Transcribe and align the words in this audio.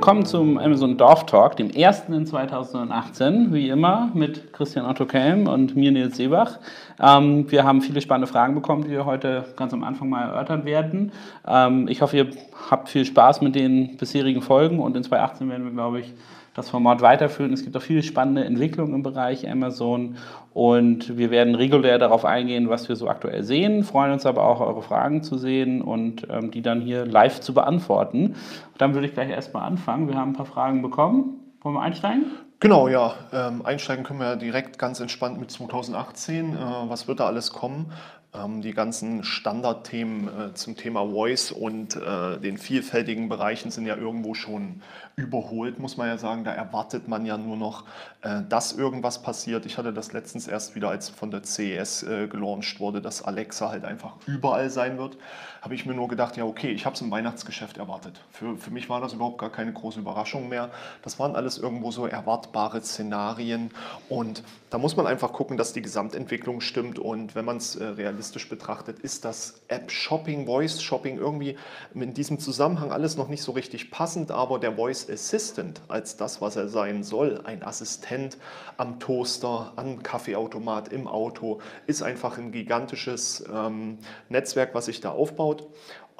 Willkommen 0.00 0.24
zum 0.24 0.56
Amazon 0.56 0.96
Dorf 0.96 1.26
Talk, 1.26 1.58
dem 1.58 1.68
ersten 1.68 2.14
in 2.14 2.24
2018, 2.24 3.52
wie 3.52 3.68
immer, 3.68 4.10
mit 4.14 4.50
Christian 4.54 4.86
Otto 4.86 5.04
Kelm 5.04 5.46
und 5.46 5.76
mir 5.76 5.92
Nils 5.92 6.16
Seebach. 6.16 6.58
Ähm, 6.98 7.44
wir 7.52 7.64
haben 7.64 7.82
viele 7.82 8.00
spannende 8.00 8.26
Fragen 8.26 8.54
bekommen, 8.54 8.84
die 8.84 8.92
wir 8.92 9.04
heute 9.04 9.44
ganz 9.56 9.74
am 9.74 9.84
Anfang 9.84 10.08
mal 10.08 10.22
erörtern 10.22 10.64
werden. 10.64 11.12
Ähm, 11.46 11.86
ich 11.86 12.00
hoffe, 12.00 12.16
ihr 12.16 12.30
habt 12.70 12.88
viel 12.88 13.04
Spaß 13.04 13.42
mit 13.42 13.54
den 13.54 13.98
bisherigen 13.98 14.40
Folgen 14.40 14.78
und 14.80 14.96
in 14.96 15.04
2018 15.04 15.50
werden 15.50 15.64
wir, 15.66 15.72
glaube 15.72 16.00
ich, 16.00 16.14
das 16.60 16.70
Format 16.70 17.00
weiterführen. 17.00 17.52
Es 17.52 17.64
gibt 17.64 17.76
auch 17.76 17.82
viele 17.82 18.02
spannende 18.02 18.44
Entwicklungen 18.44 18.94
im 18.94 19.02
Bereich 19.02 19.48
Amazon 19.48 20.16
und 20.52 21.16
wir 21.16 21.30
werden 21.30 21.54
regulär 21.54 21.98
darauf 21.98 22.24
eingehen, 22.24 22.68
was 22.68 22.88
wir 22.88 22.96
so 22.96 23.08
aktuell 23.08 23.42
sehen, 23.42 23.84
freuen 23.84 24.12
uns 24.12 24.26
aber 24.26 24.44
auch, 24.44 24.60
eure 24.60 24.82
Fragen 24.82 25.22
zu 25.22 25.38
sehen 25.38 25.82
und 25.82 26.26
ähm, 26.30 26.50
die 26.50 26.62
dann 26.62 26.80
hier 26.80 27.06
live 27.06 27.40
zu 27.40 27.54
beantworten. 27.54 28.34
Dann 28.78 28.94
würde 28.94 29.06
ich 29.06 29.14
gleich 29.14 29.30
erstmal 29.30 29.64
anfangen. 29.64 30.08
Wir 30.08 30.16
haben 30.16 30.30
ein 30.30 30.36
paar 30.36 30.46
Fragen 30.46 30.82
bekommen. 30.82 31.40
Wollen 31.62 31.74
wir 31.74 31.82
einsteigen? 31.82 32.26
Genau, 32.60 32.88
ja. 32.88 33.14
Ähm, 33.32 33.64
einsteigen 33.64 34.04
können 34.04 34.20
wir 34.20 34.36
direkt 34.36 34.78
ganz 34.78 35.00
entspannt 35.00 35.40
mit 35.40 35.50
2018. 35.50 36.54
Äh, 36.54 36.58
was 36.88 37.08
wird 37.08 37.20
da 37.20 37.26
alles 37.26 37.52
kommen? 37.52 37.92
Ähm, 38.32 38.62
die 38.62 38.72
ganzen 38.72 39.24
Standardthemen 39.24 40.28
äh, 40.28 40.54
zum 40.54 40.76
Thema 40.76 41.04
Voice 41.04 41.50
und 41.50 41.96
äh, 41.96 42.38
den 42.38 42.58
vielfältigen 42.58 43.28
Bereichen 43.28 43.70
sind 43.70 43.86
ja 43.86 43.96
irgendwo 43.96 44.34
schon 44.34 44.82
überholt, 45.20 45.78
muss 45.78 45.96
man 45.96 46.08
ja 46.08 46.18
sagen. 46.18 46.44
Da 46.44 46.52
erwartet 46.52 47.08
man 47.08 47.26
ja 47.26 47.36
nur 47.36 47.56
noch, 47.56 47.84
äh, 48.22 48.42
dass 48.48 48.72
irgendwas 48.72 49.22
passiert. 49.22 49.66
Ich 49.66 49.78
hatte 49.78 49.92
das 49.92 50.12
letztens 50.12 50.48
erst 50.48 50.74
wieder, 50.74 50.90
als 50.90 51.08
von 51.08 51.30
der 51.30 51.42
CES 51.42 52.02
äh, 52.02 52.26
gelauncht 52.26 52.80
wurde, 52.80 53.00
dass 53.00 53.22
Alexa 53.22 53.70
halt 53.70 53.84
einfach 53.84 54.14
überall 54.26 54.70
sein 54.70 54.98
wird. 54.98 55.16
Habe 55.62 55.74
ich 55.74 55.84
mir 55.84 55.94
nur 55.94 56.08
gedacht, 56.08 56.36
ja 56.36 56.44
okay, 56.44 56.70
ich 56.70 56.86
habe 56.86 56.94
es 56.94 57.02
im 57.02 57.10
Weihnachtsgeschäft 57.10 57.76
erwartet. 57.76 58.20
Für, 58.30 58.56
für 58.56 58.70
mich 58.70 58.88
war 58.88 59.00
das 59.00 59.12
überhaupt 59.12 59.38
gar 59.38 59.50
keine 59.50 59.72
große 59.72 60.00
Überraschung 60.00 60.48
mehr. 60.48 60.70
Das 61.02 61.18
waren 61.18 61.36
alles 61.36 61.58
irgendwo 61.58 61.90
so 61.90 62.06
erwartbare 62.06 62.82
Szenarien 62.82 63.70
und 64.08 64.42
da 64.70 64.78
muss 64.78 64.96
man 64.96 65.06
einfach 65.06 65.32
gucken, 65.32 65.56
dass 65.56 65.72
die 65.72 65.82
Gesamtentwicklung 65.82 66.60
stimmt 66.60 66.98
und 66.98 67.34
wenn 67.34 67.44
man 67.44 67.56
es 67.56 67.76
äh, 67.76 67.84
realistisch 67.84 68.48
betrachtet, 68.48 69.00
ist 69.00 69.24
das 69.24 69.60
App-Shopping, 69.68 70.46
Voice-Shopping 70.46 71.18
irgendwie 71.18 71.56
in 71.94 72.14
diesem 72.14 72.38
Zusammenhang 72.38 72.92
alles 72.92 73.16
noch 73.16 73.28
nicht 73.28 73.42
so 73.42 73.52
richtig 73.52 73.90
passend, 73.90 74.30
aber 74.30 74.58
der 74.58 74.76
Voice 74.76 75.04
Assistant 75.10 75.80
als 75.88 76.16
das, 76.16 76.40
was 76.40 76.56
er 76.56 76.68
sein 76.68 77.02
soll, 77.02 77.40
ein 77.44 77.62
Assistent 77.62 78.38
am 78.76 79.00
Toaster, 79.00 79.72
am 79.76 80.02
Kaffeeautomat, 80.02 80.92
im 80.92 81.06
Auto, 81.08 81.60
ist 81.86 82.02
einfach 82.02 82.38
ein 82.38 82.52
gigantisches 82.52 83.44
ähm, 83.52 83.98
Netzwerk, 84.28 84.74
was 84.74 84.86
sich 84.86 85.00
da 85.00 85.10
aufbaut. 85.10 85.66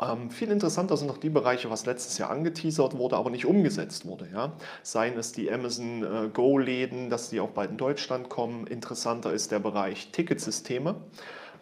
Ähm, 0.00 0.30
viel 0.30 0.50
interessanter 0.50 0.96
sind 0.96 1.08
noch 1.08 1.18
die 1.18 1.28
Bereiche, 1.28 1.70
was 1.70 1.84
letztes 1.84 2.16
Jahr 2.18 2.30
angeteasert 2.30 2.96
wurde, 2.96 3.16
aber 3.16 3.30
nicht 3.30 3.44
umgesetzt 3.44 4.06
wurde. 4.06 4.28
Ja? 4.32 4.52
Seien 4.82 5.18
es 5.18 5.32
die 5.32 5.52
Amazon 5.52 6.02
äh, 6.02 6.28
Go-Läden, 6.32 7.10
dass 7.10 7.28
die 7.28 7.40
auch 7.40 7.50
bald 7.50 7.70
in 7.70 7.76
Deutschland 7.76 8.28
kommen. 8.28 8.66
Interessanter 8.66 9.32
ist 9.32 9.52
der 9.52 9.58
Bereich 9.58 10.10
Ticketsysteme. 10.12 10.94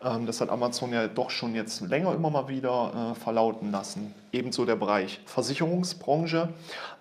Ähm, 0.05 0.27
das 0.27 0.41
hat 0.41 0.51
Amazon 0.51 0.93
ja 0.93 1.09
doch 1.09 1.31
schon 1.31 1.55
jetzt 1.55 1.81
länger 1.81 2.15
immer 2.15 2.31
mal 2.31 2.49
wieder 2.49 3.12
äh, 3.17 3.21
verlauten 3.21 3.73
lassen. 3.73 4.15
Ebenso 4.33 4.65
der 4.65 4.77
Bereich 4.77 5.21
Versicherungsbranche. 5.25 6.51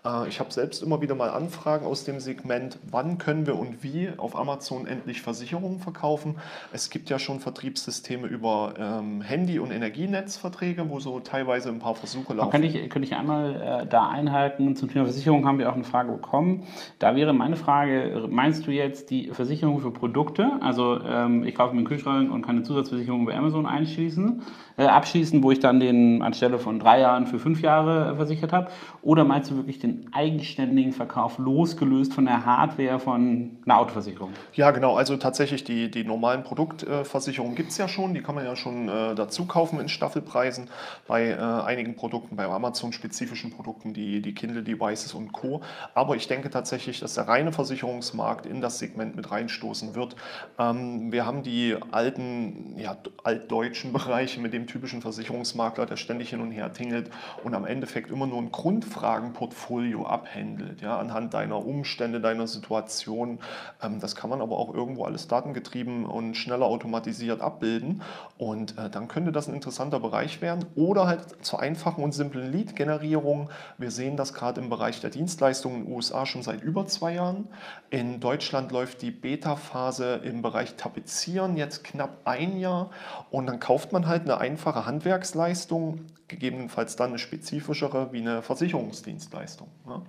Äh, 0.05 0.27
ich 0.27 0.39
habe 0.39 0.51
selbst 0.51 0.81
immer 0.81 1.01
wieder 1.01 1.15
mal 1.15 1.29
Anfragen 1.29 1.85
aus 1.85 2.03
dem 2.03 2.19
Segment, 2.19 2.79
wann 2.89 3.17
können 3.17 3.45
wir 3.45 3.57
und 3.57 3.83
wie 3.83 4.09
auf 4.17 4.35
Amazon 4.35 4.87
endlich 4.87 5.21
Versicherungen 5.21 5.79
verkaufen. 5.79 6.35
Es 6.71 6.89
gibt 6.89 7.09
ja 7.09 7.19
schon 7.19 7.39
Vertriebssysteme 7.39 8.27
über 8.27 8.73
ähm, 8.77 9.21
Handy- 9.21 9.59
und 9.59 9.71
Energienetzverträge, 9.71 10.89
wo 10.89 10.99
so 10.99 11.19
teilweise 11.19 11.69
ein 11.69 11.79
paar 11.79 11.95
Versuche 11.95 12.33
laufen. 12.33 12.51
Könnte 12.51 12.67
ich, 12.67 12.89
könnte 12.89 13.07
ich 13.07 13.15
einmal 13.15 13.81
äh, 13.83 13.87
da 13.87 14.09
einhalten? 14.09 14.75
Zum 14.75 14.89
Thema 14.91 15.05
Versicherung 15.05 15.45
haben 15.45 15.59
wir 15.59 15.69
auch 15.69 15.75
eine 15.75 15.83
Frage 15.83 16.11
bekommen. 16.11 16.63
Da 16.99 17.15
wäre 17.15 17.33
meine 17.33 17.55
Frage, 17.55 18.27
meinst 18.29 18.67
du 18.67 18.71
jetzt 18.71 19.09
die 19.09 19.29
Versicherung 19.31 19.79
für 19.79 19.91
Produkte? 19.91 20.51
Also 20.61 20.99
ähm, 21.01 21.43
ich 21.43 21.55
kaufe 21.55 21.73
mir 21.73 21.79
einen 21.79 21.87
Kühlschrank 21.87 22.31
und 22.31 22.41
kann 22.41 22.55
eine 22.55 22.63
Zusatzversicherung 22.63 23.25
bei 23.25 23.35
Amazon 23.35 23.65
einschließen, 23.65 24.41
äh, 24.77 24.85
abschließen, 24.85 25.43
wo 25.43 25.51
ich 25.51 25.59
dann 25.59 25.79
den 25.79 26.21
anstelle 26.21 26.59
von 26.59 26.79
drei 26.79 27.01
Jahren 27.01 27.16
für 27.25 27.39
fünf 27.39 27.61
Jahre 27.61 28.15
versichert 28.15 28.53
habe? 28.53 28.69
Oder 29.01 29.23
meinst 29.23 29.49
du 29.49 29.55
wirklich 29.55 29.79
den 29.79 30.09
eigenständigen 30.13 30.93
Verkauf 30.93 31.37
losgelöst 31.37 32.13
von 32.13 32.25
der 32.25 32.45
Hardware 32.45 32.99
von 32.99 33.57
einer 33.65 33.79
Autoversicherung? 33.79 34.31
Ja, 34.53 34.71
genau. 34.71 34.95
Also 34.95 35.17
tatsächlich 35.17 35.63
die, 35.63 35.89
die 35.89 36.03
normalen 36.03 36.43
Produktversicherungen 36.43 37.55
gibt 37.55 37.71
es 37.71 37.77
ja 37.77 37.87
schon. 37.87 38.13
Die 38.13 38.21
kann 38.21 38.35
man 38.35 38.45
ja 38.45 38.55
schon 38.55 38.89
äh, 38.89 39.15
dazu 39.15 39.45
kaufen 39.45 39.79
in 39.79 39.89
Staffelpreisen 39.89 40.69
bei 41.07 41.29
äh, 41.29 41.35
einigen 41.37 41.95
Produkten, 41.95 42.35
bei 42.35 42.45
Amazon-spezifischen 42.45 43.51
Produkten, 43.51 43.93
die, 43.93 44.21
die 44.21 44.33
Kindle-Devices 44.33 45.13
und 45.13 45.31
Co. 45.31 45.61
Aber 45.93 46.15
ich 46.15 46.27
denke 46.27 46.49
tatsächlich, 46.49 46.99
dass 46.99 47.13
der 47.13 47.27
reine 47.27 47.51
Versicherungsmarkt 47.51 48.45
in 48.45 48.61
das 48.61 48.79
Segment 48.79 49.15
mit 49.15 49.31
reinstoßen 49.31 49.95
wird. 49.95 50.15
Ähm, 50.59 51.11
wir 51.11 51.25
haben 51.25 51.43
die 51.43 51.75
alten, 51.91 52.75
ja, 52.77 52.97
altdeutschen 53.23 53.93
Bereiche 53.97 54.39
mit 54.39 54.53
dem 54.53 54.67
typischen 54.67 55.01
Versicherungsmakler, 55.01 55.85
der 55.85 55.95
ständig 55.95 56.29
hin 56.29 56.41
und 56.41 56.51
her 56.51 56.73
tingelt 56.73 57.06
und 57.43 57.53
am 57.53 57.65
Endeffekt 57.65 58.11
immer 58.11 58.27
nur 58.27 58.39
ein 58.39 58.51
Grundfragenportfolio 58.51 60.05
abhändelt, 60.05 60.81
ja, 60.81 60.97
anhand 60.97 61.33
deiner 61.33 61.65
Umstände, 61.65 62.21
deiner 62.21 62.47
Situation. 62.47 63.39
Ähm, 63.81 63.99
das 63.99 64.15
kann 64.15 64.29
man 64.29 64.41
aber 64.41 64.57
auch 64.57 64.73
irgendwo 64.73 65.05
alles 65.05 65.27
datengetrieben 65.27 66.05
und 66.05 66.35
schneller 66.35 66.65
automatisiert 66.65 67.41
abbilden 67.41 68.01
und 68.37 68.77
äh, 68.77 68.89
dann 68.89 69.07
könnte 69.07 69.31
das 69.31 69.47
ein 69.47 69.53
interessanter 69.53 69.99
Bereich 69.99 70.41
werden 70.41 70.65
oder 70.75 71.07
halt 71.07 71.45
zur 71.45 71.59
einfachen 71.59 72.03
und 72.03 72.13
simplen 72.13 72.51
Lead-Generierung. 72.51 73.49
Wir 73.77 73.91
sehen 73.91 74.17
das 74.17 74.33
gerade 74.33 74.61
im 74.61 74.69
Bereich 74.69 75.01
der 75.01 75.09
Dienstleistungen 75.09 75.77
in 75.79 75.85
den 75.85 75.95
USA 75.95 76.25
schon 76.25 76.43
seit 76.43 76.61
über 76.63 76.85
zwei 76.85 77.13
Jahren. 77.13 77.47
In 77.89 78.19
Deutschland 78.19 78.71
läuft 78.71 79.01
die 79.01 79.11
Beta-Phase 79.11 80.21
im 80.23 80.41
Bereich 80.41 80.75
Tapezieren 80.75 81.57
jetzt 81.57 81.83
knapp 81.83 82.19
ein 82.25 82.59
Jahr 82.59 82.91
und 83.31 83.47
dann 83.47 83.59
kauft 83.59 83.91
man 83.93 84.07
halt 84.07 84.23
eine 84.23 84.37
einfache 84.37 84.85
Handwerksleistung, 84.85 86.05
gegebenenfalls 86.27 86.97
dann 86.97 87.09
eine 87.09 87.19
spezifischere 87.19 88.09
wie 88.11 88.19
eine 88.19 88.41
Versicherungsdienstleistung. 88.41 89.69
Ne? 89.85 90.01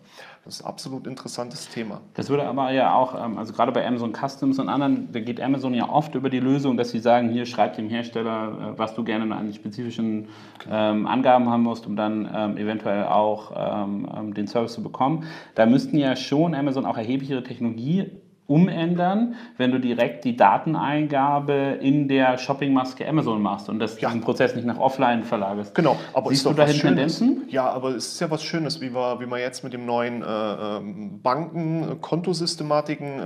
Das 0.45 0.57
ist 0.57 0.63
ein 0.63 0.67
absolut 0.67 1.07
interessantes 1.07 1.69
Thema. 1.69 2.01
Das 2.15 2.29
würde 2.29 2.45
aber 2.45 2.73
ja 2.73 2.93
auch, 2.95 3.15
ähm, 3.15 3.39
also 3.39 3.53
gerade 3.53 3.71
bei 3.71 3.87
Amazon 3.87 4.13
Customs 4.13 4.59
und 4.59 4.69
anderen, 4.69 5.13
da 5.13 5.21
geht 5.21 5.41
Amazon 5.41 5.75
ja 5.75 5.89
oft 5.89 6.15
über 6.17 6.29
die 6.29 6.41
Lösung, 6.41 6.77
dass 6.77 6.91
sie 6.91 6.99
sagen, 6.99 7.29
hier 7.29 7.47
schreib 7.47 7.77
dem 7.77 7.89
Hersteller, 7.89 8.75
äh, 8.75 8.79
was 8.79 8.95
du 8.95 9.05
gerne 9.05 9.35
an 9.35 9.53
spezifischen 9.53 10.29
genau. 10.59 10.91
ähm, 10.91 11.07
Angaben 11.07 11.49
haben 11.49 11.63
musst, 11.63 11.87
um 11.87 11.95
dann 11.95 12.29
ähm, 12.35 12.57
eventuell 12.57 13.05
auch 13.05 13.53
ähm, 13.55 14.09
ähm, 14.17 14.35
den 14.35 14.49
Service 14.49 14.73
zu 14.73 14.83
bekommen. 14.83 15.25
Da 15.55 15.67
müssten 15.67 15.99
ja 15.99 16.17
schon 16.17 16.55
Amazon 16.55 16.85
auch 16.85 16.97
erheblichere 16.97 17.45
Technologie 17.45 18.11
umändern, 18.49 19.35
wenn 19.59 19.73
du 19.73 19.79
direkt 19.79 20.25
die 20.25 20.35
Dateneingabe 20.35 21.79
in 21.83 22.09
der 22.09 22.39
Shoppingmaske 22.39 23.07
Amazon 23.07 23.43
machst 23.43 23.69
und 23.69 23.79
das 23.79 24.01
ja. 24.01 24.09
diesen 24.09 24.23
Prozess 24.23 24.55
nicht 24.57 24.67
nach 24.67 24.79
offline 24.79 25.23
verlagerst. 25.23 25.75
Genau, 25.75 25.99
aber 26.15 26.31
Siehst 26.31 26.47
ist 26.47 26.51
du 26.51 26.55
dahin 26.55 26.81
Tendenzen? 26.81 27.45
Ja, 27.49 27.69
aber 27.69 27.91
es 27.91 28.09
ist 28.15 28.21
ja 28.21 28.31
was 28.31 28.43
Schönes, 28.43 28.81
wie, 28.81 28.95
wir, 28.95 29.21
wie 29.21 29.27
man 29.27 29.41
jetzt 29.41 29.65
mit 29.65 29.75
dem 29.75 29.85
neuen 29.85 30.23
äh, 30.23 30.27
ähm, 30.27 31.21
Banken 31.21 32.01
Kontosystematiken 32.01 33.19
äh, 33.19 33.23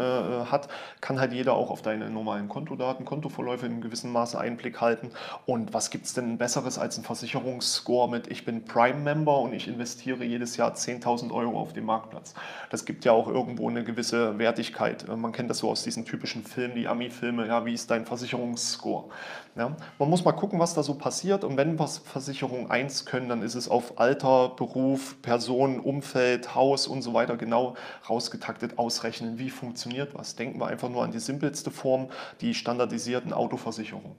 hat, 0.50 0.66
kann 1.00 1.20
halt 1.20 1.32
jeder 1.32 1.54
auch 1.54 1.70
auf 1.70 1.82
deine 1.82 2.10
normalen 2.10 2.48
Kontodaten, 2.48 3.04
Kontoverläufe 3.04 3.66
in 3.66 3.80
gewissem 3.80 4.10
Maße 4.10 4.36
Einblick 4.40 4.80
halten. 4.80 5.10
Und 5.46 5.72
was 5.72 5.90
gibt 5.90 6.06
es 6.06 6.14
denn 6.14 6.36
Besseres 6.36 6.78
als 6.80 6.98
ein 6.98 7.04
Versicherungsscore 7.04 8.10
mit 8.10 8.26
ich 8.26 8.44
bin 8.44 8.64
Prime-Member 8.64 9.38
und 9.38 9.52
ich 9.52 9.68
investiere 9.68 10.24
jedes 10.24 10.56
Jahr 10.56 10.72
10.000 10.72 11.32
Euro 11.32 11.60
auf 11.60 11.72
dem 11.74 11.84
Marktplatz? 11.84 12.34
Das 12.70 12.84
gibt 12.84 13.04
ja 13.04 13.12
auch 13.12 13.28
irgendwo 13.28 13.68
eine 13.68 13.84
gewisse 13.84 14.36
Wertigkeit 14.40 15.08
äh, 15.08 15.11
man 15.20 15.32
kennt 15.32 15.50
das 15.50 15.58
so 15.58 15.70
aus 15.70 15.82
diesen 15.82 16.04
typischen 16.04 16.44
Filmen, 16.44 16.74
die 16.74 16.88
Ami-Filme, 16.88 17.46
ja, 17.46 17.64
wie 17.64 17.74
ist 17.74 17.90
dein 17.90 18.06
Versicherungsscore? 18.06 19.10
Ja, 19.56 19.76
man 19.98 20.08
muss 20.08 20.24
mal 20.24 20.32
gucken, 20.32 20.58
was 20.58 20.74
da 20.74 20.82
so 20.82 20.94
passiert 20.94 21.44
und 21.44 21.56
wenn 21.56 21.78
was 21.78 21.98
Versicherungen 21.98 22.70
eins 22.70 23.04
können, 23.04 23.28
dann 23.28 23.42
ist 23.42 23.54
es 23.54 23.68
auf 23.68 23.98
Alter, 23.98 24.50
Beruf, 24.50 25.20
Person, 25.22 25.80
Umfeld, 25.80 26.54
Haus 26.54 26.86
und 26.86 27.02
so 27.02 27.14
weiter 27.14 27.36
genau 27.36 27.74
rausgetaktet 28.08 28.78
ausrechnen, 28.78 29.38
wie 29.38 29.50
funktioniert 29.50 30.14
was. 30.14 30.36
Denken 30.36 30.58
wir 30.58 30.66
einfach 30.66 30.88
nur 30.88 31.04
an 31.04 31.12
die 31.12 31.20
simpelste 31.20 31.70
Form, 31.70 32.08
die 32.40 32.54
standardisierten 32.54 33.32
Autoversicherungen. 33.32 34.16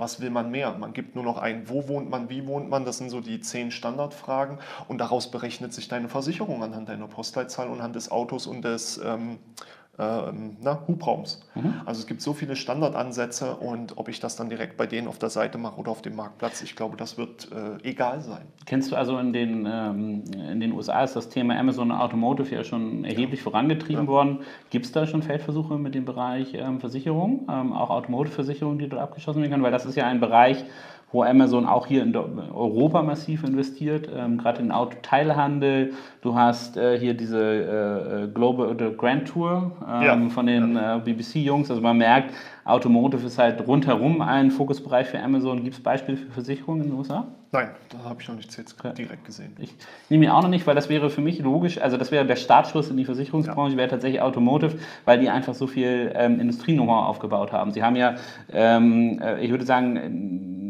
Was 0.00 0.18
will 0.18 0.30
man 0.30 0.50
mehr? 0.50 0.72
Man 0.78 0.94
gibt 0.94 1.14
nur 1.14 1.24
noch 1.24 1.36
ein, 1.36 1.68
wo 1.68 1.86
wohnt 1.86 2.08
man, 2.08 2.30
wie 2.30 2.46
wohnt 2.46 2.70
man, 2.70 2.86
das 2.86 2.96
sind 2.96 3.10
so 3.10 3.20
die 3.20 3.40
zehn 3.40 3.70
Standardfragen 3.70 4.56
und 4.88 4.96
daraus 4.96 5.30
berechnet 5.30 5.74
sich 5.74 5.88
deine 5.88 6.08
Versicherung 6.08 6.62
anhand 6.62 6.88
deiner 6.88 7.06
Postleitzahl 7.06 7.68
anhand 7.68 7.96
des 7.96 8.10
Autos 8.10 8.46
und 8.46 8.62
des 8.62 8.96
ähm, 9.04 9.32
äh, 9.32 9.79
na, 10.00 10.82
Hubraums. 10.86 11.42
Mhm. 11.54 11.74
Also 11.84 12.00
es 12.00 12.06
gibt 12.06 12.22
so 12.22 12.32
viele 12.32 12.56
Standardansätze 12.56 13.56
und 13.56 13.98
ob 13.98 14.08
ich 14.08 14.20
das 14.20 14.36
dann 14.36 14.48
direkt 14.48 14.76
bei 14.76 14.86
denen 14.86 15.08
auf 15.08 15.18
der 15.18 15.30
Seite 15.30 15.58
mache 15.58 15.78
oder 15.78 15.90
auf 15.90 16.02
dem 16.02 16.16
Marktplatz, 16.16 16.62
ich 16.62 16.76
glaube, 16.76 16.96
das 16.96 17.18
wird 17.18 17.48
äh, 17.52 17.88
egal 17.88 18.20
sein. 18.20 18.46
Kennst 18.66 18.90
du 18.92 18.96
also 18.96 19.18
in 19.18 19.32
den, 19.32 19.66
ähm, 19.70 20.24
in 20.50 20.60
den 20.60 20.72
USA 20.72 21.02
ist 21.02 21.16
das 21.16 21.28
Thema 21.28 21.58
Amazon 21.58 21.92
Automotive 21.92 22.54
ja 22.54 22.64
schon 22.64 23.04
erheblich 23.04 23.40
ja. 23.40 23.44
vorangetrieben 23.44 24.04
ja. 24.04 24.10
worden. 24.10 24.38
Gibt 24.70 24.86
es 24.86 24.92
da 24.92 25.06
schon 25.06 25.22
Feldversuche 25.22 25.78
mit 25.78 25.94
dem 25.94 26.04
Bereich 26.04 26.54
ähm, 26.54 26.80
Versicherung, 26.80 27.46
ähm, 27.50 27.72
auch 27.72 27.90
Automotive-Versicherung, 27.90 28.78
die 28.78 28.88
dort 28.88 29.02
abgeschlossen 29.02 29.40
werden 29.42 29.50
können? 29.50 29.62
Weil 29.62 29.72
das 29.72 29.84
ist 29.84 29.96
ja 29.96 30.06
ein 30.06 30.20
Bereich, 30.20 30.64
wo 31.12 31.22
Amazon 31.22 31.66
auch 31.66 31.86
hier 31.86 32.02
in 32.02 32.14
Europa 32.16 33.02
massiv 33.02 33.44
investiert, 33.44 34.08
ähm, 34.14 34.38
gerade 34.38 34.62
in 34.62 34.70
Autoteilhandel. 34.70 35.92
Du 36.22 36.34
hast 36.34 36.76
äh, 36.76 36.98
hier 36.98 37.14
diese 37.14 38.28
äh, 38.28 38.28
Global 38.32 38.68
oder 38.68 38.90
Grand 38.90 39.28
Tour 39.28 39.72
ähm, 39.88 40.02
ja. 40.02 40.28
von 40.28 40.46
den 40.46 40.76
äh, 40.76 41.00
BBC-Jungs. 41.04 41.70
Also 41.70 41.82
man 41.82 41.98
merkt, 41.98 42.32
Automotive 42.64 43.26
ist 43.26 43.38
halt 43.38 43.66
rundherum 43.66 44.20
ein 44.20 44.50
Fokusbereich 44.50 45.08
für 45.08 45.20
Amazon. 45.20 45.64
Gibt 45.64 45.76
es 45.76 45.82
Beispiele 45.82 46.16
für 46.16 46.30
Versicherungen 46.30 46.84
in 46.84 46.90
den 46.90 46.98
USA? 46.98 47.26
Nein, 47.52 47.70
da 47.88 48.08
habe 48.08 48.22
ich 48.22 48.28
noch 48.28 48.36
nichts 48.36 48.56
jetzt 48.56 48.76
direkt 48.96 49.24
gesehen. 49.24 49.56
Ich 49.58 49.74
nehme 50.08 50.26
ihn 50.26 50.30
auch 50.30 50.42
noch 50.42 50.48
nicht, 50.48 50.68
weil 50.68 50.76
das 50.76 50.88
wäre 50.88 51.10
für 51.10 51.20
mich 51.20 51.40
logisch, 51.40 51.80
also 51.80 51.96
das 51.96 52.12
wäre 52.12 52.24
der 52.24 52.36
Startschluss 52.36 52.90
in 52.90 52.96
die 52.96 53.04
Versicherungsbranche, 53.04 53.72
ja. 53.72 53.78
wäre 53.78 53.88
tatsächlich 53.88 54.22
Automotive, 54.22 54.78
weil 55.04 55.18
die 55.18 55.28
einfach 55.28 55.54
so 55.54 55.66
viel 55.66 56.12
ähm, 56.14 56.38
Industrie-Know-how 56.38 57.08
aufgebaut 57.08 57.50
haben. 57.50 57.72
Sie 57.72 57.82
haben 57.82 57.96
ja, 57.96 58.14
ähm, 58.52 59.18
äh, 59.20 59.44
ich 59.44 59.50
würde 59.50 59.64
sagen, 59.64 60.69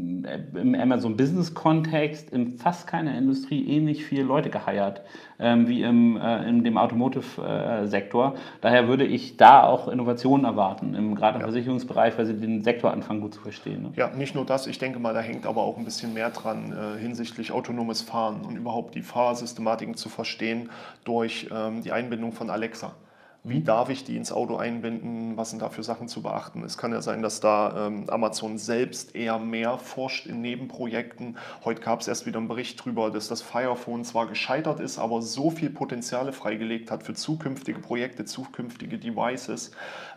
im 0.55 0.75
Amazon 0.75 1.17
Business 1.17 1.55
Kontext 1.55 2.31
in 2.31 2.59
fast 2.59 2.87
keiner 2.87 3.17
Industrie 3.17 3.67
ähnlich 3.69 4.05
viele 4.05 4.23
Leute 4.23 4.51
geheiert 4.51 5.03
ähm, 5.39 5.69
wie 5.69 5.83
im, 5.83 6.17
äh, 6.17 6.49
in 6.49 6.65
dem 6.65 6.77
Automotive-Sektor. 6.77 8.35
Äh, 8.35 8.39
Daher 8.61 8.89
würde 8.89 9.05
ich 9.05 9.37
da 9.37 9.65
auch 9.65 9.89
Innovationen 9.89 10.45
erwarten, 10.45 10.95
im, 10.95 11.15
gerade 11.15 11.37
im 11.37 11.41
ja. 11.41 11.47
Versicherungsbereich, 11.47 12.17
weil 12.19 12.27
sie 12.27 12.35
den 12.35 12.63
Sektor 12.63 12.93
anfangen 12.93 13.21
gut 13.21 13.35
zu 13.35 13.41
verstehen. 13.41 13.83
Ne? 13.83 13.93
Ja, 13.97 14.11
nicht 14.11 14.35
nur 14.35 14.45
das, 14.45 14.67
ich 14.67 14.79
denke 14.79 14.99
mal, 14.99 15.15
da 15.15 15.21
hängt 15.21 15.47
aber 15.47 15.63
auch 15.63 15.79
ein 15.79 15.85
bisschen 15.85 16.15
mehr 16.15 16.31
dran 16.31 16.73
äh, 16.73 16.99
hinsichtlich 16.99 17.53
autonomes 17.53 18.03
Fahren 18.03 18.43
und 18.43 18.57
überhaupt 18.57 18.95
die 18.95 19.03
Fahrsystematiken 19.03 19.95
zu 19.95 20.09
verstehen 20.09 20.69
durch 21.05 21.49
ähm, 21.53 21.83
die 21.83 21.93
Einbindung 21.93 22.33
von 22.33 22.51
Alexa. 22.51 22.93
Wie 23.43 23.63
darf 23.63 23.89
ich 23.89 24.05
die 24.05 24.19
ins 24.19 24.33
Auto 24.33 24.57
einbinden? 24.57 25.39
Was 25.39 25.49
sind 25.49 25.63
da 25.63 25.71
für 25.71 25.83
Sachen 25.83 26.09
zu 26.09 26.21
beachten? 26.21 26.63
Es 26.63 26.77
kann 26.77 26.93
ja 26.93 27.01
sein, 27.01 27.23
dass 27.23 27.41
da 27.41 27.87
ähm, 27.87 28.05
Amazon 28.11 28.59
selbst 28.59 29.15
eher 29.15 29.39
mehr 29.39 29.79
forscht 29.79 30.27
in 30.27 30.43
Nebenprojekten. 30.43 31.39
Heute 31.65 31.81
gab 31.81 32.03
es 32.03 32.09
erst 32.09 32.27
wieder 32.27 32.37
einen 32.37 32.49
Bericht 32.49 32.81
darüber, 32.81 33.11
dass 33.11 33.29
das 33.29 33.41
Fire 33.41 33.77
Phone 33.77 34.05
zwar 34.05 34.27
gescheitert 34.27 34.79
ist, 34.79 34.99
aber 34.99 35.23
so 35.23 35.51
viel 35.51 35.71
Potenziale 35.71 36.35
freigelegt 36.35 36.91
hat 36.91 37.03
für 37.03 37.15
zukünftige 37.15 37.81
Projekte, 37.81 38.27
zukünftige 38.27 38.99
Devices, 38.99 39.71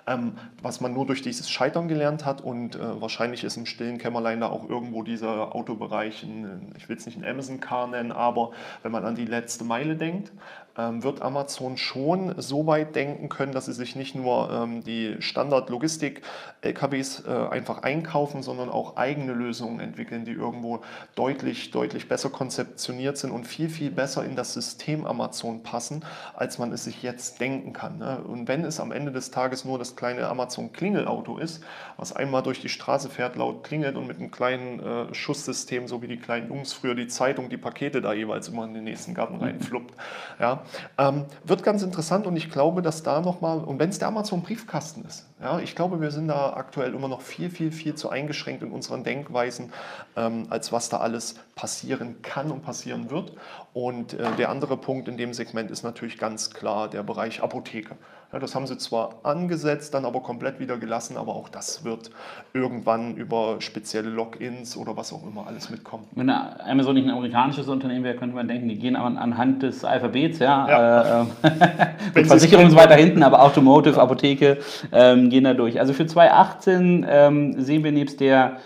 ähm, 0.08 0.34
was 0.62 0.82
man 0.82 0.94
nur 0.94 1.06
durch 1.06 1.22
dieses 1.22 1.50
Scheitern 1.50 1.88
gelernt 1.88 2.26
hat. 2.26 2.42
Und 2.42 2.76
äh, 2.76 3.02
wahrscheinlich 3.02 3.44
ist 3.44 3.58
im 3.58 3.66
stillen 3.66 3.98
Kämmerlein 3.98 4.42
da 4.42 4.50
auch 4.50 4.70
irgendwo 4.70 5.04
dieser 5.04 5.56
Autobereich, 5.56 6.24
in, 6.24 6.74
ich 6.78 6.90
will 6.90 6.98
es 6.98 7.06
nicht 7.06 7.18
ein 7.18 7.26
Amazon 7.26 7.60
Car 7.60 7.88
nennen, 7.88 8.12
aber 8.12 8.52
wenn 8.82 8.92
man 8.92 9.06
an 9.06 9.16
die 9.16 9.26
letzte 9.26 9.64
Meile 9.64 9.96
denkt, 9.96 10.32
ähm, 10.78 11.04
wird 11.04 11.22
Amazon 11.22 11.78
schon 11.78 12.34
so 12.38 12.66
weit 12.66 12.96
denken 12.96 13.30
können, 13.30 13.52
dass 13.52 13.66
sie 13.66 13.74
sich 13.74 13.96
nicht 13.96 14.16
nur 14.16 14.50
ähm, 14.52 14.84
die 14.84 15.16
Standard-Logistik-LKWs 15.20 17.24
äh, 17.28 17.48
einfach 17.52 17.84
einkaufen, 17.84 18.42
sondern 18.42 18.70
auch 18.70 18.98
eigene 18.98 19.34
Lösungen 19.34 19.80
entwickeln, 19.80 20.26
die 20.26 20.32
irgendwo 20.32 20.82
deutlich, 21.16 21.72
deutlich 21.72 22.08
besser 22.08 22.30
konzeptioniert 22.30 23.18
sind 23.18 23.32
und 23.32 23.46
viel, 23.46 23.70
viel 23.70 23.92
besser 23.92 24.26
in 24.26 24.36
das 24.36 24.54
System 24.54 25.06
Amazon 25.06 25.62
passen, 25.62 26.04
als 26.36 26.58
man 26.58 26.72
es 26.72 26.86
sich 26.86 27.04
jetzt 27.04 27.40
denken 27.40 27.74
kann. 27.74 28.00
Ne? 28.00 28.24
Und 28.24 28.48
wenn 28.48 28.66
es 28.66 28.80
am 28.80 28.92
Ende 28.92 29.12
des 29.12 29.30
Tages 29.30 29.66
nur 29.66 29.78
das 29.78 29.93
kleine 29.96 30.28
Amazon-Klingelauto 30.28 31.38
ist, 31.38 31.64
was 31.98 32.14
einmal 32.14 32.44
durch 32.44 32.62
die 32.62 32.70
Straße 32.70 33.10
fährt, 33.10 33.36
laut 33.36 33.64
klingelt 33.64 33.96
und 33.96 34.08
mit 34.08 34.18
einem 34.18 34.32
kleinen 34.32 34.80
äh, 34.80 35.14
Schusssystem, 35.14 35.88
so 35.88 36.02
wie 36.02 36.08
die 36.08 36.18
kleinen 36.18 36.50
Jungs 36.50 36.74
früher 36.74 36.96
die 36.96 37.08
Zeitung, 37.08 37.50
die 37.50 37.58
Pakete 37.58 38.02
da 38.02 38.14
jeweils 38.14 38.50
immer 38.50 38.66
in 38.66 38.74
den 38.74 38.84
nächsten 38.84 39.14
Garten 39.14 39.38
reinfluppt, 39.38 39.94
ja, 40.40 40.64
ähm, 40.98 41.26
wird 41.44 41.64
ganz 41.64 41.84
interessant 41.84 42.28
und 42.28 42.36
ich 42.36 42.50
glaube, 42.50 42.82
dass 42.82 43.04
da 43.04 43.22
nochmal, 43.22 43.60
und 43.60 43.80
wenn 43.80 43.90
es 43.90 44.00
der 44.00 44.08
Amazon-Briefkasten 44.10 45.06
ist, 45.06 45.28
ja, 45.44 45.60
ich 45.60 45.76
glaube, 45.76 46.00
wir 46.00 46.12
sind 46.12 46.30
da 46.30 46.54
aktuell 46.54 46.94
immer 46.94 47.10
noch 47.10 47.22
viel, 47.22 47.50
viel, 47.50 47.74
viel 47.74 47.96
zu 47.96 48.10
eingeschränkt 48.10 48.64
in 48.64 48.72
unseren 48.72 49.04
Denkweisen, 49.04 49.74
ähm, 50.16 50.48
als 50.50 50.72
was 50.72 50.88
da 50.88 50.98
alles 50.98 51.36
passieren 51.56 52.22
kann 52.22 52.50
und 52.50 52.62
passieren 52.62 53.10
wird. 53.12 53.34
Und 53.74 54.14
äh, 54.14 54.36
der 54.38 54.50
andere 54.50 54.78
Punkt 54.78 55.10
in 55.10 55.18
dem 55.18 55.34
Segment 55.34 55.70
ist 55.70 55.84
natürlich 55.84 56.18
ganz 56.18 56.52
klar 56.52 56.90
der 56.90 57.04
Bereich 57.04 57.44
Apotheke. 57.44 57.98
Ja, 58.34 58.40
das 58.40 58.56
haben 58.56 58.66
sie 58.66 58.80
zwar 58.80 59.20
angesetzt, 59.22 59.94
dann 59.94 60.06
aber 60.06 60.22
komplett 60.22 60.60
wieder 60.60 60.78
gelassen, 60.78 61.18
aber 61.18 61.36
auch 61.36 61.50
das 61.50 61.84
wird 61.86 62.10
irgendwann 62.52 63.16
über 63.16 63.58
spezielle 63.60 64.10
Logins 64.10 64.76
oder 64.76 64.98
was 64.98 65.14
auch 65.14 65.22
immer 65.28 65.46
alles 65.46 65.70
mitkommen. 65.70 66.08
Wenn 66.16 66.32
Amazon 66.32 66.96
nicht 66.96 67.06
ein 67.06 67.12
amerikanisches 67.12 67.68
Unternehmen 67.68 68.04
wäre, 68.04 68.16
könnte 68.16 68.36
man 68.36 68.48
denken, 68.48 68.70
die 68.70 68.80
gehen 68.80 68.96
anhand 68.96 69.62
des 69.62 69.86
Alphabets, 69.86 70.40
ja. 70.40 70.68
ja. 70.68 71.22
Äh, 71.22 72.20
äh 72.20 72.26
Versicherung 72.26 72.66
ist 72.66 72.76
weiter 72.76 72.96
hinten, 72.96 73.22
aber 73.22 73.44
Automotive, 73.44 74.02
Apotheke 74.02 74.58
ähm, 74.92 75.30
gehen 75.30 75.44
da 75.44 75.54
durch. 75.54 75.80
Also 75.80 75.94
für 75.94 76.08
2018 76.08 77.06
ähm, 77.08 77.62
sehen 77.62 77.84
wir 77.84 77.92
nebst 77.92 78.20
der 78.20 78.58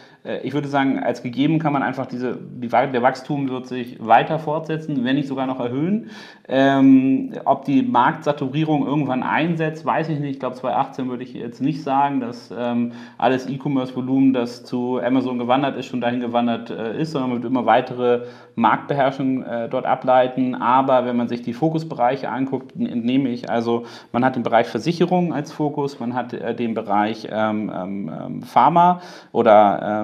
ich 0.43 0.53
würde 0.53 0.67
sagen, 0.67 0.99
als 0.99 1.23
gegeben 1.23 1.59
kann 1.59 1.73
man 1.73 1.83
einfach 1.83 2.05
diese, 2.05 2.37
die, 2.37 2.67
der 2.67 3.01
Wachstum 3.01 3.49
wird 3.49 3.67
sich 3.67 3.97
weiter 4.05 4.39
fortsetzen, 4.39 5.03
wenn 5.03 5.15
nicht 5.15 5.27
sogar 5.27 5.47
noch 5.47 5.59
erhöhen. 5.59 6.09
Ähm, 6.47 7.33
ob 7.45 7.65
die 7.65 7.81
Marktsaturierung 7.81 8.85
irgendwann 8.85 9.23
einsetzt, 9.23 9.85
weiß 9.85 10.09
ich 10.09 10.19
nicht. 10.19 10.31
Ich 10.31 10.39
glaube, 10.39 10.55
2018 10.55 11.09
würde 11.09 11.23
ich 11.23 11.33
jetzt 11.33 11.61
nicht 11.61 11.83
sagen, 11.83 12.19
dass 12.19 12.53
ähm, 12.57 12.93
alles 13.17 13.49
E-Commerce-Volumen, 13.49 14.33
das 14.33 14.63
zu 14.63 14.99
Amazon 14.99 15.39
gewandert 15.39 15.77
ist, 15.77 15.87
schon 15.87 16.01
dahin 16.01 16.19
gewandert 16.19 16.69
äh, 16.69 17.01
ist, 17.01 17.11
sondern 17.11 17.31
man 17.31 17.41
wird 17.41 17.51
immer 17.51 17.65
weitere 17.65 18.25
Marktbeherrschung 18.55 19.43
äh, 19.43 19.69
dort 19.69 19.85
ableiten. 19.85 20.55
Aber 20.55 21.05
wenn 21.05 21.15
man 21.15 21.27
sich 21.27 21.41
die 21.41 21.53
Fokusbereiche 21.53 22.29
anguckt, 22.29 22.75
entnehme 22.75 23.29
ich 23.29 23.49
also, 23.49 23.85
man 24.11 24.23
hat 24.25 24.35
den 24.35 24.43
Bereich 24.43 24.67
Versicherung 24.67 25.33
als 25.33 25.51
Fokus, 25.51 25.99
man 25.99 26.13
hat 26.13 26.33
äh, 26.33 26.55
den 26.55 26.73
Bereich 26.73 27.27
ähm, 27.31 27.71
ähm, 27.73 28.11
ähm 28.25 28.41
Pharma 28.41 29.01
oder 29.31 30.03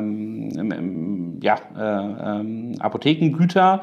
ähm, 0.57 1.39
ja, 1.41 1.55
äh, 1.77 2.39
ähm, 2.39 2.75
Apothekengüter. 2.79 3.81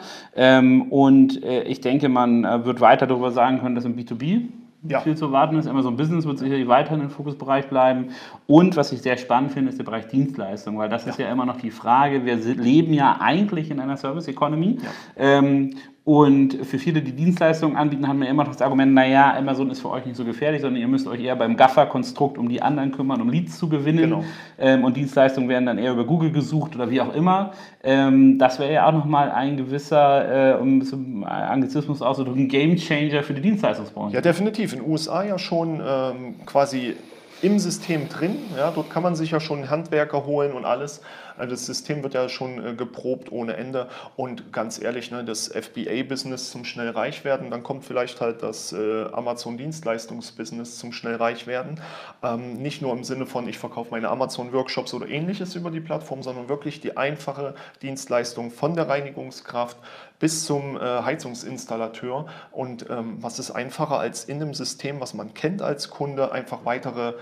und 0.91 1.43
äh, 1.43 1.63
ich 1.65 1.81
denke, 1.81 2.09
man 2.09 2.45
äh, 2.45 2.65
wird 2.65 2.81
weiter 2.81 3.07
darüber 3.07 3.31
sagen 3.31 3.61
können, 3.61 3.75
dass 3.75 3.85
im 3.85 3.97
B2B 3.97 4.49
ja. 4.89 5.01
viel 5.01 5.17
zu 5.17 5.27
erwarten 5.27 5.57
ist. 5.59 5.67
Amazon 5.67 5.97
Business 5.97 6.25
wird 6.25 6.39
sicherlich 6.39 6.69
weiterhin 6.69 7.03
im 7.03 7.11
Fokusbereich 7.11 7.69
bleiben. 7.69 8.09
Und 8.47 8.77
was 8.77 8.93
ich 8.93 9.03
sehr 9.03 9.17
spannend 9.17 9.53
finde, 9.53 9.71
ist 9.71 9.79
der 9.79 9.85
Bereich 9.85 10.09
Dienstleistung, 10.09 10.79
weil 10.79 10.89
das 10.89 11.05
ja. 11.05 11.11
ist 11.11 11.19
ja 11.19 11.31
immer 11.31 11.47
noch 11.47 11.61
die 11.61 11.71
Frage. 11.71 12.25
Wir 12.25 12.37
leben 12.37 12.93
ja 12.93 13.19
eigentlich 13.21 13.71
in 13.71 13.81
einer 13.81 13.97
Service 13.97 14.29
Economy. 14.29 14.79
Ja. 14.83 14.91
Ähm, 15.17 15.75
und 16.11 16.67
für 16.67 16.81
viele, 16.81 17.03
die 17.03 17.13
Dienstleistungen 17.13 17.77
anbieten, 17.77 18.09
haben 18.09 18.21
wir 18.21 18.29
immer 18.29 18.43
noch 18.43 18.51
das 18.51 18.63
Argument, 18.63 18.93
naja, 18.93 19.33
Amazon 19.33 19.71
ist 19.71 19.79
für 19.79 19.91
euch 19.91 20.05
nicht 20.05 20.17
so 20.17 20.25
gefährlich, 20.25 20.61
sondern 20.61 20.83
ihr 20.83 20.89
müsst 20.89 21.07
euch 21.07 21.21
eher 21.21 21.37
beim 21.37 21.57
Gaffer-Konstrukt 21.57 22.37
um 22.37 22.49
die 22.49 22.61
anderen 22.61 22.91
kümmern, 22.91 23.21
um 23.21 23.31
Leads 23.31 23.57
zu 23.57 23.69
gewinnen. 23.69 24.11
Genau. 24.11 24.25
Ähm, 24.59 24.83
und 24.83 24.97
Dienstleistungen 24.97 25.49
werden 25.49 25.67
dann 25.67 25.79
eher 25.79 25.93
über 25.93 26.05
Google 26.05 26.33
gesucht 26.33 26.75
oder 26.75 26.91
wie 26.91 27.01
auch 27.01 27.15
immer. 27.15 27.53
Ähm, 27.85 28.41
das 28.41 28.59
wäre 28.59 28.73
ja 28.73 28.89
auch 28.89 28.93
nochmal 28.93 29.31
ein 29.31 29.57
gewisser, 29.57 30.57
äh, 30.57 30.61
um 30.61 30.83
zum 30.83 31.23
Anglizismus 31.23 32.03
auszudrücken, 32.03 32.49
Game 32.49 32.75
Changer 32.75 33.23
für 33.23 33.35
die 33.35 33.43
Dienstleistungsbranche. 33.43 34.17
Ja, 34.17 34.21
definitiv. 34.21 34.73
In 34.73 34.81
den 34.81 34.91
USA 34.91 35.23
ja 35.23 35.39
schon 35.39 35.81
ähm, 35.81 36.45
quasi 36.45 36.97
im 37.43 37.59
System 37.59 38.09
drin. 38.09 38.39
Ja, 38.57 38.71
dort 38.71 38.91
kann 38.91 39.03
man 39.03 39.15
sich 39.15 39.31
ja 39.31 39.41
schon 39.41 39.71
Handwerker 39.71 40.27
holen 40.27 40.53
und 40.53 40.65
alles. 40.65 41.01
Also 41.37 41.53
das 41.53 41.65
System 41.65 42.03
wird 42.03 42.15
ja 42.15 42.29
schon 42.29 42.65
äh, 42.65 42.75
geprobt 42.75 43.33
ohne 43.33 43.57
Ende. 43.57 43.89
Und 44.17 44.53
ganz 44.53 44.81
ehrlich, 44.81 45.11
ne, 45.11 45.25
das 45.25 45.49
FBA-Business 45.49 46.51
zum 46.51 46.65
schnell 46.65 46.91
reich 46.91 47.25
werden, 47.25 47.51
dann 47.51 47.63
kommt 47.63 47.85
vielleicht 47.85 48.21
halt 48.21 48.43
das 48.43 48.73
äh, 48.73 49.05
Amazon-Dienstleistungs-Business 49.13 50.79
zum 50.79 50.93
schnell 50.93 51.17
reich 51.17 51.47
werden. 51.47 51.81
Ähm, 52.23 52.55
nicht 52.55 52.83
nur 52.83 52.93
im 52.93 53.05
Sinne 53.05 53.25
von, 53.25 53.49
ich 53.49 53.59
verkaufe 53.59 53.91
meine 53.93 54.09
Amazon-Workshops 54.09 54.93
oder 54.93 55.09
ähnliches 55.09 55.55
über 55.55 55.71
die 55.71 55.81
Plattform, 55.81 56.23
sondern 56.23 56.49
wirklich 56.49 56.81
die 56.81 56.97
einfache 56.97 57.55
Dienstleistung 57.81 58.51
von 58.51 58.75
der 58.75 58.89
Reinigungskraft 58.89 59.79
bis 60.21 60.45
zum 60.45 60.77
äh, 60.77 60.81
Heizungsinstallateur. 60.81 62.27
Und 62.53 62.89
ähm, 62.89 63.17
was 63.21 63.41
ist 63.41 63.51
einfacher 63.51 63.99
als 63.99 64.25
in 64.25 64.37
einem 64.37 64.55
System, 64.55 65.01
was 65.01 65.15
man 65.15 65.35
kennt 65.35 65.63
als 65.63 65.91
Kunde, 65.91 66.31
einfach 66.31 66.65
weitere 66.65 67.15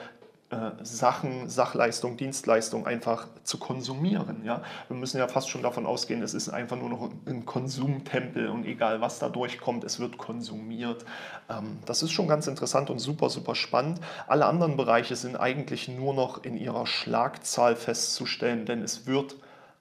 äh, 0.50 0.70
Sachen, 0.82 1.50
Sachleistung, 1.50 2.16
Dienstleistung 2.16 2.86
einfach 2.86 3.28
zu 3.44 3.58
konsumieren. 3.58 4.44
Ja? 4.44 4.62
Wir 4.88 4.96
müssen 4.96 5.18
ja 5.18 5.28
fast 5.28 5.50
schon 5.50 5.62
davon 5.62 5.84
ausgehen, 5.84 6.22
es 6.22 6.32
ist 6.32 6.48
einfach 6.48 6.76
nur 6.76 6.88
noch 6.88 7.10
ein 7.26 7.44
Konsumtempel 7.44 8.48
und 8.48 8.64
egal 8.64 9.02
was 9.02 9.18
da 9.18 9.28
durchkommt, 9.28 9.84
es 9.84 10.00
wird 10.00 10.16
konsumiert. 10.16 11.04
Ähm, 11.50 11.80
das 11.84 12.02
ist 12.02 12.12
schon 12.12 12.28
ganz 12.28 12.46
interessant 12.46 12.88
und 12.88 12.98
super, 12.98 13.28
super 13.28 13.54
spannend. 13.54 14.00
Alle 14.26 14.46
anderen 14.46 14.78
Bereiche 14.78 15.16
sind 15.16 15.36
eigentlich 15.36 15.86
nur 15.86 16.14
noch 16.14 16.42
in 16.42 16.56
ihrer 16.56 16.86
Schlagzahl 16.86 17.76
festzustellen, 17.76 18.64
denn 18.64 18.82
es 18.82 19.06
wird 19.06 19.36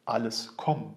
alles 0.05 0.57
kommen. 0.57 0.93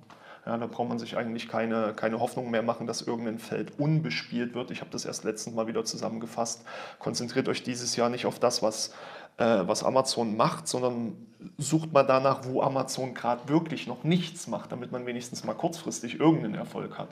Ja, 0.47 0.57
da 0.57 0.67
braucht 0.67 0.89
man 0.89 0.99
sich 0.99 1.17
eigentlich 1.17 1.49
keine, 1.49 1.93
keine 1.95 2.19
Hoffnung 2.19 2.51
mehr 2.51 2.63
machen, 2.63 2.87
dass 2.87 3.03
irgendein 3.03 3.39
Feld 3.39 3.79
unbespielt 3.79 4.55
wird. 4.55 4.71
Ich 4.71 4.81
habe 4.81 4.91
das 4.91 5.05
erst 5.05 5.25
letztens 5.25 5.55
mal 5.55 5.67
wieder 5.67 5.85
zusammengefasst. 5.85 6.65
Konzentriert 6.99 7.49
euch 7.49 7.63
dieses 7.63 7.97
Jahr 7.97 8.09
nicht 8.09 8.25
auf 8.25 8.39
das, 8.39 8.63
was 8.63 8.93
äh, 9.41 9.67
was 9.67 9.83
Amazon 9.83 10.37
macht, 10.37 10.69
sondern 10.69 11.17
sucht 11.57 11.95
mal 11.95 12.03
danach, 12.03 12.45
wo 12.45 12.61
Amazon 12.61 13.15
gerade 13.15 13.49
wirklich 13.49 13.87
noch 13.87 14.05
nichts 14.05 14.47
macht, 14.47 14.71
damit 14.71 14.93
man 14.93 15.07
wenigstens 15.07 15.45
mal 15.45 15.55
kurzfristig 15.55 16.21
irgendeinen 16.21 16.57
Erfolg 16.57 16.99
hat. 16.99 17.09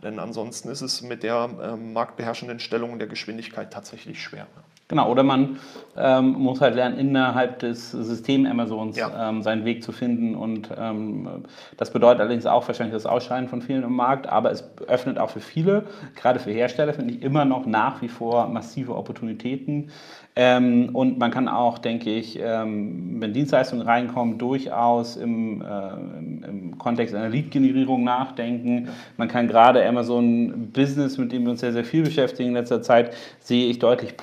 Denn 0.00 0.20
ansonsten 0.20 0.68
ist 0.68 0.80
es 0.80 1.02
mit 1.02 1.24
der 1.24 1.50
äh, 1.60 1.76
marktbeherrschenden 1.76 2.60
Stellung 2.60 2.92
und 2.92 3.00
der 3.00 3.08
Geschwindigkeit 3.08 3.72
tatsächlich 3.72 4.22
schwer. 4.22 4.46
Genau, 4.92 5.10
oder 5.10 5.22
man 5.22 5.56
ähm, 5.96 6.32
muss 6.32 6.60
halt 6.60 6.74
lernen, 6.74 6.98
innerhalb 6.98 7.60
des 7.60 7.92
Systems 7.92 8.46
Amazons 8.46 8.98
ja. 8.98 9.30
ähm, 9.30 9.42
seinen 9.42 9.64
Weg 9.64 9.82
zu 9.82 9.90
finden. 9.90 10.34
Und 10.34 10.68
ähm, 10.78 11.26
das 11.78 11.90
bedeutet 11.90 12.20
allerdings 12.20 12.44
auch 12.44 12.68
wahrscheinlich 12.68 12.92
das 12.92 13.06
Ausscheiden 13.06 13.48
von 13.48 13.62
vielen 13.62 13.84
im 13.84 13.96
Markt, 13.96 14.26
aber 14.26 14.50
es 14.50 14.70
öffnet 14.88 15.18
auch 15.18 15.30
für 15.30 15.40
viele, 15.40 15.84
gerade 16.14 16.40
für 16.40 16.50
Hersteller, 16.50 16.92
finde 16.92 17.14
ich, 17.14 17.22
immer 17.22 17.46
noch 17.46 17.64
nach 17.64 18.02
wie 18.02 18.08
vor 18.08 18.48
massive 18.48 18.94
Opportunitäten. 18.94 19.90
Ähm, 20.34 20.90
und 20.94 21.18
man 21.18 21.30
kann 21.30 21.46
auch, 21.46 21.76
denke 21.78 22.08
ich, 22.08 22.38
ähm, 22.40 23.20
wenn 23.20 23.34
Dienstleistungen 23.34 23.86
reinkommen, 23.86 24.38
durchaus 24.38 25.16
im, 25.16 25.60
äh, 25.60 25.92
im, 25.92 26.42
im 26.42 26.78
Kontext 26.78 27.14
einer 27.14 27.28
Lead-Generierung 27.28 28.02
nachdenken. 28.02 28.86
Ja. 28.86 28.92
Man 29.18 29.28
kann 29.28 29.46
gerade 29.46 29.86
Amazon 29.86 30.70
Business, 30.72 31.18
mit 31.18 31.32
dem 31.32 31.44
wir 31.44 31.50
uns 31.50 31.60
sehr, 31.60 31.74
sehr 31.74 31.84
viel 31.84 32.02
beschäftigen 32.02 32.50
in 32.50 32.54
letzter 32.54 32.80
Zeit, 32.80 33.12
sehe 33.40 33.68
ich 33.68 33.78
deutlich 33.78 34.16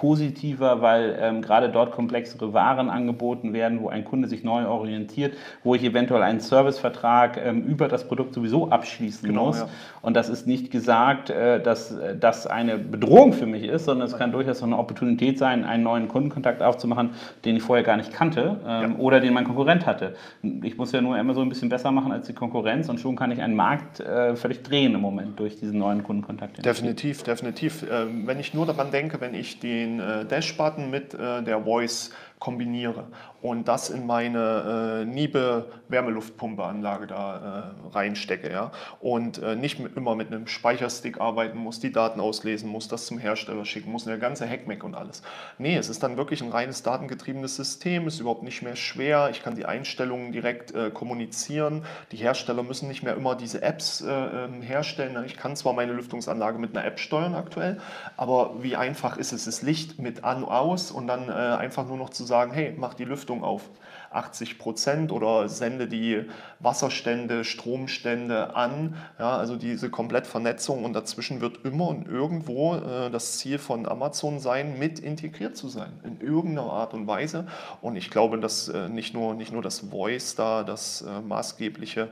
positiver, 0.60 0.82
weil 0.82 1.18
ähm, 1.20 1.42
gerade 1.42 1.70
dort 1.70 1.92
komplexere 1.92 2.54
Waren 2.54 2.90
angeboten 2.90 3.54
werden, 3.54 3.82
wo 3.82 3.90
ein 3.90 4.04
Kunde 4.04 4.28
sich 4.28 4.44
neu 4.44 4.68
orientiert, 4.68 5.36
wo 5.64 5.76
ich 5.76 5.84
eventuell 5.84 6.22
einen 6.22 6.40
Servicevertrag 6.40 7.38
ähm, 7.44 7.64
über 7.64 7.88
das 7.88 8.08
Produkt 8.08 8.34
sowieso 8.34 8.70
abschließen 8.70 9.28
genau, 9.28 9.48
muss. 9.48 9.60
Ja. 9.60 9.70
Und 10.02 10.16
das 10.16 10.30
ist 10.30 10.48
nicht 10.48 10.72
gesagt, 10.72 11.30
äh, 11.30 11.62
dass 11.62 11.92
äh, 11.92 12.16
das 12.18 12.48
eine 12.48 12.78
Bedrohung 12.78 13.34
für 13.34 13.46
mich 13.46 13.64
ist, 13.64 13.86
sondern 13.86 14.08
es 14.08 14.18
kann 14.18 14.32
durchaus 14.32 14.62
eine 14.64 14.78
Opportunität 14.78 15.38
sein, 15.38 15.64
einen 15.64 15.84
neuen 15.84 16.08
Kundenkontakt 16.08 16.62
aufzumachen, 16.62 17.12
den 17.46 17.56
ich 17.56 17.64
vorher 17.64 17.84
gar 17.84 17.98
nicht 17.98 18.14
kannte 18.14 18.60
ähm, 18.66 18.92
ja. 18.92 18.98
oder 18.98 19.20
den 19.20 19.34
mein 19.34 19.46
Konkurrent 19.46 19.86
hatte. 19.86 20.16
Ich 20.64 20.78
muss 20.78 20.92
ja 20.92 21.02
nur 21.02 21.18
immer 21.18 21.34
so 21.34 21.42
ein 21.42 21.50
bisschen 21.50 21.70
besser 21.70 21.92
machen 21.92 22.12
als 22.12 22.28
die 22.28 22.34
Konkurrenz 22.34 22.90
und 22.90 23.00
schon 23.00 23.16
kann 23.16 23.32
ich 23.32 23.42
einen 23.42 23.56
Markt 23.56 24.00
äh, 24.00 24.36
völlig 24.36 24.64
drehen 24.64 24.94
im 24.94 25.02
Moment 25.02 25.40
durch 25.40 25.58
diesen 25.58 25.80
neuen 25.80 26.04
Kundenkontakt. 26.04 26.64
Definitiv, 26.66 27.24
definitiv. 27.24 27.86
Ähm, 27.90 28.26
wenn 28.26 28.40
ich 28.40 28.54
nur 28.54 28.66
daran 28.66 28.92
denke, 28.92 29.20
wenn 29.22 29.34
ich 29.34 29.60
den 29.60 30.00
Dash-Button 30.40 30.90
mit 30.90 31.12
der 31.12 31.62
Voice 31.64 32.12
kombiniere 32.40 33.08
und 33.42 33.68
das 33.68 33.90
in 33.90 34.08
meine 34.08 35.02
äh, 35.02 35.06
Niebe 35.06 35.72
Wärmeluftpumpeanlage 35.90 37.08
da 37.08 37.74
äh, 37.92 37.96
reinstecke 37.96 38.50
ja? 38.50 38.72
und 39.02 39.40
äh, 39.40 39.58
nicht 39.58 39.80
mit, 39.80 39.98
immer 39.98 40.16
mit 40.16 40.28
einem 40.28 40.48
Speicherstick 40.48 41.20
arbeiten 41.20 41.58
muss, 41.58 41.82
die 41.82 41.92
Daten 41.92 42.22
auslesen 42.22 42.70
muss, 42.70 42.88
das 42.88 43.08
zum 43.08 43.18
Hersteller 43.18 43.66
schicken 43.66 43.92
muss, 43.92 44.06
der 44.06 44.18
ganze 44.18 44.48
Hackmeck 44.48 44.86
und 44.86 44.96
alles. 44.96 45.22
Nee, 45.58 45.76
es 45.76 45.90
ist 45.90 46.02
dann 46.02 46.16
wirklich 46.16 46.42
ein 46.42 46.50
reines 46.50 46.82
datengetriebenes 46.82 47.58
System, 47.58 48.08
ist 48.08 48.22
überhaupt 48.22 48.44
nicht 48.44 48.62
mehr 48.62 48.78
schwer, 48.78 49.30
ich 49.32 49.44
kann 49.44 49.56
die 49.56 49.66
Einstellungen 49.66 50.32
direkt 50.32 50.74
äh, 50.74 50.92
kommunizieren, 50.92 51.84
die 52.14 52.18
Hersteller 52.18 52.64
müssen 52.64 52.88
nicht 52.88 53.04
mehr 53.04 53.16
immer 53.16 53.36
diese 53.36 53.62
Apps 53.62 54.00
äh, 54.00 54.10
ähm, 54.10 54.62
herstellen, 54.62 55.22
ich 55.26 55.36
kann 55.36 55.58
zwar 55.58 55.74
meine 55.74 55.92
Lüftungsanlage 55.92 56.58
mit 56.58 56.76
einer 56.76 56.86
App 56.86 57.00
steuern 57.00 57.36
aktuell, 57.36 57.82
aber 58.16 58.64
wie 58.64 58.78
einfach 58.78 59.18
ist 59.18 59.34
es, 59.34 59.44
das 59.44 59.62
Licht 59.62 60.00
mit 60.00 60.24
an, 60.24 60.46
aus 60.46 60.92
und 60.92 61.08
dann 61.08 61.28
äh, 61.28 61.32
einfach 61.32 61.86
nur 61.86 61.98
noch 61.98 62.10
zu 62.10 62.29
sagen, 62.30 62.54
hey, 62.54 62.74
mach 62.78 62.94
die 62.94 63.04
Lüftung 63.04 63.44
auf 63.44 63.70
80 64.12 64.58
Prozent 64.58 65.12
oder 65.12 65.50
sende 65.50 65.88
die 65.88 66.24
Wasserstände, 66.60 67.44
Stromstände 67.44 68.56
an. 68.56 68.96
Ja, 69.20 69.38
also 69.38 69.56
diese 69.56 69.90
Komplettvernetzung 69.90 70.84
und 70.86 70.94
dazwischen 70.94 71.42
wird 71.42 71.66
immer 71.66 71.90
und 71.90 72.08
irgendwo 72.08 72.76
äh, 72.76 73.10
das 73.10 73.38
Ziel 73.38 73.58
von 73.60 73.88
Amazon 73.88 74.40
sein, 74.40 74.80
mit 74.80 75.00
integriert 75.00 75.58
zu 75.58 75.68
sein, 75.68 75.92
in 76.04 76.22
irgendeiner 76.22 76.72
Art 76.72 76.94
und 76.94 77.08
Weise. 77.08 77.48
Und 77.82 77.96
ich 77.96 78.10
glaube, 78.10 78.40
dass 78.40 78.70
äh, 78.70 78.90
nicht, 78.90 79.14
nur, 79.14 79.34
nicht 79.34 79.52
nur 79.52 79.62
das 79.62 79.80
Voice 79.80 80.36
da 80.36 80.64
das 80.64 81.02
äh, 81.02 81.22
maßgebliche 81.22 82.10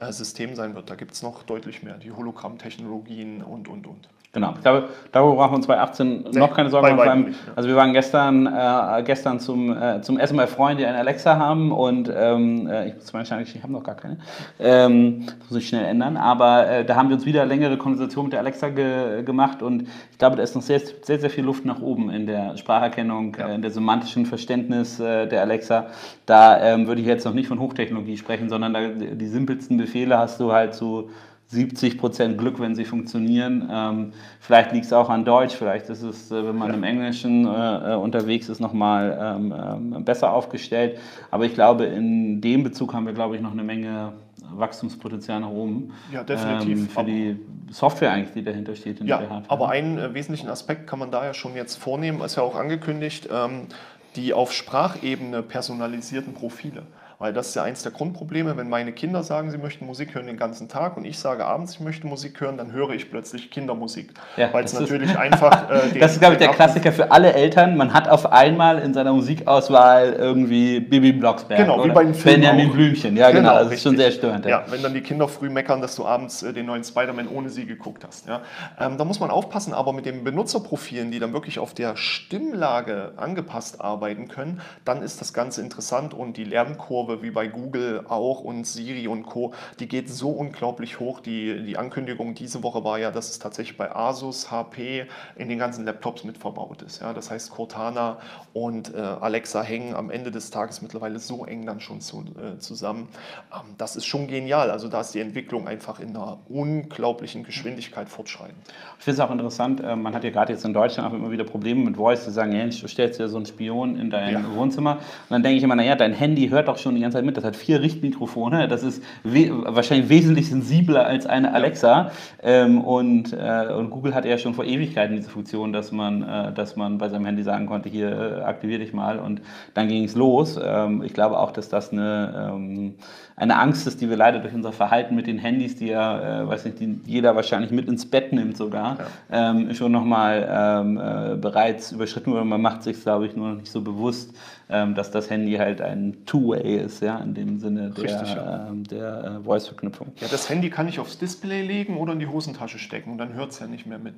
äh, 0.00 0.12
System 0.12 0.54
sein 0.54 0.74
wird. 0.74 0.90
Da 0.90 0.94
gibt 0.94 1.12
es 1.12 1.22
noch 1.22 1.42
deutlich 1.42 1.82
mehr, 1.82 1.96
die 1.98 2.12
Hologrammtechnologien 2.12 3.42
und, 3.42 3.68
und, 3.68 3.86
und. 3.86 4.08
Genau, 4.32 4.52
ich 4.54 4.60
glaube, 4.60 4.90
darüber 5.10 5.36
brauchen 5.36 5.52
wir 5.52 5.56
uns 5.56 5.66
2018 5.66 6.24
nee, 6.32 6.38
noch 6.38 6.54
keine 6.54 6.68
Sorgen 6.68 6.96
machen. 6.96 7.24
Nicht, 7.28 7.38
ja. 7.46 7.52
Also 7.56 7.66
wir 7.70 7.76
waren 7.76 7.94
gestern, 7.94 8.46
äh, 8.46 9.02
gestern 9.02 9.40
zum, 9.40 9.74
äh, 9.74 10.02
zum 10.02 10.18
ersten 10.18 10.36
Mal 10.36 10.46
Freunde, 10.46 10.82
die 10.82 10.86
eine 10.86 10.98
Alexa 10.98 11.38
haben 11.38 11.72
und 11.72 12.12
ähm, 12.14 12.66
äh, 12.66 12.88
ich 12.88 12.94
muss 12.96 13.14
wahrscheinlich, 13.14 13.56
ich 13.56 13.62
habe 13.62 13.72
noch 13.72 13.82
gar 13.82 13.94
keine, 13.94 14.18
ähm, 14.60 15.24
das 15.26 15.50
muss 15.50 15.58
ich 15.60 15.68
schnell 15.68 15.86
ändern, 15.86 16.18
aber 16.18 16.68
äh, 16.68 16.84
da 16.84 16.96
haben 16.96 17.08
wir 17.08 17.16
uns 17.16 17.24
wieder 17.24 17.46
längere 17.46 17.78
Konversation 17.78 18.26
mit 18.26 18.34
der 18.34 18.40
Alexa 18.40 18.68
ge 18.68 19.22
gemacht 19.22 19.62
und 19.62 19.84
ich 20.12 20.18
glaube, 20.18 20.36
da 20.36 20.42
ist 20.42 20.54
noch 20.54 20.62
sehr, 20.62 20.82
sehr, 21.00 21.18
sehr 21.18 21.30
viel 21.30 21.44
Luft 21.44 21.64
nach 21.64 21.80
oben 21.80 22.10
in 22.10 22.26
der 22.26 22.54
Spracherkennung, 22.58 23.34
ja. 23.38 23.48
Äh, 23.48 23.54
in 23.54 23.62
der 23.62 23.70
semantischen 23.70 24.26
Verständnis 24.26 25.00
äh, 25.00 25.26
der 25.26 25.40
Alexa. 25.40 25.86
Da 26.26 26.60
ähm, 26.60 26.86
würde 26.86 27.00
ich 27.00 27.06
jetzt 27.06 27.24
noch 27.24 27.32
nicht 27.32 27.48
von 27.48 27.58
Hochtechnologie 27.60 28.18
sprechen, 28.18 28.50
sondern 28.50 28.74
da, 28.74 28.88
die 28.88 29.26
simpelsten 29.26 29.78
Befehle 29.78 30.18
hast 30.18 30.38
du 30.38 30.52
halt 30.52 30.74
so 30.74 31.08
70 31.48 31.96
Prozent 31.96 32.38
Glück, 32.38 32.60
wenn 32.60 32.74
sie 32.74 32.84
funktionieren. 32.84 33.68
Ähm, 33.72 34.12
vielleicht 34.38 34.72
liegt 34.72 34.84
es 34.84 34.92
auch 34.92 35.08
an 35.08 35.24
Deutsch, 35.24 35.54
vielleicht 35.54 35.88
ist 35.88 36.02
es, 36.02 36.30
äh, 36.30 36.46
wenn 36.46 36.56
man 36.56 36.68
ja. 36.68 36.74
im 36.74 36.84
Englischen 36.84 37.46
äh, 37.46 37.92
äh, 37.92 37.96
unterwegs 37.96 38.50
ist, 38.50 38.60
nochmal 38.60 39.18
ähm, 39.20 39.54
ähm, 39.96 40.04
besser 40.04 40.32
aufgestellt. 40.32 40.98
Aber 41.30 41.46
ich 41.46 41.54
glaube, 41.54 41.86
in 41.86 42.42
dem 42.42 42.62
Bezug 42.64 42.92
haben 42.92 43.06
wir, 43.06 43.14
glaube 43.14 43.36
ich, 43.36 43.42
noch 43.42 43.52
eine 43.52 43.64
Menge 43.64 44.12
Wachstumspotenzial 44.52 45.40
nach 45.40 45.48
oben. 45.48 45.94
Ja, 46.12 46.22
definitiv. 46.22 46.78
Ähm, 46.78 46.88
für 46.88 47.04
die 47.04 47.36
Software 47.70 48.12
eigentlich, 48.12 48.34
die 48.34 48.44
dahinter 48.44 48.74
steht. 48.74 49.00
ja, 49.00 49.42
aber 49.48 49.70
einen 49.70 49.98
äh, 49.98 50.12
wesentlichen 50.12 50.48
Aspekt 50.48 50.86
kann 50.86 50.98
man 50.98 51.10
da 51.10 51.24
ja 51.24 51.32
schon 51.32 51.54
jetzt 51.54 51.76
vornehmen, 51.76 52.20
ist 52.20 52.36
ja 52.36 52.42
auch 52.42 52.56
angekündigt, 52.56 53.28
ähm, 53.32 53.68
die 54.16 54.34
auf 54.34 54.52
Sprachebene 54.52 55.42
personalisierten 55.42 56.34
Profile. 56.34 56.82
Weil 57.20 57.32
das 57.32 57.48
ist 57.48 57.56
ja 57.56 57.64
eins 57.64 57.82
der 57.82 57.90
Grundprobleme, 57.90 58.56
wenn 58.56 58.68
meine 58.68 58.92
Kinder 58.92 59.24
sagen, 59.24 59.50
sie 59.50 59.58
möchten 59.58 59.84
Musik 59.86 60.14
hören 60.14 60.28
den 60.28 60.36
ganzen 60.36 60.68
Tag 60.68 60.96
und 60.96 61.04
ich 61.04 61.18
sage 61.18 61.44
abends, 61.44 61.74
ich 61.74 61.80
möchte 61.80 62.06
Musik 62.06 62.40
hören, 62.40 62.56
dann 62.56 62.70
höre 62.70 62.90
ich 62.90 63.10
plötzlich 63.10 63.50
Kindermusik. 63.50 64.14
Ja, 64.36 64.52
weil 64.52 64.64
es 64.64 64.78
natürlich 64.78 65.18
einfach. 65.18 65.68
Äh, 65.68 65.88
den, 65.88 66.00
das 66.00 66.12
ist, 66.12 66.20
glaube 66.20 66.34
ich, 66.34 66.38
der 66.38 66.50
Klassiker 66.50 66.92
für 66.92 67.10
alle 67.10 67.32
Eltern. 67.32 67.76
Man 67.76 67.92
hat 67.92 68.08
auf 68.08 68.30
einmal 68.30 68.78
in 68.78 68.94
seiner 68.94 69.12
Musikauswahl 69.12 70.12
irgendwie 70.12 70.78
Bibi 70.78 71.10
Blocksberg. 71.10 71.58
Genau, 71.58 71.84
wie 71.84 71.90
bei 71.90 72.04
den 72.04 72.14
Filmen. 72.14 72.42
Benjamin 72.42 72.70
Blümchen, 72.70 73.16
ja, 73.16 73.32
genau. 73.32 73.50
genau 73.50 73.64
das 73.64 73.72
ist 73.72 73.82
schon 73.82 73.96
sehr 73.96 74.12
störend. 74.12 74.44
Ja. 74.44 74.60
ja. 74.60 74.64
wenn 74.68 74.80
dann 74.80 74.94
die 74.94 75.00
Kinder 75.00 75.26
früh 75.26 75.50
meckern, 75.50 75.80
dass 75.80 75.96
du 75.96 76.06
abends 76.06 76.44
äh, 76.44 76.52
den 76.52 76.66
neuen 76.66 76.84
Spider-Man 76.84 77.26
ohne 77.26 77.48
sie 77.48 77.66
geguckt 77.66 78.04
hast. 78.06 78.28
Ja. 78.28 78.42
Ähm, 78.78 78.96
da 78.96 79.04
muss 79.04 79.18
man 79.18 79.32
aufpassen, 79.32 79.74
aber 79.74 79.92
mit 79.92 80.06
den 80.06 80.22
Benutzerprofilen, 80.22 81.10
die 81.10 81.18
dann 81.18 81.32
wirklich 81.32 81.58
auf 81.58 81.74
der 81.74 81.96
Stimmlage 81.96 83.14
angepasst 83.16 83.80
arbeiten 83.80 84.28
können, 84.28 84.60
dann 84.84 85.02
ist 85.02 85.20
das 85.20 85.32
Ganze 85.32 85.62
interessant 85.62 86.14
und 86.14 86.36
die 86.36 86.44
Lernkurve 86.44 87.07
Kurve 87.08 87.22
wie 87.22 87.30
bei 87.30 87.48
Google 87.48 88.04
auch 88.08 88.40
und 88.40 88.66
Siri 88.66 89.08
und 89.08 89.24
Co., 89.24 89.52
die 89.80 89.88
geht 89.88 90.10
so 90.10 90.30
unglaublich 90.30 91.00
hoch. 91.00 91.20
Die, 91.20 91.64
die 91.64 91.78
Ankündigung 91.78 92.34
diese 92.34 92.62
Woche 92.62 92.84
war 92.84 92.98
ja, 92.98 93.10
dass 93.10 93.30
es 93.30 93.38
tatsächlich 93.38 93.78
bei 93.78 93.94
Asus, 93.94 94.50
HP 94.50 95.06
in 95.36 95.48
den 95.48 95.58
ganzen 95.58 95.84
Laptops 95.84 96.24
mit 96.24 96.36
verbaut 96.36 96.82
ist. 96.82 97.00
Ja, 97.00 97.14
das 97.14 97.30
heißt, 97.30 97.50
Cortana 97.50 98.18
und 98.52 98.94
äh, 98.94 98.98
Alexa 98.98 99.62
hängen 99.62 99.94
am 99.94 100.10
Ende 100.10 100.30
des 100.30 100.50
Tages 100.50 100.82
mittlerweile 100.82 101.18
so 101.18 101.44
eng 101.44 101.64
dann 101.64 101.80
schon 101.80 102.00
zu, 102.00 102.24
äh, 102.36 102.58
zusammen. 102.58 103.08
Ähm, 103.52 103.74
das 103.78 103.96
ist 103.96 104.04
schon 104.04 104.26
genial. 104.26 104.70
Also 104.70 104.88
da 104.88 105.00
ist 105.00 105.14
die 105.14 105.20
Entwicklung 105.20 105.66
einfach 105.66 106.00
in 106.00 106.10
einer 106.10 106.38
unglaublichen 106.48 107.42
Geschwindigkeit 107.42 108.08
fortschreitend. 108.08 108.58
Ich 108.98 109.04
finde 109.04 109.22
es 109.22 109.26
auch 109.26 109.30
interessant, 109.30 109.80
äh, 109.80 109.96
man 109.96 110.14
hat 110.14 110.24
ja 110.24 110.30
gerade 110.30 110.52
jetzt 110.52 110.64
in 110.64 110.74
Deutschland 110.74 111.08
auch 111.08 111.14
immer 111.14 111.30
wieder 111.30 111.44
Probleme 111.44 111.84
mit 111.84 111.96
Voice, 111.96 112.24
zu 112.24 112.30
sagen, 112.30 112.52
du 112.52 112.88
stellst 112.88 113.18
dir 113.18 113.28
so 113.28 113.36
einen 113.36 113.46
Spion 113.46 113.98
in 113.98 114.10
dein 114.10 114.34
ja. 114.34 114.54
Wohnzimmer 114.54 114.96
und 114.96 115.30
dann 115.30 115.42
denke 115.42 115.56
ich 115.56 115.62
immer, 115.62 115.76
naja, 115.76 115.96
dein 115.96 116.12
Handy 116.12 116.48
hört 116.48 116.68
doch 116.68 116.78
schon 116.78 116.97
die 116.98 117.02
ganze 117.02 117.16
Zeit 117.16 117.24
mit. 117.24 117.36
Das 117.36 117.44
hat 117.44 117.56
vier 117.56 117.80
Richtmikrofone. 117.80 118.68
Das 118.68 118.82
ist 118.82 119.02
we 119.24 119.50
wahrscheinlich 119.50 120.08
wesentlich 120.08 120.48
sensibler 120.48 121.06
als 121.06 121.26
eine 121.26 121.52
Alexa. 121.52 122.10
Ähm, 122.42 122.80
und, 122.80 123.32
äh, 123.32 123.72
und 123.72 123.90
Google 123.90 124.14
hatte 124.14 124.28
ja 124.28 124.38
schon 124.38 124.54
vor 124.54 124.64
Ewigkeiten 124.64 125.16
diese 125.16 125.30
Funktion, 125.30 125.72
dass 125.72 125.92
man, 125.92 126.22
äh, 126.22 126.52
dass 126.52 126.76
man 126.76 126.98
bei 126.98 127.08
seinem 127.08 127.24
Handy 127.24 127.42
sagen 127.42 127.66
konnte, 127.66 127.88
hier 127.88 128.10
äh, 128.10 128.42
aktiviere 128.42 128.80
dich 128.80 128.92
mal. 128.92 129.18
Und 129.18 129.40
dann 129.74 129.88
ging 129.88 130.04
es 130.04 130.14
los. 130.14 130.58
Ähm, 130.62 131.02
ich 131.02 131.14
glaube 131.14 131.38
auch, 131.38 131.52
dass 131.52 131.68
das 131.68 131.92
eine, 131.92 132.50
ähm, 132.52 132.94
eine 133.36 133.58
Angst 133.58 133.86
ist, 133.86 134.00
die 134.00 134.10
wir 134.10 134.16
leider 134.16 134.40
durch 134.40 134.54
unser 134.54 134.72
Verhalten 134.72 135.14
mit 135.14 135.26
den 135.26 135.38
Handys, 135.38 135.76
die 135.76 135.86
ja, 135.86 136.42
äh, 136.42 136.48
weiß 136.48 136.64
nicht, 136.64 136.80
die 136.80 137.00
jeder 137.06 137.36
wahrscheinlich 137.36 137.70
mit 137.70 137.88
ins 137.88 138.08
Bett 138.10 138.32
nimmt 138.32 138.56
sogar, 138.56 138.98
ja. 139.30 139.50
ähm, 139.50 139.72
schon 139.74 139.92
nochmal 139.92 140.48
ähm, 140.50 140.98
äh, 140.98 141.36
bereits 141.36 141.92
überschritten 141.92 142.32
wurde. 142.32 142.44
Man 142.44 142.60
macht 142.60 142.82
sich, 142.82 143.00
glaube 143.00 143.26
ich, 143.26 143.36
nur 143.36 143.50
noch 143.50 143.56
nicht 143.56 143.70
so 143.70 143.80
bewusst, 143.80 144.34
ähm, 144.70 144.94
dass 144.94 145.10
das 145.10 145.30
Handy 145.30 145.54
halt 145.54 145.80
ein 145.80 146.24
Two-Way 146.26 146.76
ist, 146.76 147.00
ja, 147.00 147.18
in 147.18 147.34
dem 147.34 147.58
Sinne 147.58 147.90
der, 147.90 148.04
Richtig, 148.04 148.34
ja. 148.34 148.68
ähm, 148.68 148.84
der 148.84 149.38
äh, 149.40 149.44
Voice-Verknüpfung. 149.44 150.12
Ja, 150.20 150.28
das 150.30 150.48
Handy 150.50 150.68
kann 150.68 150.88
ich 150.88 151.00
aufs 151.00 151.18
Display 151.18 151.62
legen 151.62 151.96
oder 151.96 152.12
in 152.12 152.18
die 152.18 152.26
Hosentasche 152.26 152.78
stecken 152.78 153.12
und 153.12 153.18
dann 153.18 153.32
hört 153.32 153.52
es 153.52 153.60
ja 153.60 153.66
nicht 153.66 153.86
mehr 153.86 153.98
mit. 153.98 154.14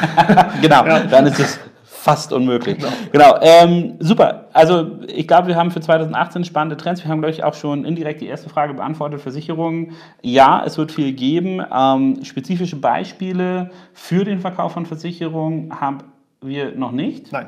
genau, 0.62 0.84
ja. 0.86 1.00
dann 1.04 1.26
ist 1.26 1.38
es 1.38 1.60
fast 1.84 2.32
unmöglich. 2.32 2.78
Genau, 2.78 2.92
genau 3.12 3.38
ähm, 3.40 3.94
super. 4.00 4.48
Also 4.52 4.98
ich 5.06 5.28
glaube, 5.28 5.48
wir 5.48 5.56
haben 5.56 5.70
für 5.70 5.80
2018 5.80 6.44
spannende 6.44 6.76
Trends. 6.76 7.02
Wir 7.02 7.10
haben, 7.10 7.20
glaube 7.20 7.32
ich, 7.32 7.44
auch 7.44 7.54
schon 7.54 7.84
indirekt 7.84 8.20
die 8.20 8.26
erste 8.26 8.48
Frage 8.48 8.74
beantwortet. 8.74 9.20
Versicherungen, 9.20 9.92
ja, 10.22 10.62
es 10.66 10.76
wird 10.76 10.92
viel 10.92 11.12
geben. 11.12 11.62
Ähm, 11.72 12.24
spezifische 12.24 12.76
Beispiele 12.76 13.70
für 13.92 14.24
den 14.24 14.40
Verkauf 14.40 14.72
von 14.72 14.86
Versicherungen 14.86 15.80
haben 15.80 15.98
wir 16.42 16.74
noch 16.74 16.92
nicht. 16.92 17.32
Nein. 17.32 17.46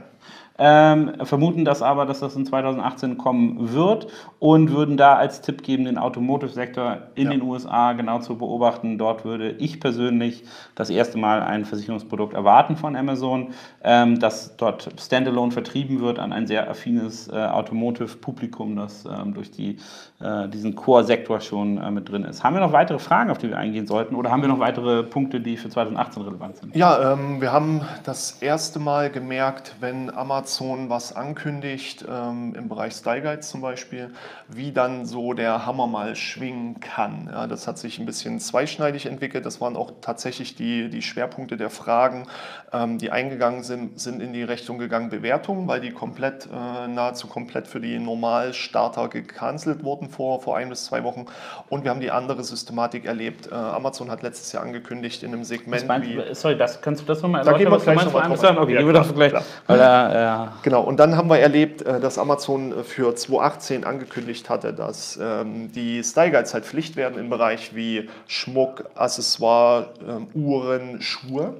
Ähm, 0.58 1.12
vermuten 1.22 1.64
das 1.64 1.82
aber, 1.82 2.06
dass 2.06 2.20
das 2.20 2.34
in 2.36 2.46
2018 2.46 3.18
kommen 3.18 3.72
wird 3.74 4.06
und 4.38 4.72
würden 4.72 4.96
da 4.96 5.16
als 5.16 5.42
Tipp 5.42 5.62
geben, 5.62 5.84
den 5.84 5.98
Automotive-Sektor 5.98 6.98
in 7.14 7.24
ja. 7.24 7.30
den 7.32 7.42
USA 7.42 7.92
genau 7.92 8.20
zu 8.20 8.38
beobachten. 8.38 8.96
Dort 8.96 9.24
würde 9.24 9.50
ich 9.50 9.80
persönlich 9.80 10.44
das 10.74 10.88
erste 10.88 11.18
Mal 11.18 11.42
ein 11.42 11.64
Versicherungsprodukt 11.64 12.34
erwarten 12.34 12.76
von 12.76 12.96
Amazon, 12.96 13.48
ähm, 13.82 14.18
das 14.18 14.56
dort 14.56 14.88
standalone 14.98 15.52
vertrieben 15.52 16.00
wird 16.00 16.18
an 16.18 16.32
ein 16.32 16.46
sehr 16.46 16.70
affines 16.70 17.28
äh, 17.28 17.32
Automotive-Publikum, 17.32 18.76
das 18.76 19.04
ähm, 19.04 19.34
durch 19.34 19.50
die, 19.50 19.76
äh, 20.20 20.48
diesen 20.48 20.74
Core-Sektor 20.74 21.40
schon 21.40 21.78
äh, 21.78 21.90
mit 21.90 22.08
drin 22.08 22.24
ist. 22.24 22.42
Haben 22.42 22.54
wir 22.54 22.60
noch 22.60 22.72
weitere 22.72 22.98
Fragen, 22.98 23.30
auf 23.30 23.38
die 23.38 23.48
wir 23.48 23.58
eingehen 23.58 23.86
sollten 23.86 24.14
oder 24.14 24.30
haben 24.30 24.40
wir 24.40 24.48
noch 24.48 24.60
weitere 24.60 25.02
Punkte, 25.02 25.40
die 25.40 25.56
für 25.56 25.68
2018 25.68 26.22
relevant 26.22 26.56
sind? 26.56 26.76
Ja, 26.76 27.12
ähm, 27.12 27.40
wir 27.40 27.52
haben 27.52 27.82
das 28.04 28.38
erste 28.40 28.78
Mal 28.78 29.10
gemerkt, 29.10 29.76
wenn 29.80 30.10
Amazon 30.14 30.45
Amazon 30.46 30.88
was 30.88 31.12
ankündigt, 31.12 32.04
ähm, 32.08 32.54
im 32.56 32.68
Bereich 32.68 32.92
Style 32.92 33.20
Guides 33.20 33.50
zum 33.50 33.62
Beispiel, 33.62 34.10
wie 34.46 34.70
dann 34.70 35.04
so 35.04 35.32
der 35.32 35.66
Hammer 35.66 35.88
mal 35.88 36.14
schwingen 36.14 36.78
kann. 36.78 37.28
Ja, 37.32 37.48
das 37.48 37.66
hat 37.66 37.78
sich 37.78 37.98
ein 37.98 38.06
bisschen 38.06 38.38
zweischneidig 38.38 39.06
entwickelt. 39.06 39.44
Das 39.44 39.60
waren 39.60 39.74
auch 39.74 39.90
tatsächlich 40.00 40.54
die, 40.54 40.88
die 40.88 41.02
Schwerpunkte 41.02 41.56
der 41.56 41.68
Fragen, 41.68 42.28
ähm, 42.72 42.98
die 42.98 43.10
eingegangen 43.10 43.64
sind, 43.64 43.98
sind 43.98 44.22
in 44.22 44.32
die 44.32 44.44
Richtung 44.44 44.78
gegangen 44.78 45.10
Bewertungen, 45.10 45.66
weil 45.66 45.80
die 45.80 45.90
komplett, 45.90 46.46
äh, 46.46 46.86
nahezu 46.86 47.26
komplett 47.26 47.66
für 47.66 47.80
die 47.80 47.98
Normalstarter 47.98 49.08
gecancelt 49.08 49.82
wurden 49.82 50.10
vor, 50.10 50.40
vor 50.40 50.56
ein 50.56 50.68
bis 50.68 50.84
zwei 50.84 51.02
Wochen. 51.02 51.26
Und 51.68 51.82
wir 51.82 51.90
haben 51.90 52.00
die 52.00 52.12
andere 52.12 52.44
Systematik 52.44 53.04
erlebt. 53.04 53.50
Äh, 53.50 53.54
Amazon 53.54 54.12
hat 54.12 54.22
letztes 54.22 54.52
Jahr 54.52 54.62
angekündigt 54.62 55.24
in 55.24 55.32
einem 55.32 55.42
Segment 55.42 55.88
das 55.88 56.02
wie... 56.02 56.34
Sorry, 56.34 56.56
das, 56.56 56.80
kannst 56.80 57.02
du 57.02 57.06
das 57.06 57.20
nochmal 57.20 57.40
erläutern? 57.40 57.64
Da 57.64 57.70
gehen 57.70 57.84
wir 57.84 57.94
gleich 57.94 58.04
nochmal 58.04 58.28
drauf. 58.28 58.56
Okay, 58.58 58.74
ja, 58.74 58.78
gehen 58.78 58.86
wir 58.86 58.92
doch 58.94 59.12
gleich, 59.12 59.32
weil 59.66 59.78
da, 59.78 60.35
Genau, 60.62 60.82
und 60.82 60.98
dann 60.98 61.16
haben 61.16 61.28
wir 61.28 61.38
erlebt, 61.38 61.82
äh, 61.82 62.00
dass 62.00 62.18
Amazon 62.18 62.72
äh, 62.72 62.82
für 62.84 63.14
2018 63.14 63.84
angekündigt 63.84 64.48
hatte, 64.50 64.72
dass 64.72 65.18
ähm, 65.20 65.70
die 65.72 66.02
Style 66.02 66.30
Guides 66.30 66.54
halt 66.54 66.64
Pflicht 66.64 66.96
werden 66.96 67.18
im 67.18 67.30
Bereich 67.30 67.74
wie 67.74 68.08
Schmuck, 68.26 68.84
Accessoire, 68.94 69.90
ähm, 70.06 70.28
Uhren, 70.34 71.00
Schuhe. 71.00 71.54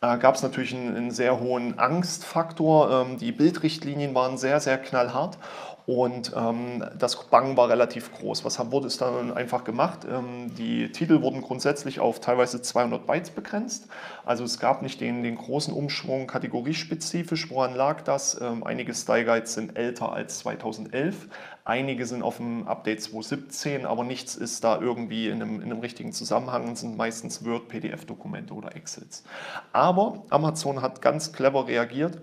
Da 0.00 0.16
gab 0.16 0.34
es 0.34 0.42
natürlich 0.42 0.74
einen, 0.74 0.94
einen, 0.94 1.10
sehr 1.10 1.40
hohen 1.40 1.78
Angstfaktor. 1.78 2.90
Ähm, 2.90 3.16
die 3.18 3.32
Bildrichtlinien 3.32 4.14
waren 4.14 4.36
sehr, 4.36 4.60
sehr 4.60 4.76
knallhart 4.76 5.38
und 5.86 6.32
ähm, 6.34 6.82
das 6.98 7.26
Bangen 7.26 7.58
war 7.58 7.68
relativ 7.68 8.10
groß. 8.12 8.44
Was 8.44 8.58
wurde 8.72 8.86
es 8.86 8.96
dann 8.96 9.32
einfach 9.34 9.64
gemacht? 9.64 10.06
Ähm, 10.10 10.54
die 10.56 10.90
Titel 10.90 11.20
wurden 11.20 11.42
grundsätzlich 11.42 12.00
auf 12.00 12.20
teilweise 12.20 12.62
200 12.62 13.06
Bytes 13.06 13.30
begrenzt. 13.30 13.88
Also 14.24 14.44
es 14.44 14.58
gab 14.58 14.80
nicht 14.80 15.00
den, 15.02 15.22
den 15.22 15.36
großen 15.36 15.74
Umschwung 15.74 16.26
kategoriespezifisch. 16.26 17.50
Woran 17.50 17.74
lag 17.74 18.00
das? 18.00 18.40
Ähm, 18.40 18.64
einige 18.64 18.94
Style 18.94 19.26
Guides 19.26 19.52
sind 19.52 19.76
älter 19.76 20.10
als 20.10 20.38
2011. 20.38 21.28
Einige 21.66 22.04
sind 22.04 22.22
auf 22.22 22.36
dem 22.36 22.68
Update 22.68 23.00
2.17, 23.00 23.86
aber 23.86 24.04
nichts 24.04 24.34
ist 24.34 24.64
da 24.64 24.78
irgendwie 24.78 25.28
in 25.28 25.40
einem, 25.40 25.62
in 25.62 25.72
einem 25.72 25.80
richtigen 25.80 26.12
Zusammenhang. 26.12 26.72
Es 26.72 26.80
sind 26.80 26.98
meistens 26.98 27.42
Word, 27.42 27.68
PDF-Dokumente 27.68 28.52
oder 28.52 28.76
Excels. 28.76 29.24
Aber 29.72 30.24
Amazon 30.28 30.82
hat 30.82 31.00
ganz 31.00 31.32
clever 31.32 31.66
reagiert 31.66 32.18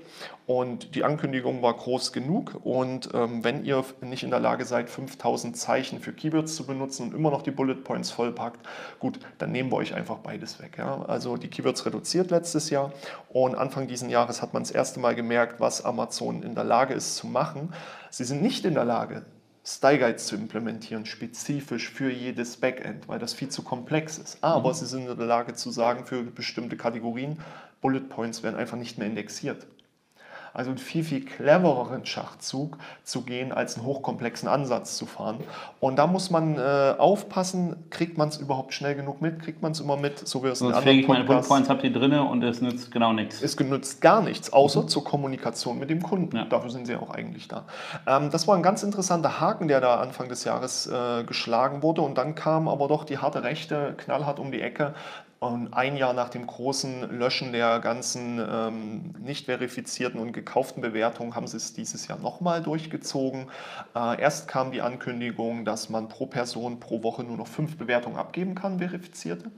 und 0.45 0.93
die 0.93 1.03
Ankündigung 1.03 1.63
war 1.63 1.73
groß 1.73 2.13
genug. 2.13 2.59
Und 2.63 3.09
ähm, 3.15 3.43
wenn 3.43 3.65
ihr 3.65 3.83
nicht 4.01 4.21
in 4.21 4.29
der 4.29 4.39
Lage 4.39 4.63
seid, 4.63 4.91
5000 4.91 5.57
Zeichen 5.57 5.99
für 5.99 6.13
Keywords 6.13 6.55
zu 6.55 6.67
benutzen 6.67 7.07
und 7.07 7.15
immer 7.15 7.31
noch 7.31 7.41
die 7.41 7.49
Bullet 7.49 7.83
Points 7.83 8.11
vollpackt, 8.11 8.59
gut, 8.99 9.19
dann 9.39 9.51
nehmen 9.51 9.71
wir 9.71 9.77
euch 9.77 9.95
einfach 9.95 10.17
beides 10.17 10.61
weg. 10.61 10.75
Ja? 10.77 11.01
Also 11.07 11.37
die 11.37 11.47
Keywords 11.47 11.83
reduziert 11.87 12.29
letztes 12.29 12.69
Jahr 12.69 12.91
und 13.29 13.55
Anfang 13.55 13.87
dieses 13.87 14.07
Jahres 14.07 14.43
hat 14.43 14.53
man 14.53 14.61
das 14.61 14.71
erste 14.71 14.99
Mal 14.99 15.15
gemerkt, 15.15 15.59
was 15.59 15.83
Amazon 15.83 16.43
in 16.43 16.53
der 16.53 16.63
Lage 16.63 16.93
ist 16.93 17.15
zu 17.15 17.25
machen. 17.25 17.73
Sie 18.11 18.25
sind 18.25 18.41
nicht 18.41 18.65
in 18.65 18.73
der 18.73 18.83
Lage, 18.83 19.25
Style 19.63 19.99
Guides 19.99 20.25
zu 20.27 20.35
implementieren, 20.35 21.05
spezifisch 21.05 21.89
für 21.89 22.11
jedes 22.11 22.57
Backend, 22.57 23.07
weil 23.07 23.19
das 23.19 23.33
viel 23.33 23.47
zu 23.47 23.63
komplex 23.63 24.17
ist. 24.17 24.37
Aber 24.41 24.69
mhm. 24.69 24.73
sie 24.73 24.85
sind 24.85 25.07
in 25.07 25.17
der 25.17 25.27
Lage 25.27 25.53
zu 25.53 25.71
sagen, 25.71 26.05
für 26.05 26.21
bestimmte 26.23 26.75
Kategorien, 26.75 27.39
Bullet 27.79 28.01
Points 28.01 28.43
werden 28.43 28.57
einfach 28.57 28.77
nicht 28.77 28.97
mehr 28.97 29.07
indexiert. 29.07 29.65
Also 30.53 30.71
einen 30.71 30.77
viel, 30.77 31.03
viel 31.03 31.25
clevereren 31.25 32.05
Schachzug 32.05 32.77
zu 33.03 33.21
gehen, 33.21 33.51
als 33.51 33.77
einen 33.77 33.85
hochkomplexen 33.85 34.47
Ansatz 34.47 34.97
zu 34.97 35.05
fahren. 35.05 35.39
Und 35.79 35.97
da 35.97 36.07
muss 36.07 36.29
man 36.29 36.57
äh, 36.57 36.95
aufpassen, 36.97 37.75
kriegt 37.89 38.17
man 38.17 38.29
es 38.29 38.37
überhaupt 38.37 38.73
schnell 38.73 38.95
genug 38.95 39.21
mit, 39.21 39.41
kriegt 39.41 39.61
man 39.61 39.71
es 39.71 39.79
immer 39.79 39.97
mit, 39.97 40.27
so 40.27 40.43
wie 40.43 40.47
es 40.47 40.61
in 40.61 40.71
anderen 40.71 40.99
ich 40.99 41.07
meine 41.07 41.23
Bullet 41.23 41.41
Points 41.41 41.69
habt 41.69 41.83
ihr 41.83 41.91
drin 41.91 42.13
und 42.13 42.43
es 42.43 42.61
nützt 42.61 42.91
genau 42.91 43.13
nichts. 43.13 43.41
Es 43.41 43.57
genützt 43.57 44.01
gar 44.01 44.21
nichts, 44.21 44.53
außer 44.53 44.83
mhm. 44.83 44.87
zur 44.87 45.03
Kommunikation 45.03 45.79
mit 45.79 45.89
dem 45.89 46.01
Kunden. 46.01 46.35
Ja. 46.35 46.45
Dafür 46.45 46.69
sind 46.69 46.85
sie 46.85 46.95
auch 46.95 47.09
eigentlich 47.09 47.47
da. 47.47 47.65
Ähm, 48.07 48.29
das 48.29 48.47
war 48.47 48.55
ein 48.55 48.63
ganz 48.63 48.83
interessanter 48.83 49.39
Haken, 49.39 49.67
der 49.67 49.81
da 49.81 49.95
Anfang 49.95 50.29
des 50.29 50.43
Jahres 50.43 50.87
äh, 50.87 51.23
geschlagen 51.23 51.83
wurde. 51.83 52.01
Und 52.01 52.17
dann 52.17 52.35
kam 52.35 52.67
aber 52.67 52.87
doch 52.87 53.03
die 53.03 53.17
harte 53.17 53.43
Rechte 53.43 53.95
knallhart 53.97 54.39
um 54.39 54.51
die 54.51 54.61
Ecke, 54.61 54.93
und 55.41 55.73
ein 55.73 55.97
Jahr 55.97 56.13
nach 56.13 56.29
dem 56.29 56.45
großen 56.45 57.17
Löschen 57.17 57.51
der 57.51 57.79
ganzen 57.79 58.39
ähm, 58.39 59.15
nicht 59.19 59.47
verifizierten 59.47 60.19
und 60.19 60.33
gekauften 60.33 60.83
Bewertungen 60.83 61.33
haben 61.33 61.47
sie 61.47 61.57
es 61.57 61.73
dieses 61.73 62.07
Jahr 62.07 62.19
nochmal 62.19 62.61
durchgezogen. 62.61 63.47
Äh, 63.95 64.21
erst 64.21 64.47
kam 64.47 64.71
die 64.71 64.83
Ankündigung, 64.83 65.65
dass 65.65 65.89
man 65.89 66.09
pro 66.09 66.27
Person 66.27 66.79
pro 66.79 67.01
Woche 67.01 67.23
nur 67.23 67.37
noch 67.37 67.47
fünf 67.47 67.75
Bewertungen 67.75 68.17
abgeben 68.17 68.53
kann, 68.53 68.77
verifizierte. 68.77 69.49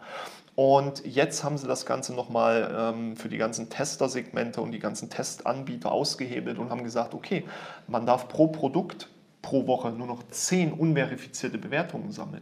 Und 0.55 1.05
jetzt 1.05 1.43
haben 1.43 1.57
sie 1.57 1.67
das 1.67 1.85
Ganze 1.85 2.13
nochmal 2.13 2.73
ähm, 2.73 3.17
für 3.17 3.27
die 3.27 3.37
ganzen 3.37 3.69
Testersegmente 3.69 4.61
und 4.61 4.71
die 4.71 4.79
ganzen 4.79 5.09
Testanbieter 5.09 5.91
ausgehebelt 5.91 6.59
und 6.59 6.69
haben 6.69 6.85
gesagt, 6.85 7.13
okay, 7.13 7.43
man 7.87 8.05
darf 8.05 8.29
pro 8.29 8.47
Produkt 8.47 9.09
pro 9.43 9.67
Woche 9.67 9.91
nur 9.91 10.07
noch 10.07 10.23
zehn 10.29 10.73
unverifizierte 10.73 11.59
Bewertungen 11.59 12.11
sammeln. 12.11 12.41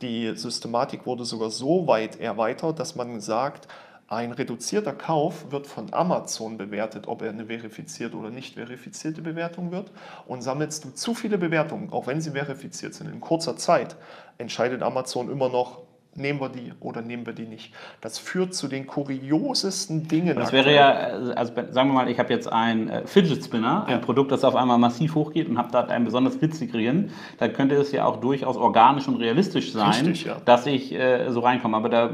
Die 0.00 0.36
Systematik 0.36 1.06
wurde 1.06 1.24
sogar 1.24 1.50
so 1.50 1.88
weit 1.88 2.20
erweitert, 2.20 2.78
dass 2.78 2.94
man 2.94 3.20
sagt, 3.20 3.66
ein 4.06 4.32
reduzierter 4.32 4.92
Kauf 4.92 5.50
wird 5.50 5.66
von 5.66 5.92
Amazon 5.94 6.58
bewertet, 6.58 7.08
ob 7.08 7.22
er 7.22 7.30
eine 7.30 7.46
verifizierte 7.46 8.16
oder 8.16 8.30
nicht 8.30 8.54
verifizierte 8.54 9.22
Bewertung 9.22 9.72
wird. 9.72 9.90
Und 10.26 10.42
sammelst 10.42 10.84
du 10.84 10.90
zu 10.90 11.14
viele 11.14 11.38
Bewertungen, 11.38 11.90
auch 11.90 12.06
wenn 12.06 12.20
sie 12.20 12.32
verifiziert 12.32 12.94
sind, 12.94 13.10
in 13.10 13.20
kurzer 13.20 13.56
Zeit, 13.56 13.96
entscheidet 14.36 14.82
Amazon 14.82 15.30
immer 15.30 15.48
noch, 15.48 15.80
nehmen 16.16 16.40
wir 16.40 16.48
die 16.48 16.72
oder 16.80 17.02
nehmen 17.02 17.26
wir 17.26 17.32
die 17.32 17.46
nicht. 17.46 17.72
Das 18.00 18.18
führt 18.18 18.54
zu 18.54 18.68
den 18.68 18.86
kuriosesten 18.86 20.08
Dingen. 20.08 20.36
Das 20.36 20.52
wäre 20.52 20.74
ja, 20.74 20.90
also 21.34 21.52
sagen 21.70 21.90
wir 21.90 21.94
mal, 21.94 22.08
ich 22.08 22.18
habe 22.18 22.32
jetzt 22.32 22.50
ein 22.50 22.88
äh, 22.88 23.06
Fidget 23.06 23.44
Spinner, 23.44 23.84
ein 23.86 23.92
ja. 23.92 23.98
Produkt, 23.98 24.32
das 24.32 24.44
auf 24.44 24.54
einmal 24.54 24.78
massiv 24.78 25.14
hochgeht 25.14 25.48
und 25.48 25.58
habe 25.58 25.68
dort 25.72 25.90
einen 25.90 26.04
besonders 26.04 26.40
witzigen, 26.40 27.10
dann 27.38 27.52
könnte 27.52 27.74
es 27.76 27.92
ja 27.92 28.04
auch 28.04 28.16
durchaus 28.20 28.56
organisch 28.56 29.08
und 29.08 29.16
realistisch 29.16 29.72
sein, 29.72 30.06
Richtig, 30.06 30.24
ja. 30.24 30.36
dass 30.44 30.66
ich 30.66 30.92
äh, 30.92 31.30
so 31.30 31.40
reinkomme. 31.40 31.76
Aber 31.76 31.88
da 31.88 32.10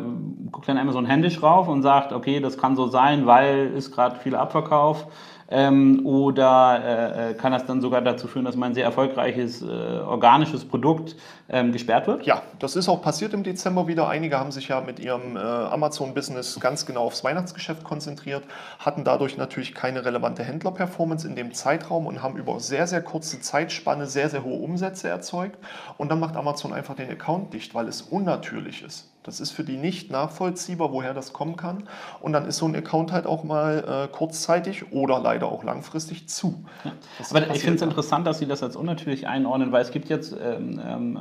guckt 0.50 0.68
dann 0.68 0.78
Amazon 0.78 1.06
händisch 1.06 1.42
rauf 1.42 1.68
und 1.68 1.82
sagt, 1.82 2.12
okay, 2.12 2.40
das 2.40 2.58
kann 2.58 2.76
so 2.76 2.88
sein, 2.88 3.26
weil 3.26 3.72
ist 3.74 3.92
gerade 3.92 4.16
viel 4.16 4.34
Abverkauf. 4.34 5.06
Ähm, 5.52 6.06
oder 6.06 6.80
äh, 6.84 7.30
äh, 7.30 7.34
kann 7.34 7.50
das 7.50 7.66
dann 7.66 7.80
sogar 7.80 8.00
dazu 8.02 8.28
führen, 8.28 8.44
dass 8.44 8.54
mein 8.54 8.72
sehr 8.72 8.84
erfolgreiches 8.84 9.62
äh, 9.62 9.66
organisches 9.66 10.64
Produkt 10.64 11.16
ähm, 11.48 11.72
gesperrt 11.72 12.06
wird? 12.06 12.24
Ja, 12.24 12.42
das 12.60 12.76
ist 12.76 12.88
auch 12.88 13.02
passiert 13.02 13.34
im 13.34 13.42
Dezember 13.42 13.88
wieder. 13.88 14.08
Einige 14.08 14.38
haben 14.38 14.52
sich 14.52 14.68
ja 14.68 14.80
mit 14.80 15.00
ihrem 15.00 15.36
äh, 15.36 15.40
Amazon-Business 15.40 16.60
ganz 16.60 16.86
genau 16.86 17.06
aufs 17.06 17.24
Weihnachtsgeschäft 17.24 17.82
konzentriert, 17.82 18.44
hatten 18.78 19.02
dadurch 19.02 19.36
natürlich 19.36 19.74
keine 19.74 20.04
relevante 20.04 20.44
Händler-Performance 20.44 21.26
in 21.26 21.34
dem 21.34 21.52
Zeitraum 21.52 22.06
und 22.06 22.22
haben 22.22 22.36
über 22.36 22.60
sehr, 22.60 22.86
sehr 22.86 23.02
kurze 23.02 23.40
Zeitspanne 23.40 24.06
sehr, 24.06 24.28
sehr 24.28 24.44
hohe 24.44 24.60
Umsätze 24.60 25.08
erzeugt. 25.08 25.58
Und 25.98 26.10
dann 26.12 26.20
macht 26.20 26.36
Amazon 26.36 26.72
einfach 26.72 26.94
den 26.94 27.10
Account 27.10 27.52
dicht, 27.52 27.74
weil 27.74 27.88
es 27.88 28.02
unnatürlich 28.02 28.84
ist. 28.84 29.09
Das 29.22 29.38
ist 29.38 29.50
für 29.50 29.64
die 29.64 29.76
nicht 29.76 30.10
nachvollziehbar, 30.10 30.92
woher 30.92 31.12
das 31.12 31.34
kommen 31.34 31.56
kann. 31.56 31.84
Und 32.20 32.32
dann 32.32 32.46
ist 32.46 32.56
so 32.56 32.66
ein 32.66 32.74
Account 32.74 33.12
halt 33.12 33.26
auch 33.26 33.44
mal 33.44 34.08
äh, 34.08 34.16
kurzzeitig 34.16 34.92
oder 34.92 35.20
leider 35.20 35.46
auch 35.46 35.62
langfristig 35.62 36.28
zu. 36.28 36.64
Ja. 36.84 36.92
Aber 37.28 37.54
ich 37.54 37.60
finde 37.60 37.76
es 37.76 37.82
interessant, 37.82 38.26
dass 38.26 38.38
Sie 38.38 38.46
das 38.46 38.62
als 38.62 38.76
unnatürlich 38.76 39.28
einordnen, 39.28 39.72
weil 39.72 39.82
es 39.82 39.90
gibt 39.90 40.08
jetzt 40.08 40.32
ähm, 40.32 40.80
ähm, 40.84 41.18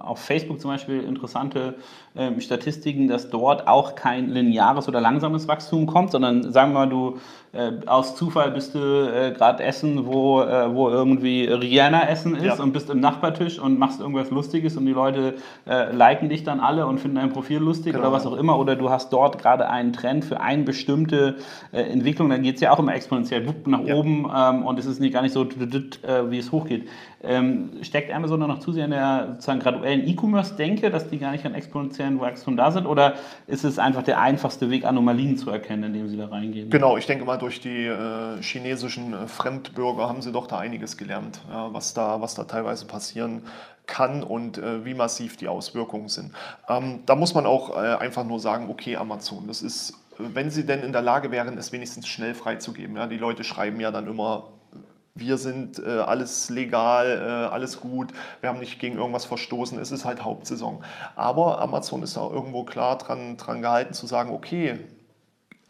auf 0.00 0.20
Facebook 0.20 0.60
zum 0.60 0.70
Beispiel 0.70 1.02
interessante 1.02 1.74
ähm, 2.16 2.40
Statistiken, 2.40 3.08
dass 3.08 3.30
dort 3.30 3.66
auch 3.66 3.94
kein 3.94 4.28
lineares 4.28 4.88
oder 4.88 5.00
langsames 5.00 5.48
Wachstum 5.48 5.86
kommt, 5.86 6.12
sondern 6.12 6.52
sagen 6.52 6.72
wir 6.72 6.80
mal, 6.80 6.88
du 6.88 7.18
äh, 7.52 7.72
aus 7.86 8.14
Zufall 8.14 8.52
bist 8.52 8.74
du 8.74 8.78
äh, 8.78 9.32
gerade 9.32 9.64
essen, 9.64 10.06
wo, 10.06 10.42
äh, 10.42 10.72
wo 10.72 10.88
irgendwie 10.88 11.46
Rihanna 11.46 12.08
essen 12.08 12.36
ist 12.36 12.44
ja. 12.58 12.62
und 12.62 12.72
bist 12.72 12.90
im 12.90 13.00
Nachbartisch 13.00 13.58
und 13.58 13.78
machst 13.78 14.00
irgendwas 14.00 14.30
Lustiges 14.30 14.76
und 14.76 14.86
die 14.86 14.92
Leute 14.92 15.34
äh, 15.66 15.92
liken 15.92 16.28
dich 16.28 16.44
dann 16.44 16.60
alle 16.60 16.86
und 16.86 16.98
finden 17.00 17.16
dein 17.16 17.32
Profil 17.40 17.58
lustig 17.58 17.94
genau. 17.94 18.04
oder 18.04 18.12
was 18.12 18.26
auch 18.26 18.36
immer. 18.36 18.58
Oder 18.58 18.76
du 18.76 18.90
hast 18.90 19.12
dort 19.14 19.38
gerade 19.38 19.70
einen 19.70 19.94
Trend 19.94 20.26
für 20.26 20.40
eine 20.40 20.62
bestimmte 20.62 21.36
äh, 21.72 21.80
Entwicklung, 21.80 22.28
dann 22.28 22.42
geht 22.42 22.56
es 22.56 22.60
ja 22.60 22.70
auch 22.70 22.78
immer 22.78 22.94
exponentiell 22.94 23.54
nach 23.64 23.82
ja. 23.82 23.94
oben 23.94 24.30
ähm, 24.34 24.66
und 24.66 24.78
es 24.78 24.84
ist 24.84 25.00
nicht 25.00 25.14
gar 25.14 25.22
nicht 25.22 25.32
so, 25.32 25.44
äh, 25.44 26.30
wie 26.30 26.38
es 26.38 26.52
hochgeht. 26.52 26.86
Ähm, 27.22 27.70
steckt 27.82 28.12
Amazon 28.12 28.40
noch 28.40 28.58
zu 28.58 28.72
sehr 28.72 28.84
in 28.84 28.90
der 28.90 29.28
sozusagen 29.32 29.60
graduellen 29.60 30.06
E-Commerce-Denke, 30.06 30.90
dass 30.90 31.08
die 31.08 31.18
gar 31.18 31.32
nicht 31.32 31.46
an 31.46 31.54
exponentiellen 31.54 32.20
Wachstum 32.20 32.56
da 32.56 32.70
sind? 32.70 32.86
Oder 32.86 33.14
ist 33.46 33.64
es 33.64 33.78
einfach 33.78 34.02
der 34.02 34.20
einfachste 34.20 34.70
Weg, 34.70 34.84
Anomalien 34.84 35.38
zu 35.38 35.50
erkennen, 35.50 35.84
indem 35.84 36.08
sie 36.08 36.18
da 36.18 36.26
reingehen? 36.26 36.68
Genau, 36.68 36.98
ich 36.98 37.06
denke 37.06 37.24
mal, 37.24 37.38
durch 37.38 37.60
die 37.60 37.86
äh, 37.86 38.42
chinesischen 38.42 39.14
äh, 39.14 39.26
Fremdbürger 39.26 40.08
haben 40.08 40.20
sie 40.20 40.32
doch 40.32 40.46
da 40.46 40.58
einiges 40.58 40.98
gelernt, 40.98 41.40
ja, 41.50 41.72
was, 41.72 41.94
da, 41.94 42.20
was 42.20 42.34
da 42.34 42.44
teilweise 42.44 42.86
passieren 42.86 43.42
kann 43.90 44.22
und 44.22 44.56
äh, 44.56 44.84
wie 44.86 44.94
massiv 44.94 45.36
die 45.36 45.48
Auswirkungen 45.48 46.08
sind. 46.08 46.32
Ähm, 46.68 47.00
da 47.04 47.14
muss 47.14 47.34
man 47.34 47.44
auch 47.44 47.76
äh, 47.76 47.96
einfach 47.96 48.24
nur 48.24 48.40
sagen, 48.40 48.70
okay, 48.70 48.96
Amazon, 48.96 49.46
das 49.46 49.60
ist, 49.60 49.92
wenn 50.16 50.50
sie 50.50 50.64
denn 50.64 50.82
in 50.82 50.92
der 50.92 51.02
Lage 51.02 51.30
wären, 51.30 51.58
es 51.58 51.72
wenigstens 51.72 52.08
schnell 52.08 52.34
freizugeben. 52.34 52.96
Ja, 52.96 53.06
die 53.06 53.18
Leute 53.18 53.44
schreiben 53.44 53.80
ja 53.80 53.90
dann 53.90 54.06
immer, 54.06 54.44
wir 55.14 55.38
sind 55.38 55.78
äh, 55.78 55.98
alles 55.98 56.50
legal, 56.50 57.06
äh, 57.06 57.52
alles 57.52 57.80
gut, 57.80 58.12
wir 58.40 58.48
haben 58.48 58.60
nicht 58.60 58.78
gegen 58.78 58.96
irgendwas 58.96 59.24
verstoßen, 59.24 59.78
es 59.78 59.90
ist 59.90 60.04
halt 60.04 60.24
Hauptsaison. 60.24 60.82
Aber 61.16 61.60
Amazon 61.60 62.02
ist 62.02 62.16
auch 62.16 62.32
irgendwo 62.32 62.64
klar 62.64 62.96
dran, 62.96 63.36
dran 63.36 63.60
gehalten 63.60 63.92
zu 63.92 64.06
sagen, 64.06 64.30
okay, 64.32 64.78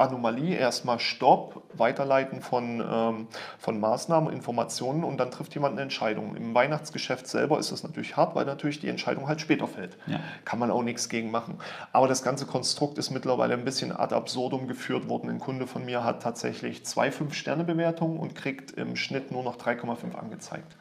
Anomalie, 0.00 0.56
erstmal 0.56 0.98
Stopp, 0.98 1.62
Weiterleiten 1.74 2.40
von, 2.40 2.80
ähm, 2.80 3.28
von 3.58 3.80
Maßnahmen, 3.80 4.32
Informationen 4.32 5.04
und 5.04 5.18
dann 5.18 5.30
trifft 5.30 5.54
jemand 5.54 5.72
eine 5.72 5.82
Entscheidung. 5.82 6.36
Im 6.36 6.54
Weihnachtsgeschäft 6.54 7.26
selber 7.26 7.58
ist 7.58 7.72
das 7.72 7.82
natürlich 7.82 8.16
hart, 8.16 8.34
weil 8.34 8.44
natürlich 8.44 8.80
die 8.80 8.88
Entscheidung 8.88 9.28
halt 9.28 9.40
später 9.40 9.66
fällt. 9.66 9.96
Ja. 10.06 10.20
Kann 10.44 10.58
man 10.58 10.70
auch 10.70 10.82
nichts 10.82 11.08
gegen 11.08 11.30
machen. 11.30 11.58
Aber 11.92 12.08
das 12.08 12.22
ganze 12.22 12.46
Konstrukt 12.46 12.98
ist 12.98 13.10
mittlerweile 13.10 13.54
ein 13.54 13.64
bisschen 13.64 13.92
ad 13.92 14.14
absurdum 14.14 14.66
geführt 14.66 15.08
worden. 15.08 15.30
Ein 15.30 15.38
Kunde 15.38 15.66
von 15.66 15.84
mir 15.84 16.04
hat 16.04 16.22
tatsächlich 16.22 16.84
zwei 16.84 17.10
Fünf-Sterne-Bewertungen 17.10 18.18
und 18.18 18.34
kriegt 18.34 18.72
im 18.72 18.96
Schnitt 18.96 19.30
nur 19.30 19.42
noch 19.42 19.56
3,5 19.56 20.14
angezeigt 20.14 20.76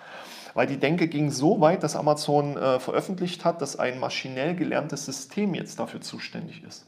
weil 0.53 0.67
die 0.67 0.77
Denke 0.77 1.07
ging 1.07 1.31
so 1.31 1.61
weit, 1.61 1.83
dass 1.83 1.95
Amazon 1.95 2.57
äh, 2.57 2.79
veröffentlicht 2.79 3.45
hat, 3.45 3.61
dass 3.61 3.77
ein 3.77 3.99
maschinell 3.99 4.55
gelerntes 4.55 5.05
System 5.05 5.53
jetzt 5.53 5.79
dafür 5.79 6.01
zuständig 6.01 6.63
ist. 6.63 6.87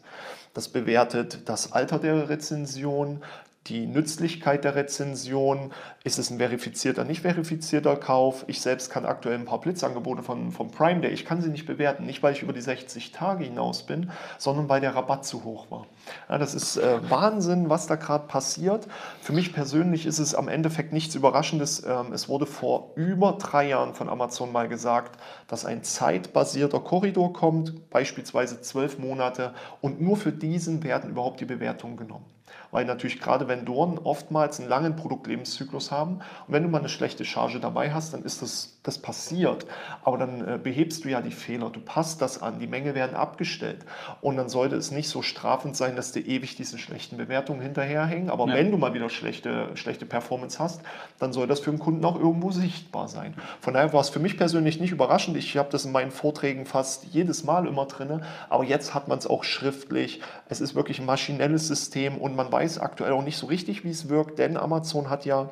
Das 0.53 0.67
bewertet 0.67 1.39
das 1.45 1.71
Alter 1.71 1.99
der 1.99 2.29
Rezension, 2.29 3.23
die 3.67 3.86
Nützlichkeit 3.86 4.63
der 4.63 4.74
Rezension, 4.74 5.71
ist 6.04 6.17
es 6.17 6.32
ein 6.32 6.39
verifizierter, 6.39 7.04
nicht 7.04 7.21
verifizierter 7.21 7.95
Kauf. 7.95 8.43
Ich 8.47 8.60
selbst 8.60 8.89
kann 8.89 9.06
aktuell 9.06 9.36
ein 9.38 9.45
paar 9.45 9.62
Blitzangebote 9.62 10.24
von, 10.24 10.52
von 10.52 10.71
Prime 10.71 11.02
Day, 11.02 11.12
ich 11.12 11.26
kann 11.26 11.41
sie 11.41 11.50
nicht 11.50 11.67
bewerten, 11.67 12.08
nicht 12.08 12.24
weil 12.24 12.34
ich 12.34 12.41
über 12.41 12.54
die 12.54 12.62
60 12.62 13.12
Tage 13.12 13.43
hinaus 13.43 13.84
bin, 13.84 14.10
sondern 14.39 14.67
weil 14.67 14.82
der 14.82 14.95
Rabatt 14.95 15.26
zu 15.26 15.43
hoch 15.43 15.69
war. 15.69 15.86
Ja, 16.28 16.39
das 16.39 16.56
ist 16.56 16.78
äh, 16.78 17.08
Wahnsinn, 17.10 17.69
was 17.69 17.86
da 17.86 17.97
gerade 17.97 18.28
passiert. 18.28 18.88
Für 19.21 19.34
mich 19.34 19.54
persönlich 19.54 20.08
ist 20.08 20.17
es 20.17 20.34
am 20.34 20.47
Endeffekt 20.47 20.91
nichts 20.91 21.13
Überraschendes. 21.13 21.86
Ähm, 21.86 22.13
es 22.13 22.28
wurde 22.28 22.47
vor 22.47 22.93
über 22.95 23.34
drei 23.34 23.67
Jahren 23.67 23.93
von 23.93 24.10
Amazon 24.10 24.52
mal 24.52 24.69
gesagt, 24.69 25.19
dass 25.47 25.65
ein 25.65 25.84
zeitbasierter 25.84 26.80
Korridor 26.80 27.32
kommt, 27.32 27.91
beispielsweise 27.91 28.62
zwölf 28.62 28.97
Monate, 28.97 29.54
und 29.82 30.02
nur 30.02 30.17
für 30.17 30.32
diesen 30.32 30.84
werden 30.84 31.12
überhaupt 31.12 31.39
die 31.41 31.45
Bewertungen 31.45 31.95
genommen 31.95 32.26
weil 32.71 32.86
natürlich 32.86 33.19
gerade 33.19 33.47
Vendoren 33.47 33.97
oftmals 33.97 34.60
einen 34.60 34.69
langen 34.69 34.95
Produktlebenszyklus 34.95 35.91
haben. 35.91 36.15
Und 36.47 36.53
wenn 36.53 36.63
du 36.63 36.69
mal 36.69 36.79
eine 36.79 36.89
schlechte 36.89 37.25
Charge 37.25 37.60
dabei 37.60 37.93
hast, 37.93 38.13
dann 38.13 38.23
ist 38.23 38.41
das, 38.41 38.77
das 38.84 38.97
passiert. 38.97 39.65
Aber 40.03 40.17
dann 40.17 40.47
äh, 40.47 40.57
behebst 40.57 41.03
du 41.03 41.10
ja 41.10 41.21
die 41.21 41.31
Fehler, 41.31 41.69
du 41.69 41.79
passt 41.79 42.21
das 42.21 42.41
an, 42.41 42.60
die 42.60 42.67
Menge 42.67 42.95
werden 42.95 43.15
abgestellt. 43.15 43.86
Und 44.21 44.38
dann 44.38 44.49
sollte 44.49 44.75
es 44.75 44.91
nicht 44.91 45.10
so 45.10 45.21
strafend 45.21 45.75
sein, 45.75 45.95
dass 45.95 46.12
dir 46.12 46.25
ewig 46.25 46.55
diese 46.55 46.77
schlechten 46.77 47.17
Bewertungen 47.17 47.62
hinterherhängen. 47.62 48.29
Aber 48.29 48.47
ja. 48.47 48.55
wenn 48.55 48.71
du 48.71 48.77
mal 48.77 48.93
wieder 48.93 49.10
schlechte, 49.10 49.69
schlechte 49.75 50.05
Performance 50.05 50.60
hast, 50.60 50.81
dann 51.19 51.34
soll 51.34 51.47
das 51.47 51.60
für 51.60 51.71
den 51.71 51.79
Kunden 51.79 52.03
auch 52.05 52.15
irgendwo 52.15 52.51
sichtbar 52.51 53.07
sein. 53.07 53.36
Von 53.60 53.73
daher 53.73 53.91
war 53.93 54.01
es 54.01 54.10
für 54.10 54.19
mich 54.19 54.38
persönlich 54.38 54.79
nicht 54.79 54.91
überraschend. 54.91 55.38
Ich 55.38 55.57
habe 55.57 55.69
das 55.69 55.86
in 55.86 55.91
meinen 55.91 56.12
Vorträgen 56.12 56.65
fast 56.65 57.05
jedes 57.05 57.43
Mal 57.43 57.67
immer 57.67 57.86
drin. 57.86 58.23
Aber 58.49 58.63
jetzt 58.63 58.93
hat 58.93 59.07
man 59.07 59.17
es 59.17 59.27
auch 59.27 59.43
schriftlich. 59.43 60.21
Es 60.49 60.62
ist 60.62 60.75
wirklich 60.75 60.99
ein 60.99 61.05
maschinelles 61.05 61.67
System 61.67 62.17
und 62.17 62.36
man 62.36 62.51
weiß 62.51 62.61
aktuell 62.80 63.12
auch 63.13 63.24
nicht 63.24 63.38
so 63.38 63.47
richtig, 63.47 63.84
wie 63.84 63.89
es 63.89 64.10
wirkt, 64.10 64.39
denn 64.39 64.58
Amazon 64.58 65.10
hat 65.10 65.26
ja 65.26 65.50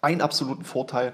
einen 0.00 0.20
absoluten 0.20 0.64
Vorteil. 0.64 1.12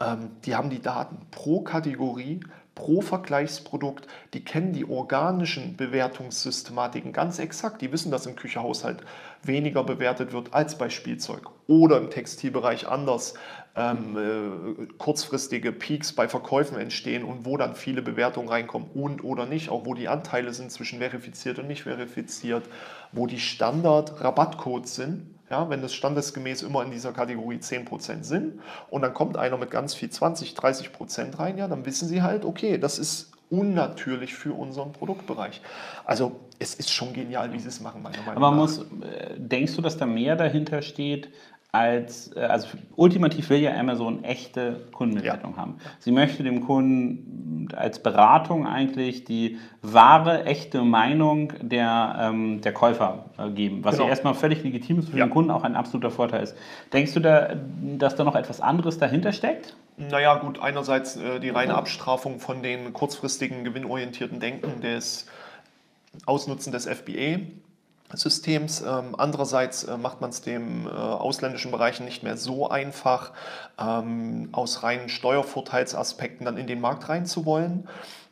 Ähm, 0.00 0.30
die 0.44 0.54
haben 0.54 0.70
die 0.70 0.80
Daten 0.80 1.26
pro 1.30 1.62
Kategorie, 1.62 2.40
pro 2.74 3.00
Vergleichsprodukt. 3.00 4.06
Die 4.34 4.44
kennen 4.44 4.72
die 4.72 4.88
organischen 4.88 5.76
Bewertungssystematiken 5.76 7.12
ganz 7.12 7.38
exakt. 7.38 7.82
Die 7.82 7.92
wissen, 7.92 8.10
dass 8.10 8.26
im 8.26 8.36
Küchehaushalt 8.36 9.04
weniger 9.42 9.84
bewertet 9.84 10.32
wird 10.32 10.54
als 10.54 10.76
bei 10.76 10.90
Spielzeug 10.90 11.48
oder 11.66 11.98
im 11.98 12.10
Textilbereich 12.10 12.88
anders 12.88 13.34
ähm, 13.76 14.16
äh, 14.16 14.86
kurzfristige 14.98 15.72
Peaks 15.72 16.12
bei 16.12 16.28
Verkäufen 16.28 16.78
entstehen 16.78 17.24
und 17.24 17.44
wo 17.44 17.56
dann 17.56 17.74
viele 17.74 18.02
Bewertungen 18.02 18.48
reinkommen 18.48 18.88
und 18.94 19.22
oder 19.22 19.46
nicht, 19.46 19.68
auch 19.68 19.86
wo 19.86 19.94
die 19.94 20.08
Anteile 20.08 20.52
sind 20.52 20.72
zwischen 20.72 20.98
verifiziert 20.98 21.58
und 21.58 21.68
nicht 21.68 21.84
verifiziert, 21.84 22.64
wo 23.12 23.26
die 23.26 23.40
Standard-Rabattcodes 23.40 24.94
sind. 24.94 25.39
Ja, 25.50 25.68
wenn 25.68 25.82
das 25.82 25.92
standesgemäß 25.94 26.62
immer 26.62 26.84
in 26.84 26.92
dieser 26.92 27.12
Kategorie 27.12 27.56
10% 27.56 28.22
sind 28.22 28.60
und 28.88 29.02
dann 29.02 29.12
kommt 29.12 29.36
einer 29.36 29.56
mit 29.56 29.70
ganz 29.70 29.94
viel 29.94 30.08
20, 30.08 30.54
30% 30.54 31.38
rein, 31.38 31.58
ja, 31.58 31.66
dann 31.66 31.84
wissen 31.84 32.06
sie 32.06 32.22
halt, 32.22 32.44
okay, 32.44 32.78
das 32.78 33.00
ist 33.00 33.32
unnatürlich 33.50 34.34
für 34.34 34.52
unseren 34.52 34.92
Produktbereich. 34.92 35.60
Also 36.04 36.38
es 36.60 36.74
ist 36.74 36.92
schon 36.92 37.12
genial, 37.12 37.52
wie 37.52 37.58
sie 37.58 37.68
es 37.68 37.80
machen, 37.80 38.00
meiner 38.00 38.18
Meinung 38.18 38.34
nach. 38.34 38.48
Aber 38.48 38.52
muss, 38.52 38.78
äh, 38.78 39.34
denkst 39.36 39.74
du, 39.74 39.82
dass 39.82 39.96
da 39.96 40.06
mehr 40.06 40.36
dahinter 40.36 40.82
steht, 40.82 41.30
als, 41.72 42.34
äh, 42.36 42.40
also 42.40 42.68
ultimativ 42.96 43.50
will 43.50 43.60
ja 43.60 43.78
Amazon 43.78 44.24
echte 44.24 44.86
Kundenbewertung 44.92 45.52
ja. 45.52 45.56
haben. 45.58 45.76
Sie 45.98 46.10
möchte 46.10 46.42
dem 46.42 46.66
Kunden 46.66 47.68
als 47.76 48.02
Beratung 48.02 48.66
eigentlich 48.66 49.24
die 49.24 49.58
wahre, 49.82 50.44
echte 50.44 50.82
Meinung 50.82 51.52
der, 51.60 52.16
ähm, 52.20 52.60
der 52.60 52.72
Käufer 52.72 53.26
äh, 53.38 53.50
geben, 53.50 53.84
was 53.84 53.94
genau. 53.94 54.04
ja 54.04 54.10
erstmal 54.10 54.34
völlig 54.34 54.62
legitim 54.64 54.98
ist, 54.98 55.10
für 55.10 55.18
ja. 55.18 55.26
den 55.26 55.30
Kunden 55.30 55.50
auch 55.50 55.62
ein 55.62 55.76
absoluter 55.76 56.10
Vorteil 56.10 56.42
ist. 56.42 56.56
Denkst 56.92 57.14
du, 57.14 57.20
da, 57.20 57.54
dass 57.98 58.16
da 58.16 58.24
noch 58.24 58.34
etwas 58.34 58.60
anderes 58.60 58.98
dahinter 58.98 59.32
steckt? 59.32 59.76
Naja, 59.96 60.36
gut, 60.36 60.60
einerseits 60.60 61.16
äh, 61.16 61.38
die 61.40 61.50
reine 61.50 61.74
Abstrafung 61.74 62.40
von 62.40 62.62
den 62.62 62.92
kurzfristigen, 62.92 63.64
gewinnorientierten 63.64 64.40
Denken 64.40 64.80
des 64.80 65.26
Ausnutzen 66.26 66.72
des 66.72 66.86
FBA 66.88 67.40
Systems. 68.14 68.82
Ähm, 68.82 69.14
andererseits 69.16 69.84
äh, 69.84 69.96
macht 69.96 70.20
man 70.20 70.30
es 70.30 70.42
dem 70.42 70.86
äh, 70.86 70.90
ausländischen 70.90 71.70
Bereichen 71.70 72.04
nicht 72.04 72.22
mehr 72.22 72.36
so 72.36 72.68
einfach, 72.68 73.32
ähm, 73.78 74.48
aus 74.52 74.82
reinen 74.82 75.08
Steuervorteilsaspekten 75.08 76.44
dann 76.44 76.56
in 76.56 76.66
den 76.66 76.80
Markt 76.80 77.08
reinzuwollen. 77.08 77.88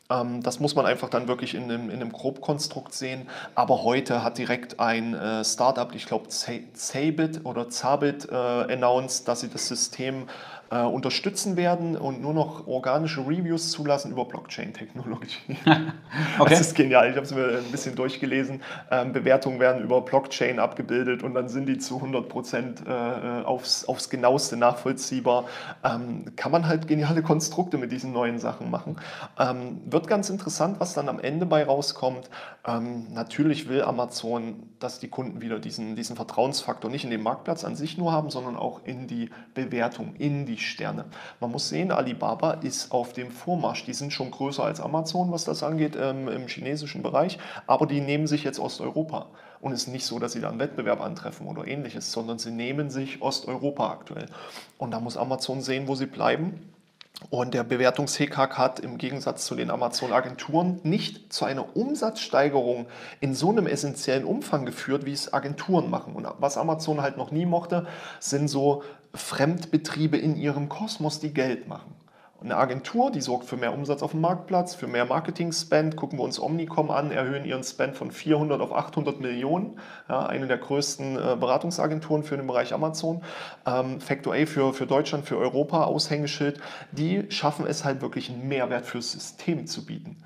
Ähm, 0.09 0.41
das 0.41 0.59
muss 0.59 0.75
man 0.75 0.85
einfach 0.85 1.09
dann 1.09 1.27
wirklich 1.27 1.55
in 1.55 1.63
einem, 1.63 1.89
in 1.89 2.01
einem 2.01 2.11
Grobkonstrukt 2.11 2.93
sehen. 2.93 3.29
Aber 3.55 3.83
heute 3.83 4.23
hat 4.23 4.37
direkt 4.37 4.79
ein 4.79 5.13
äh, 5.13 5.43
Startup, 5.45 5.93
ich 5.93 6.05
glaube 6.05 6.27
Zabit 6.29 7.45
oder 7.45 7.69
Zabit, 7.69 8.27
äh, 8.29 8.35
announced, 8.35 9.27
dass 9.27 9.41
sie 9.41 9.49
das 9.49 9.67
System 9.67 10.27
äh, 10.71 10.81
unterstützen 10.81 11.57
werden 11.57 11.97
und 11.97 12.21
nur 12.21 12.33
noch 12.33 12.67
organische 12.67 13.21
Reviews 13.21 13.71
zulassen 13.71 14.11
über 14.11 14.25
Blockchain-Technologie. 14.25 15.57
okay. 16.39 16.49
Das 16.49 16.61
ist 16.61 16.75
genial. 16.75 17.09
Ich 17.09 17.15
habe 17.15 17.25
es 17.25 17.33
mir 17.33 17.59
ein 17.59 17.71
bisschen 17.71 17.95
durchgelesen. 17.95 18.61
Ähm, 18.91 19.13
Bewertungen 19.13 19.59
werden 19.59 19.83
über 19.83 20.01
Blockchain 20.01 20.59
abgebildet 20.59 21.23
und 21.23 21.33
dann 21.33 21.49
sind 21.49 21.65
die 21.67 21.77
zu 21.77 21.95
100 21.95 22.29
Prozent 22.29 22.83
äh, 22.87 22.91
aufs, 23.43 23.85
aufs 23.85 24.09
genaueste 24.09 24.57
nachvollziehbar. 24.57 25.45
Ähm, 25.83 26.25
kann 26.35 26.51
man 26.51 26.67
halt 26.67 26.87
geniale 26.87 27.23
Konstrukte 27.23 27.77
mit 27.77 27.91
diesen 27.91 28.13
neuen 28.13 28.39
Sachen 28.39 28.69
machen. 28.69 28.97
Ähm, 29.39 29.81
wird 29.85 30.07
ganz 30.07 30.29
interessant, 30.29 30.79
was 30.79 30.93
dann 30.93 31.09
am 31.09 31.19
Ende 31.19 31.45
bei 31.45 31.63
rauskommt. 31.63 32.29
Ähm, 32.67 33.07
natürlich 33.11 33.69
will 33.69 33.81
Amazon, 33.81 34.69
dass 34.79 34.99
die 34.99 35.07
Kunden 35.07 35.41
wieder 35.41 35.59
diesen, 35.59 35.95
diesen 35.95 36.15
Vertrauensfaktor 36.15 36.91
nicht 36.91 37.03
in 37.03 37.09
den 37.09 37.23
Marktplatz 37.23 37.63
an 37.63 37.75
sich 37.75 37.97
nur 37.97 38.11
haben, 38.11 38.29
sondern 38.29 38.55
auch 38.55 38.81
in 38.83 39.07
die 39.07 39.29
Bewertung, 39.53 40.15
in 40.17 40.45
die 40.45 40.58
Sterne. 40.59 41.05
Man 41.39 41.51
muss 41.51 41.69
sehen, 41.69 41.91
Alibaba 41.91 42.51
ist 42.53 42.91
auf 42.91 43.13
dem 43.13 43.31
Vormarsch. 43.31 43.85
Die 43.85 43.93
sind 43.93 44.13
schon 44.13 44.31
größer 44.31 44.63
als 44.63 44.79
Amazon, 44.79 45.31
was 45.31 45.45
das 45.45 45.63
angeht, 45.63 45.97
ähm, 45.99 46.27
im 46.27 46.47
chinesischen 46.47 47.01
Bereich, 47.01 47.37
aber 47.67 47.87
die 47.87 48.01
nehmen 48.01 48.27
sich 48.27 48.43
jetzt 48.43 48.59
Osteuropa. 48.59 49.27
Und 49.61 49.73
es 49.73 49.83
ist 49.83 49.87
nicht 49.89 50.05
so, 50.05 50.19
dass 50.19 50.33
sie 50.33 50.41
da 50.41 50.49
einen 50.49 50.59
Wettbewerb 50.59 51.01
antreffen 51.01 51.47
oder 51.47 51.67
ähnliches, 51.67 52.11
sondern 52.11 52.39
sie 52.39 52.51
nehmen 52.51 52.89
sich 52.89 53.21
Osteuropa 53.21 53.91
aktuell. 53.91 54.27
Und 54.77 54.91
da 54.91 54.99
muss 54.99 55.17
Amazon 55.17 55.61
sehen, 55.61 55.87
wo 55.87 55.95
sie 55.95 56.05
bleiben. 56.05 56.71
Und 57.29 57.53
der 57.53 57.65
Bewertungshickhack 57.65 58.57
hat 58.57 58.79
im 58.79 58.97
Gegensatz 58.97 59.45
zu 59.45 59.55
den 59.55 59.69
Amazon-Agenturen 59.71 60.79
nicht 60.83 61.33
zu 61.33 61.43
einer 61.43 61.75
Umsatzsteigerung 61.75 62.87
in 63.19 63.35
so 63.35 63.49
einem 63.49 63.67
essentiellen 63.67 64.23
Umfang 64.23 64.65
geführt, 64.65 65.05
wie 65.05 65.11
es 65.11 65.33
Agenturen 65.33 65.89
machen. 65.89 66.13
Und 66.13 66.25
was 66.39 66.57
Amazon 66.57 67.01
halt 67.01 67.17
noch 67.17 67.31
nie 67.31 67.45
mochte, 67.45 67.85
sind 68.21 68.47
so 68.47 68.83
Fremdbetriebe 69.13 70.17
in 70.17 70.35
ihrem 70.35 70.69
Kosmos, 70.69 71.19
die 71.19 71.33
Geld 71.33 71.67
machen. 71.67 71.95
Eine 72.41 72.55
Agentur, 72.55 73.11
die 73.11 73.19
sorgt 73.19 73.45
für 73.45 73.57
mehr 73.57 73.73
Umsatz 73.73 74.01
auf 74.01 74.11
dem 74.11 74.21
Marktplatz, 74.21 74.73
für 74.73 74.87
mehr 74.87 75.05
Marketing-Spend. 75.05 75.97
Gucken 75.97 76.17
wir 76.19 76.23
uns 76.23 76.39
Omnicom 76.39 76.89
an, 76.89 77.11
erhöhen 77.11 77.43
ihren 77.43 77.63
Spend 77.63 77.97
von 77.97 78.11
400 78.11 78.61
auf 78.61 78.71
800 78.71 79.19
Millionen. 79.19 79.77
Ja, 80.07 80.25
eine 80.25 80.47
der 80.47 80.57
größten 80.57 81.17
äh, 81.17 81.35
Beratungsagenturen 81.37 82.23
für 82.23 82.37
den 82.37 82.47
Bereich 82.47 82.73
Amazon. 82.73 83.23
Ähm, 83.65 83.99
Factor 83.99 84.35
A 84.35 84.45
für, 84.45 84.73
für 84.73 84.85
Deutschland, 84.85 85.25
für 85.25 85.37
Europa, 85.37 85.83
Aushängeschild. 85.83 86.61
Die 86.93 87.29
schaffen 87.29 87.67
es 87.67 87.83
halt 87.83 88.01
wirklich, 88.01 88.29
einen 88.29 88.47
Mehrwert 88.47 88.85
fürs 88.85 89.11
System 89.11 89.67
zu 89.67 89.85
bieten. 89.85 90.23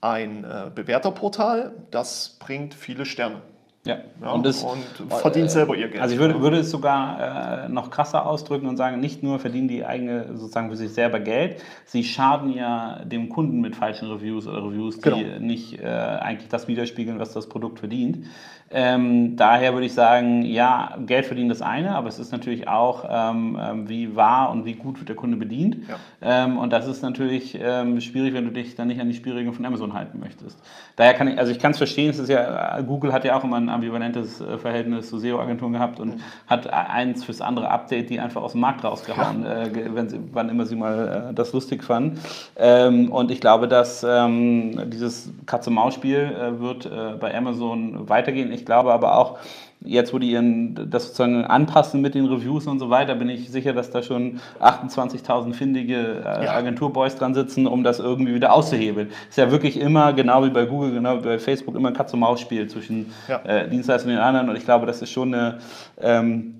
Ein 0.00 0.42
äh, 0.42 0.68
Bewerterportal, 0.74 1.74
das 1.92 2.38
bringt 2.40 2.74
viele 2.74 3.06
Sterne. 3.06 3.40
Ja, 3.84 3.98
Ja, 4.20 4.30
und, 4.30 4.46
das, 4.46 4.62
und 4.62 5.10
verdient 5.10 5.50
selber 5.50 5.74
ihr 5.74 5.88
Geld. 5.88 6.00
Also 6.00 6.14
ich 6.14 6.20
würde, 6.20 6.40
würde 6.40 6.58
es 6.58 6.70
sogar 6.70 7.64
äh, 7.64 7.68
noch 7.68 7.90
krasser 7.90 8.24
ausdrücken 8.26 8.68
und 8.68 8.76
sagen, 8.76 9.00
nicht 9.00 9.24
nur 9.24 9.40
verdienen 9.40 9.66
die 9.66 9.84
eigene 9.84 10.36
sozusagen 10.36 10.70
für 10.70 10.76
sich 10.76 10.92
selber 10.92 11.18
Geld, 11.18 11.60
sie 11.84 12.04
schaden 12.04 12.52
ja 12.54 13.00
dem 13.04 13.28
Kunden 13.28 13.60
mit 13.60 13.74
falschen 13.74 14.08
Reviews 14.08 14.46
oder 14.46 14.64
Reviews, 14.64 14.98
die 15.00 15.10
Genau. 15.10 15.38
nicht 15.40 15.80
äh, 15.80 15.86
eigentlich 15.86 16.48
das 16.48 16.68
widerspiegeln, 16.68 17.18
was 17.18 17.32
das 17.32 17.48
Produkt 17.48 17.80
verdient. 17.80 18.26
Ähm, 18.74 19.36
daher 19.36 19.74
würde 19.74 19.84
ich 19.84 19.92
sagen, 19.92 20.42
ja, 20.46 20.96
Geld 21.04 21.26
verdienen 21.26 21.50
das 21.50 21.60
eine, 21.60 21.94
aber 21.94 22.08
es 22.08 22.18
ist 22.18 22.32
natürlich 22.32 22.68
auch, 22.68 23.04
ähm, 23.06 23.58
ähm, 23.60 23.88
wie 23.88 24.16
wahr 24.16 24.50
und 24.50 24.64
wie 24.64 24.72
gut 24.72 24.98
wird 24.98 25.10
der 25.10 25.16
Kunde 25.16 25.36
bedient. 25.36 25.76
Ja. 25.88 26.44
Ähm, 26.44 26.56
und 26.56 26.72
das 26.72 26.86
ist 26.86 27.02
natürlich 27.02 27.58
ähm, 27.60 28.00
schwierig, 28.00 28.32
wenn 28.32 28.44
du 28.46 28.50
dich 28.50 28.74
dann 28.74 28.88
nicht 28.88 28.98
an 28.98 29.08
die 29.08 29.14
Spielregeln 29.14 29.54
von 29.54 29.66
Amazon 29.66 29.92
halten 29.92 30.20
möchtest. 30.20 30.58
Daher 30.96 31.12
kann 31.12 31.28
ich, 31.28 31.38
also 31.38 31.52
ich 31.52 31.58
kann 31.58 31.72
es 31.72 31.76
verstehen, 31.76 32.08
es 32.08 32.18
ist 32.18 32.30
ja, 32.30 32.80
Google 32.80 33.12
hat 33.12 33.26
ja 33.26 33.36
auch 33.36 33.44
immer 33.44 33.58
ein 33.58 33.68
ambivalentes 33.72 34.40
äh, 34.40 34.58
Verhältnis 34.58 35.08
zu 35.08 35.18
SEO-Agenturen 35.18 35.72
gehabt 35.72 35.98
und 36.00 36.20
hat 36.46 36.72
eins 36.72 37.24
fürs 37.24 37.40
andere 37.40 37.70
Update, 37.70 38.10
die 38.10 38.20
einfach 38.20 38.42
aus 38.42 38.52
dem 38.52 38.60
Markt 38.60 38.84
rausgehauen, 38.84 39.44
äh, 39.44 39.70
ge- 39.72 39.90
wenn 39.94 40.08
sie, 40.08 40.20
wann 40.32 40.48
immer 40.48 40.66
sie 40.66 40.76
mal 40.76 41.28
äh, 41.30 41.34
das 41.34 41.52
lustig 41.52 41.82
fanden. 41.82 42.20
Ähm, 42.56 43.10
und 43.10 43.30
ich 43.30 43.40
glaube, 43.40 43.68
dass 43.68 44.04
ähm, 44.08 44.90
dieses 44.90 45.32
Katze-Maus-Spiel 45.46 46.18
äh, 46.18 46.60
wird 46.60 46.86
äh, 46.86 47.14
bei 47.18 47.34
Amazon 47.36 48.08
weitergehen. 48.08 48.52
Ich 48.52 48.64
glaube 48.64 48.92
aber 48.92 49.18
auch, 49.18 49.38
jetzt, 49.84 50.12
wo 50.14 50.18
die 50.18 50.30
ihren, 50.30 50.90
das 50.90 51.04
sozusagen 51.08 51.44
anpassen 51.44 52.00
mit 52.00 52.14
den 52.14 52.26
Reviews 52.26 52.66
und 52.66 52.78
so 52.78 52.90
weiter, 52.90 53.14
bin 53.14 53.28
ich 53.28 53.50
sicher, 53.50 53.72
dass 53.72 53.90
da 53.90 54.02
schon 54.02 54.40
28.000 54.60 55.54
findige 55.54 56.22
äh, 56.24 56.44
Ja. 56.44 56.52
Agenturboys 56.54 57.16
dran 57.16 57.34
sitzen, 57.34 57.66
um 57.66 57.84
das 57.84 57.98
irgendwie 57.98 58.34
wieder 58.34 58.52
auszuhebeln. 58.52 59.10
Ist 59.28 59.38
ja 59.38 59.50
wirklich 59.50 59.78
immer, 59.80 60.12
genau 60.12 60.44
wie 60.44 60.50
bei 60.50 60.64
Google, 60.64 60.92
genau 60.92 61.18
wie 61.18 61.22
bei 61.24 61.38
Facebook, 61.38 61.74
immer 61.74 61.88
ein 61.88 61.94
Katz-und-Maus-Spiel 61.94 62.66
zwischen 62.68 63.12
Ja. 63.28 63.40
äh, 63.44 63.68
Dienstleister 63.68 64.08
und 64.08 64.14
den 64.14 64.22
anderen. 64.22 64.48
Und 64.48 64.56
ich 64.56 64.64
glaube, 64.64 64.86
das 64.86 65.02
ist 65.02 65.10
schon 65.10 65.34
eine, 65.34 65.58
ähm, 66.00 66.54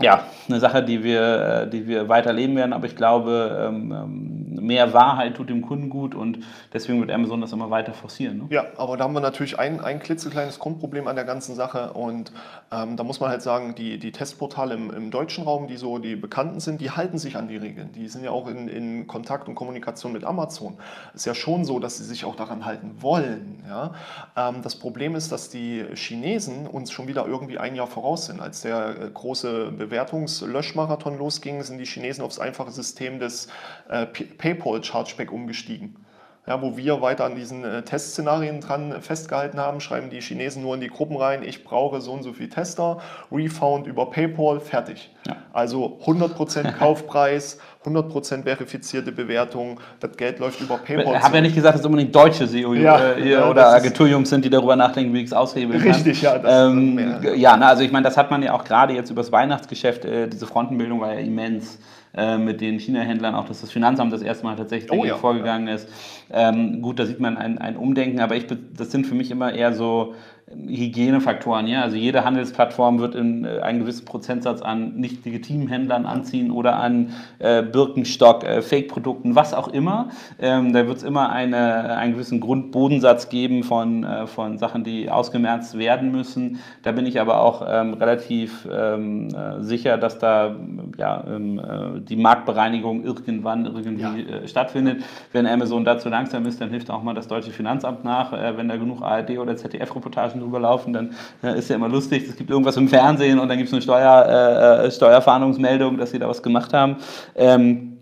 ja, 0.00 0.24
eine 0.48 0.58
Sache, 0.58 0.82
die 0.82 1.04
wir, 1.04 1.62
äh, 1.64 1.70
die 1.70 1.86
wir 1.86 2.08
weiter 2.08 2.32
leben 2.32 2.56
werden. 2.56 2.72
Aber 2.72 2.86
ich 2.86 2.96
glaube, 2.96 3.66
ähm, 3.68 3.92
ähm, 3.92 4.41
mehr 4.60 4.92
Wahrheit 4.92 5.36
tut 5.36 5.48
dem 5.48 5.62
Kunden 5.62 5.88
gut 5.88 6.14
und 6.14 6.40
deswegen 6.72 7.00
wird 7.00 7.10
Amazon 7.10 7.40
das 7.40 7.52
immer 7.52 7.70
weiter 7.70 7.92
forcieren. 7.92 8.38
Ne? 8.38 8.46
Ja, 8.50 8.66
aber 8.76 8.96
da 8.96 9.04
haben 9.04 9.14
wir 9.14 9.20
natürlich 9.20 9.58
ein, 9.58 9.80
ein 9.80 10.00
klitzekleines 10.00 10.58
Grundproblem 10.58 11.06
an 11.08 11.16
der 11.16 11.24
ganzen 11.24 11.54
Sache 11.54 11.92
und 11.92 12.32
ähm, 12.70 12.96
da 12.96 13.04
muss 13.04 13.20
man 13.20 13.30
halt 13.30 13.42
sagen, 13.42 13.74
die, 13.74 13.98
die 13.98 14.12
Testportale 14.12 14.74
im, 14.74 14.90
im 14.90 15.10
deutschen 15.10 15.44
Raum, 15.44 15.66
die 15.66 15.76
so 15.76 15.98
die 15.98 16.16
bekannten 16.16 16.60
sind, 16.60 16.80
die 16.80 16.90
halten 16.90 17.18
sich 17.18 17.36
an 17.36 17.48
die 17.48 17.56
Regeln. 17.56 17.90
Die 17.92 18.08
sind 18.08 18.24
ja 18.24 18.30
auch 18.30 18.48
in, 18.48 18.68
in 18.68 19.06
Kontakt 19.06 19.48
und 19.48 19.54
Kommunikation 19.54 20.12
mit 20.12 20.24
Amazon. 20.24 20.76
Ist 21.14 21.26
ja 21.26 21.34
schon 21.34 21.64
so, 21.64 21.78
dass 21.78 21.98
sie 21.98 22.04
sich 22.04 22.24
auch 22.24 22.36
daran 22.36 22.64
halten 22.64 22.96
wollen. 23.00 23.62
Ja? 23.68 23.92
Ähm, 24.36 24.62
das 24.62 24.76
Problem 24.76 25.14
ist, 25.14 25.32
dass 25.32 25.50
die 25.50 25.84
Chinesen 25.94 26.66
uns 26.66 26.90
schon 26.90 27.08
wieder 27.08 27.26
irgendwie 27.26 27.58
ein 27.58 27.74
Jahr 27.74 27.86
voraus 27.86 28.26
sind. 28.26 28.40
Als 28.40 28.62
der 28.62 29.00
äh, 29.00 29.10
große 29.12 29.72
Bewertungslöschmarathon 29.72 31.18
losging, 31.18 31.62
sind 31.62 31.78
die 31.78 31.86
Chinesen 31.86 32.24
aufs 32.24 32.38
einfache 32.38 32.70
System 32.70 33.18
des 33.18 33.48
äh, 33.88 34.06
PayPal-Chargeback 34.42 35.32
umgestiegen. 35.32 35.96
Ja, 36.44 36.60
wo 36.60 36.76
wir 36.76 37.00
weiter 37.00 37.24
an 37.24 37.36
diesen 37.36 37.62
äh, 37.62 37.82
Testszenarien 37.82 38.60
dran 38.60 39.00
festgehalten 39.00 39.60
haben, 39.60 39.80
schreiben 39.80 40.10
die 40.10 40.20
Chinesen 40.20 40.60
nur 40.62 40.74
in 40.74 40.80
die 40.80 40.88
Gruppen 40.88 41.16
rein, 41.16 41.44
ich 41.44 41.62
brauche 41.62 42.00
so 42.00 42.10
und 42.10 42.24
so 42.24 42.32
viel 42.32 42.48
Tester, 42.48 42.98
Refund 43.30 43.86
über 43.86 44.10
PayPal, 44.10 44.58
fertig. 44.58 45.14
Ja. 45.24 45.36
Also 45.52 46.00
100% 46.04 46.72
Kaufpreis, 46.78 47.60
100% 47.84 48.42
verifizierte 48.42 49.12
Bewertung, 49.12 49.78
das 50.00 50.16
Geld 50.16 50.40
läuft 50.40 50.60
über 50.60 50.78
PayPal. 50.78 51.14
Ich 51.14 51.22
habe 51.22 51.36
ja 51.36 51.42
nicht 51.42 51.54
gesagt, 51.54 51.74
dass 51.74 51.82
es 51.82 51.86
unbedingt 51.86 52.12
deutsche 52.12 52.48
SEO 52.48 52.74
Ja, 52.74 52.98
äh, 52.98 53.30
ja, 53.30 53.48
oder 53.48 53.62
das 53.62 53.74
Agenturjungs 53.74 54.28
sind, 54.28 54.44
die 54.44 54.50
darüber 54.50 54.74
nachdenken, 54.74 55.14
wie 55.14 55.20
ich 55.20 55.26
es 55.26 55.32
aushebeln 55.32 55.80
kann. 55.80 55.92
Richtig, 55.92 56.22
ja, 56.22 56.38
das 56.38 56.72
ähm, 56.72 57.20
ja, 57.36 57.56
na, 57.56 57.68
also 57.68 57.84
ich 57.84 57.92
meine, 57.92 58.02
das 58.02 58.16
hat 58.16 58.32
man 58.32 58.42
ja 58.42 58.52
auch 58.52 58.64
gerade 58.64 58.94
jetzt 58.94 59.10
übers 59.10 59.30
Weihnachtsgeschäft, 59.30 60.04
äh, 60.04 60.26
diese 60.26 60.48
Frontenbildung 60.48 61.00
war 61.00 61.14
ja 61.14 61.20
immens 61.20 61.78
äh, 62.14 62.38
mit 62.38 62.60
den 62.60 62.78
China-Händlern, 62.78 63.34
auch 63.34 63.46
dass 63.46 63.60
das 63.60 63.70
Finanzamt 63.70 64.12
das 64.12 64.22
erste 64.22 64.44
Mal 64.44 64.56
tatsächlich 64.56 64.92
Oh 64.92 65.04
ja, 65.04 65.16
vorgegangen 65.16 65.68
ist. 65.68 65.88
Ähm, 66.30 66.82
gut, 66.82 66.98
da 66.98 67.06
sieht 67.06 67.20
man 67.20 67.36
ein, 67.36 67.58
ein 67.58 67.76
Umdenken, 67.76 68.20
aber 68.20 68.36
ich, 68.36 68.46
das 68.46 68.90
sind 68.90 69.06
für 69.06 69.14
mich 69.14 69.30
immer 69.30 69.52
eher 69.52 69.72
so 69.72 70.14
Hygienefaktoren. 70.50 71.66
Ja? 71.66 71.82
Also 71.82 71.96
jede 71.96 72.24
Handelsplattform 72.24 72.98
wird 72.98 73.14
in, 73.14 73.44
äh, 73.44 73.60
einen 73.60 73.80
gewissen 73.80 74.04
Prozentsatz 74.04 74.62
an 74.62 74.94
nicht 74.96 75.24
legitimen 75.24 75.68
Händlern 75.68 76.06
anziehen 76.06 76.50
oder 76.50 76.76
an 76.76 77.12
äh, 77.38 77.62
Birkenstock, 77.62 78.44
äh, 78.44 78.62
Fake-Produkten, 78.62 79.34
was 79.34 79.54
auch 79.54 79.68
immer. 79.68 80.08
Ähm, 80.38 80.72
da 80.72 80.86
wird 80.86 80.98
es 80.98 81.02
immer 81.02 81.30
eine, 81.30 81.96
einen 81.96 82.14
gewissen 82.14 82.40
Grundbodensatz 82.40 83.28
geben 83.28 83.62
von, 83.62 84.04
äh, 84.04 84.26
von 84.26 84.58
Sachen, 84.58 84.84
die 84.84 85.10
ausgemerzt 85.10 85.78
werden 85.78 86.12
müssen. 86.12 86.58
Da 86.82 86.92
bin 86.92 87.06
ich 87.06 87.20
aber 87.20 87.40
auch 87.40 87.66
ähm, 87.68 87.94
relativ 87.94 88.68
ähm, 88.70 89.28
äh, 89.28 89.62
sicher, 89.62 89.96
dass 89.98 90.18
da 90.18 90.54
ja, 90.98 91.24
ähm, 91.26 91.58
äh, 91.58 92.00
die 92.00 92.16
Marktbereinigung 92.16 93.04
irgendwann 93.04 93.66
irgendwie 93.66 94.02
Ja. 94.02 94.46
stattfindet. 94.46 95.02
Wenn 95.32 95.46
Amazon 95.46 95.84
dazu 95.84 96.08
langsam 96.08 96.46
ist, 96.46 96.60
dann 96.60 96.70
hilft 96.70 96.90
auch 96.90 97.02
mal 97.02 97.14
das 97.14 97.28
deutsche 97.28 97.50
Finanzamt 97.50 98.04
nach. 98.04 98.32
Wenn 98.32 98.68
da 98.68 98.76
genug 98.76 99.02
ARD 99.02 99.38
oder 99.38 99.56
ZDF-Reportagen 99.56 100.31
drüber 100.40 100.60
laufen, 100.60 100.92
dann 100.92 101.14
äh, 101.42 101.58
ist 101.58 101.68
ja 101.68 101.76
immer 101.76 101.88
lustig. 101.88 102.28
Es 102.28 102.36
gibt 102.36 102.50
irgendwas 102.50 102.76
im 102.76 102.88
Fernsehen 102.88 103.38
und 103.38 103.48
dann 103.48 103.58
gibt 103.58 103.68
es 103.68 103.72
eine 103.72 103.82
Steuer, 103.82 104.80
äh, 104.82 104.86
äh, 104.86 104.90
Steuerfahndungsmeldung, 104.90 105.98
dass 105.98 106.10
sie 106.10 106.18
da 106.18 106.28
was 106.28 106.42
gemacht 106.42 106.72
haben. 106.72 106.96
Ähm, 107.34 107.98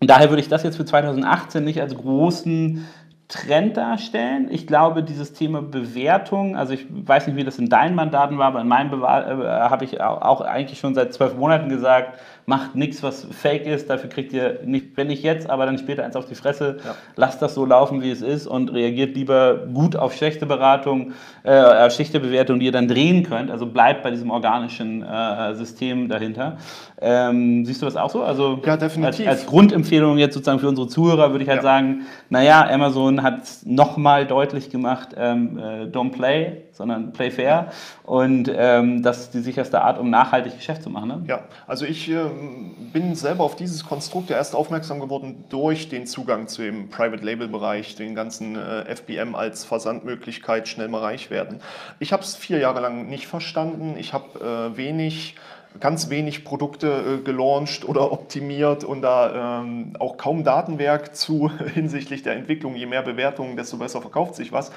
daher 0.00 0.30
würde 0.30 0.40
ich 0.40 0.48
das 0.48 0.62
jetzt 0.62 0.76
für 0.76 0.84
2018 0.84 1.64
nicht 1.64 1.80
als 1.80 1.94
großen 1.94 2.86
Trend 3.32 3.78
darstellen. 3.78 4.48
Ich 4.50 4.66
glaube, 4.66 5.02
dieses 5.02 5.32
Thema 5.32 5.62
Bewertung, 5.62 6.54
also 6.54 6.74
ich 6.74 6.86
weiß 6.90 7.26
nicht, 7.26 7.36
wie 7.36 7.44
das 7.44 7.58
in 7.58 7.70
deinen 7.70 7.94
Mandaten 7.94 8.36
war, 8.36 8.48
aber 8.48 8.60
in 8.60 8.68
meinem 8.68 8.92
äh, 9.02 9.06
habe 9.06 9.84
ich 9.86 10.00
auch, 10.02 10.42
eigentlich 10.42 10.78
schon 10.78 10.94
seit 10.94 11.14
zwölf 11.14 11.34
Monaten 11.34 11.70
gesagt, 11.70 12.18
macht 12.44 12.74
nichts, 12.74 13.02
was 13.02 13.24
fake 13.30 13.66
ist, 13.66 13.88
dafür 13.88 14.10
kriegt 14.10 14.32
ihr 14.32 14.60
nicht, 14.64 14.96
wenn 14.96 15.06
nicht 15.06 15.22
jetzt, 15.22 15.48
aber 15.48 15.64
dann 15.64 15.78
später 15.78 16.04
eins 16.04 16.16
auf 16.16 16.26
die 16.26 16.34
Fresse. 16.34 16.78
Ja. 16.84 16.94
Lasst 17.16 17.40
das 17.40 17.54
so 17.54 17.64
laufen, 17.64 18.02
wie 18.02 18.10
es 18.10 18.20
ist 18.20 18.46
und 18.46 18.72
reagiert 18.72 19.16
lieber 19.16 19.58
gut 19.72 19.96
auf 19.96 20.14
schlechte 20.14 20.44
Beratung, 20.44 21.12
äh, 21.44 21.88
schlechte 21.90 22.20
Bewertung, 22.20 22.58
die 22.58 22.66
ihr 22.66 22.72
dann 22.72 22.88
drehen 22.88 23.22
könnt. 23.22 23.50
Also 23.50 23.66
bleibt 23.66 24.02
bei 24.02 24.10
diesem 24.10 24.30
organischen 24.30 25.02
äh, 25.02 25.54
System 25.54 26.08
dahinter. 26.08 26.56
Ähm, 27.00 27.64
siehst 27.64 27.80
du 27.80 27.86
das 27.86 27.96
auch 27.96 28.10
so? 28.10 28.22
Also 28.22 28.60
Ja, 28.66 28.76
definitiv. 28.76 29.26
Als, 29.26 29.40
als 29.40 29.46
Grundempfehlung 29.46 30.18
jetzt 30.18 30.34
sozusagen 30.34 30.58
für 30.58 30.68
unsere 30.68 30.88
Zuhörer 30.88 31.30
würde 31.30 31.44
ich 31.44 31.48
halt 31.48 31.58
Ja. 31.58 31.62
sagen, 31.62 32.02
naja, 32.28 32.68
Amazon 32.68 33.21
hat 33.22 33.42
es 33.42 33.64
nochmal 33.64 34.26
deutlich 34.26 34.70
gemacht, 34.70 35.10
ähm, 35.16 35.58
äh, 35.58 35.84
don't 35.84 36.12
play, 36.12 36.62
sondern 36.72 37.12
play 37.12 37.30
fair. 37.30 37.70
Und 38.02 38.50
ähm, 38.54 39.02
das 39.02 39.20
ist 39.20 39.34
die 39.34 39.40
sicherste 39.40 39.82
Art, 39.82 39.98
um 39.98 40.10
nachhaltig 40.10 40.56
Geschäft 40.56 40.82
zu 40.82 40.90
machen. 40.90 41.08
Ne? 41.08 41.22
Ja, 41.26 41.44
also 41.66 41.84
ich 41.84 42.08
ähm, 42.08 42.90
bin 42.92 43.14
selber 43.14 43.44
auf 43.44 43.56
dieses 43.56 43.84
Konstrukt 43.84 44.30
ja 44.30 44.36
erst 44.36 44.54
aufmerksam 44.54 45.00
geworden 45.00 45.44
durch 45.48 45.88
den 45.88 46.06
Zugang 46.06 46.48
zu 46.48 46.62
dem 46.62 46.88
Private 46.88 47.24
Label 47.24 47.48
Bereich, 47.48 47.94
den 47.94 48.14
ganzen 48.14 48.56
äh, 48.56 48.94
FBM 48.94 49.34
als 49.34 49.64
Versandmöglichkeit, 49.64 50.68
schnell 50.68 50.88
mal 50.88 51.00
reich 51.00 51.30
werden. 51.30 51.60
Ich 51.98 52.12
habe 52.12 52.22
es 52.22 52.36
vier 52.36 52.58
Jahre 52.58 52.80
lang 52.80 53.08
nicht 53.08 53.26
verstanden. 53.26 53.94
Ich 53.98 54.12
habe 54.12 54.72
äh, 54.72 54.76
wenig 54.76 55.36
ganz 55.80 56.10
wenig 56.10 56.44
Produkte 56.44 57.20
äh, 57.20 57.24
gelauncht 57.24 57.88
oder 57.88 58.12
optimiert 58.12 58.84
und 58.84 59.02
da 59.02 59.60
ähm, 59.60 59.94
auch 59.98 60.16
kaum 60.16 60.44
Datenwerk 60.44 61.16
zu 61.16 61.50
hinsichtlich 61.74 62.22
der 62.22 62.36
Entwicklung. 62.36 62.74
Je 62.74 62.86
mehr 62.86 63.02
Bewertungen, 63.02 63.56
desto 63.56 63.76
besser 63.76 64.00
verkauft 64.00 64.34
sich 64.34 64.52
was. 64.52 64.72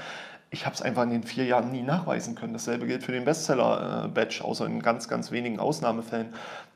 Ich 0.51 0.65
habe 0.65 0.75
es 0.75 0.81
einfach 0.81 1.03
in 1.03 1.09
den 1.09 1.23
vier 1.23 1.45
Jahren 1.45 1.71
nie 1.71 1.81
nachweisen 1.81 2.35
können. 2.35 2.53
Dasselbe 2.53 2.85
gilt 2.85 3.03
für 3.03 3.11
den 3.11 3.25
Bestseller-Batch, 3.25 4.41
außer 4.41 4.65
in 4.65 4.81
ganz, 4.81 5.07
ganz 5.07 5.31
wenigen 5.31 5.59
Ausnahmefällen. 5.59 6.27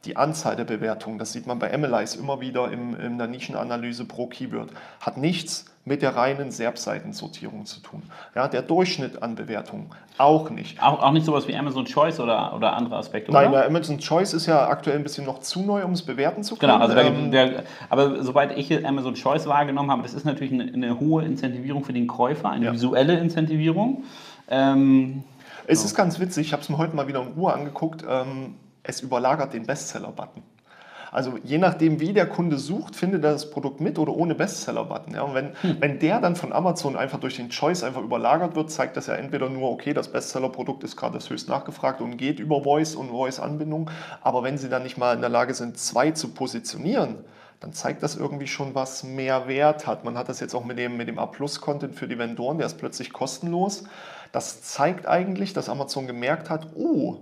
Die 0.05 0.15
Anzahl 0.15 0.55
der 0.55 0.63
Bewertungen, 0.63 1.19
das 1.19 1.33
sieht 1.33 1.45
man 1.45 1.59
bei 1.59 1.73
Analyze 1.73 2.17
immer 2.17 2.39
wieder 2.39 2.71
im, 2.71 2.97
in 2.97 3.17
der 3.17 3.27
Nischenanalyse 3.27 4.05
pro 4.05 4.27
Keyword, 4.27 4.69
hat 5.01 5.17
nichts 5.17 5.65
mit 5.83 6.01
der 6.01 6.15
reinen 6.15 6.51
SERP-Seitensortierung 6.51 7.65
zu 7.65 7.81
tun. 7.81 8.03
Ja, 8.35 8.47
der 8.47 8.62
Durchschnitt 8.62 9.21
an 9.21 9.35
Bewertungen 9.35 9.89
auch 10.17 10.49
nicht. 10.51 10.81
Auch, 10.81 11.01
auch 11.01 11.12
nicht 11.12 11.25
sowas 11.25 11.47
wie 11.47 11.55
Amazon 11.55 11.85
Choice 11.85 12.19
oder, 12.19 12.53
oder 12.55 12.73
andere 12.77 12.95
Aspekte, 12.97 13.31
Nein, 13.31 13.49
oder? 13.49 13.59
der 13.59 13.67
Amazon 13.67 13.97
Choice 13.99 14.33
ist 14.33 14.45
ja 14.45 14.67
aktuell 14.69 14.97
ein 14.97 15.03
bisschen 15.03 15.25
noch 15.25 15.39
zu 15.39 15.63
neu, 15.63 15.83
um 15.83 15.91
es 15.91 16.01
bewerten 16.03 16.43
zu 16.43 16.55
können. 16.55 16.73
Genau, 16.73 16.83
also 16.85 16.97
Ähm, 16.97 17.31
der, 17.31 17.63
aber 17.89 18.23
soweit 18.23 18.57
ich 18.57 18.85
Amazon 18.85 19.15
Choice 19.15 19.47
wahrgenommen 19.47 19.91
habe, 19.91 20.03
das 20.03 20.13
ist 20.13 20.25
natürlich 20.25 20.53
eine, 20.53 20.71
eine 20.71 20.99
hohe 20.99 21.23
Incentivierung 21.25 21.83
für 21.83 21.93
den 21.93 22.07
Käufer, 22.07 22.49
eine 22.49 22.65
Ja. 22.67 22.71
visuelle 22.73 23.17
Incentivierung. 23.19 24.03
Ähm, 24.49 25.23
Es 25.67 25.83
ist 25.83 25.95
ganz 25.95 26.19
witzig, 26.19 26.47
ich 26.47 26.53
habe 26.53 26.62
es 26.62 26.69
mir 26.69 26.77
heute 26.77 26.95
mal 26.95 27.07
wieder 27.07 27.21
in 27.21 27.29
Ruhe 27.29 27.53
angeguckt. 27.53 28.03
Ähm, 28.07 28.55
es 28.83 29.01
überlagert 29.01 29.53
den 29.53 29.65
Bestseller-Button. 29.65 30.43
Also 31.11 31.37
je 31.43 31.57
nachdem, 31.57 31.99
wie 31.99 32.13
der 32.13 32.27
Kunde 32.27 32.57
sucht, 32.57 32.95
findet 32.95 33.23
er 33.23 33.31
das 33.31 33.49
Produkt 33.49 33.81
mit 33.81 33.97
oder 33.97 34.15
ohne 34.15 34.35
Bestseller-Button. 34.35 35.15
Ja? 35.15 35.23
Und 35.23 35.33
wenn, 35.33 35.53
hm. 35.61 35.77
wenn 35.79 35.99
der 35.99 36.19
dann 36.19 36.35
von 36.35 36.53
Amazon 36.53 36.95
einfach 36.95 37.19
durch 37.19 37.35
den 37.35 37.49
Choice 37.49 37.83
einfach 37.83 38.01
überlagert 38.01 38.55
wird, 38.55 38.69
zeigt 38.69 38.95
das 38.95 39.07
ja 39.07 39.15
entweder 39.15 39.49
nur, 39.49 39.71
okay, 39.71 39.93
das 39.93 40.11
Bestseller-Produkt 40.11 40.83
ist 40.83 40.95
gerade 40.95 41.15
das 41.15 41.29
höchst 41.29 41.49
nachgefragt 41.49 42.01
und 42.01 42.17
geht 42.17 42.39
über 42.39 42.63
Voice 42.63 42.95
und 42.95 43.09
Voice-Anbindung. 43.09 43.89
Aber 44.21 44.43
wenn 44.43 44.57
sie 44.57 44.69
dann 44.69 44.83
nicht 44.83 44.97
mal 44.97 45.15
in 45.15 45.21
der 45.21 45.29
Lage 45.29 45.53
sind, 45.53 45.77
zwei 45.79 46.11
zu 46.11 46.29
positionieren, 46.29 47.23
dann 47.59 47.73
zeigt 47.73 48.03
das 48.03 48.15
irgendwie 48.15 48.47
schon, 48.47 48.73
was 48.75 49.03
mehr 49.03 49.47
Wert 49.47 49.85
hat. 49.85 50.05
Man 50.05 50.17
hat 50.17 50.29
das 50.29 50.39
jetzt 50.39 50.55
auch 50.55 50.63
mit 50.63 50.77
dem, 50.77 50.95
mit 50.95 51.07
dem 51.07 51.19
A-Plus-Content 51.19 51.95
für 51.95 52.07
die 52.07 52.17
Vendoren, 52.17 52.57
der 52.57 52.67
ist 52.67 52.77
plötzlich 52.77 53.11
kostenlos. 53.11 53.83
Das 54.31 54.61
zeigt 54.61 55.07
eigentlich, 55.07 55.53
dass 55.53 55.69
Amazon 55.69 56.07
gemerkt 56.07 56.49
hat, 56.49 56.67
oh, 56.75 57.17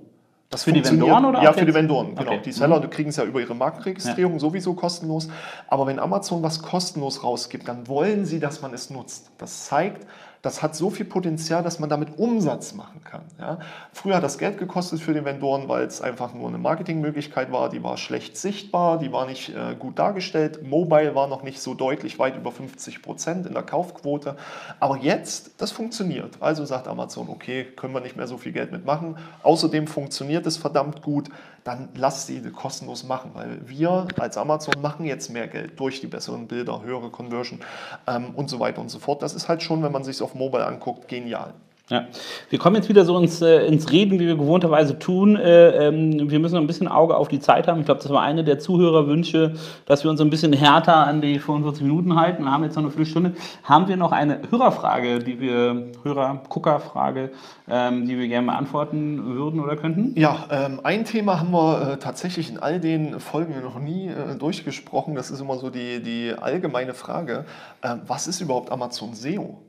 das 0.49 0.63
für 0.63 0.71
die 0.71 0.83
Vendoren 0.83 1.25
oder? 1.25 1.43
Ja, 1.43 1.51
für 1.51 1.65
die 1.65 1.73
Vendoren, 1.73 2.15
genau. 2.15 2.31
Okay. 2.31 2.41
Die 2.45 2.51
Seller 2.53 2.79
mhm. 2.79 2.89
kriegen 2.89 3.09
es 3.09 3.17
ja 3.17 3.25
über 3.25 3.41
ihre 3.41 3.53
Markenregistrierung 3.53 4.33
ja. 4.33 4.39
sowieso 4.39 4.73
kostenlos. 4.75 5.27
Aber 5.67 5.87
wenn 5.87 5.99
Amazon 5.99 6.41
was 6.41 6.61
kostenlos 6.61 7.23
rausgibt, 7.23 7.67
dann 7.67 7.87
wollen 7.87 8.25
sie, 8.25 8.39
dass 8.39 8.61
man 8.61 8.73
es 8.73 8.89
nutzt. 8.89 9.29
Das 9.37 9.65
zeigt, 9.65 10.07
das 10.47 10.63
hat 10.63 10.77
so 10.77 10.89
viel 10.89 11.05
Potenzial, 11.05 11.61
dass 11.61 11.77
man 11.77 11.89
damit 11.89 12.17
Umsatz 12.17 12.73
machen 12.73 13.03
kann. 13.03 13.23
Ja. 13.37 13.59
Früher 13.91 14.15
hat 14.15 14.23
das 14.23 14.37
Geld 14.37 14.57
gekostet 14.57 15.01
für 15.01 15.13
die 15.13 15.25
Vendoren, 15.25 15.67
weil 15.67 15.83
es 15.83 15.99
einfach 15.99 16.33
nur 16.33 16.47
eine 16.47 16.57
Marketingmöglichkeit 16.57 17.51
war, 17.51 17.67
die 17.67 17.83
war 17.83 17.97
schlecht 17.97 18.37
sichtbar, 18.37 18.97
die 18.97 19.11
war 19.11 19.25
nicht 19.25 19.49
äh, 19.49 19.75
gut 19.77 19.99
dargestellt. 19.99 20.63
Mobile 20.63 21.15
war 21.15 21.27
noch 21.27 21.43
nicht 21.43 21.61
so 21.61 21.73
deutlich, 21.73 22.17
weit 22.17 22.37
über 22.37 22.53
50 22.53 23.01
Prozent 23.01 23.45
in 23.45 23.53
der 23.53 23.63
Kaufquote. 23.63 24.37
Aber 24.79 24.95
jetzt, 24.97 25.61
das 25.61 25.71
funktioniert. 25.71 26.37
Also 26.39 26.63
sagt 26.63 26.87
Amazon, 26.87 27.27
okay, 27.27 27.65
können 27.65 27.93
wir 27.93 27.99
nicht 27.99 28.15
mehr 28.15 28.27
so 28.27 28.37
viel 28.37 28.53
Geld 28.53 28.71
mitmachen. 28.71 29.17
Außerdem 29.43 29.85
funktioniert 29.85 30.45
es 30.45 30.55
verdammt 30.55 31.01
gut 31.01 31.29
dann 31.67 31.89
lass 31.95 32.25
sie 32.25 32.41
kostenlos 32.51 33.03
machen, 33.03 33.31
weil 33.33 33.59
wir 33.67 34.07
als 34.17 34.37
Amazon 34.37 34.81
machen 34.81 35.05
jetzt 35.05 35.29
mehr 35.29 35.47
Geld 35.47 35.77
durch 35.79 35.99
die 35.99 36.07
besseren 36.07 36.47
Bilder, 36.47 36.81
höhere 36.81 37.09
Conversion 37.09 37.59
ähm, 38.07 38.33
und 38.35 38.49
so 38.49 38.59
weiter 38.59 38.79
und 38.79 38.89
so 38.89 38.99
fort. 38.99 39.21
Das 39.21 39.33
ist 39.33 39.49
halt 39.49 39.61
schon, 39.61 39.83
wenn 39.83 39.91
man 39.91 40.03
sich 40.03 40.21
auf 40.21 40.33
Mobile 40.33 40.65
anguckt, 40.65 41.07
genial. 41.09 41.53
Ja, 41.89 42.05
wir 42.49 42.59
kommen 42.59 42.75
jetzt 42.75 42.89
wieder 42.89 43.05
so 43.05 43.17
ins, 43.17 43.41
äh, 43.41 43.65
ins 43.65 43.93
Reden, 43.93 44.19
wie 44.19 44.27
wir 44.27 44.35
gewohnterweise 44.35 44.99
tun. 44.99 45.37
Äh, 45.37 45.87
ähm, 45.87 46.29
wir 46.29 46.37
müssen 46.39 46.55
noch 46.55 46.61
ein 46.61 46.67
bisschen 46.67 46.89
Auge 46.89 47.15
auf 47.15 47.29
die 47.29 47.39
Zeit 47.39 47.65
haben. 47.65 47.79
Ich 47.79 47.85
glaube, 47.85 48.01
das 48.03 48.11
war 48.11 48.23
eine 48.23 48.43
der 48.43 48.59
Zuhörerwünsche, 48.59 49.53
dass 49.85 50.03
wir 50.03 50.11
uns 50.11 50.19
ein 50.19 50.29
bisschen 50.29 50.51
härter 50.51 51.07
an 51.07 51.21
die 51.21 51.39
45 51.39 51.83
Minuten 51.83 52.19
halten. 52.19 52.43
Wir 52.43 52.51
haben 52.51 52.65
jetzt 52.65 52.75
noch 52.75 52.83
eine 52.83 52.91
Viertelstunde. 52.91 53.35
Haben 53.63 53.87
wir 53.87 53.95
noch 53.95 54.11
eine 54.11 54.41
Hörerfrage, 54.49 55.19
die 55.19 55.39
wir, 55.39 55.91
Hörer-Gucker-Frage, 56.03 57.31
ähm, 57.69 58.05
die 58.05 58.19
wir 58.19 58.27
gerne 58.27 58.47
beantworten 58.47 59.23
würden 59.23 59.61
oder 59.61 59.77
könnten? 59.77 60.11
Ja, 60.19 60.45
ähm, 60.51 60.81
ein 60.83 61.05
Thema 61.05 61.39
haben 61.39 61.51
wir 61.51 61.93
äh, 61.93 61.97
tatsächlich 61.99 62.49
in 62.49 62.59
all 62.59 62.81
den 62.81 63.21
Folgen 63.21 63.53
noch 63.61 63.79
nie 63.79 64.09
äh, 64.09 64.35
durchgesprochen. 64.37 65.15
Das 65.15 65.31
ist 65.31 65.39
immer 65.39 65.57
so 65.57 65.69
die, 65.69 66.03
die 66.03 66.33
allgemeine 66.37 66.93
Frage. 66.93 67.45
Ähm, 67.81 68.01
was 68.05 68.27
ist 68.27 68.41
überhaupt 68.41 68.73
Amazon 68.73 69.13
SEO? 69.13 69.61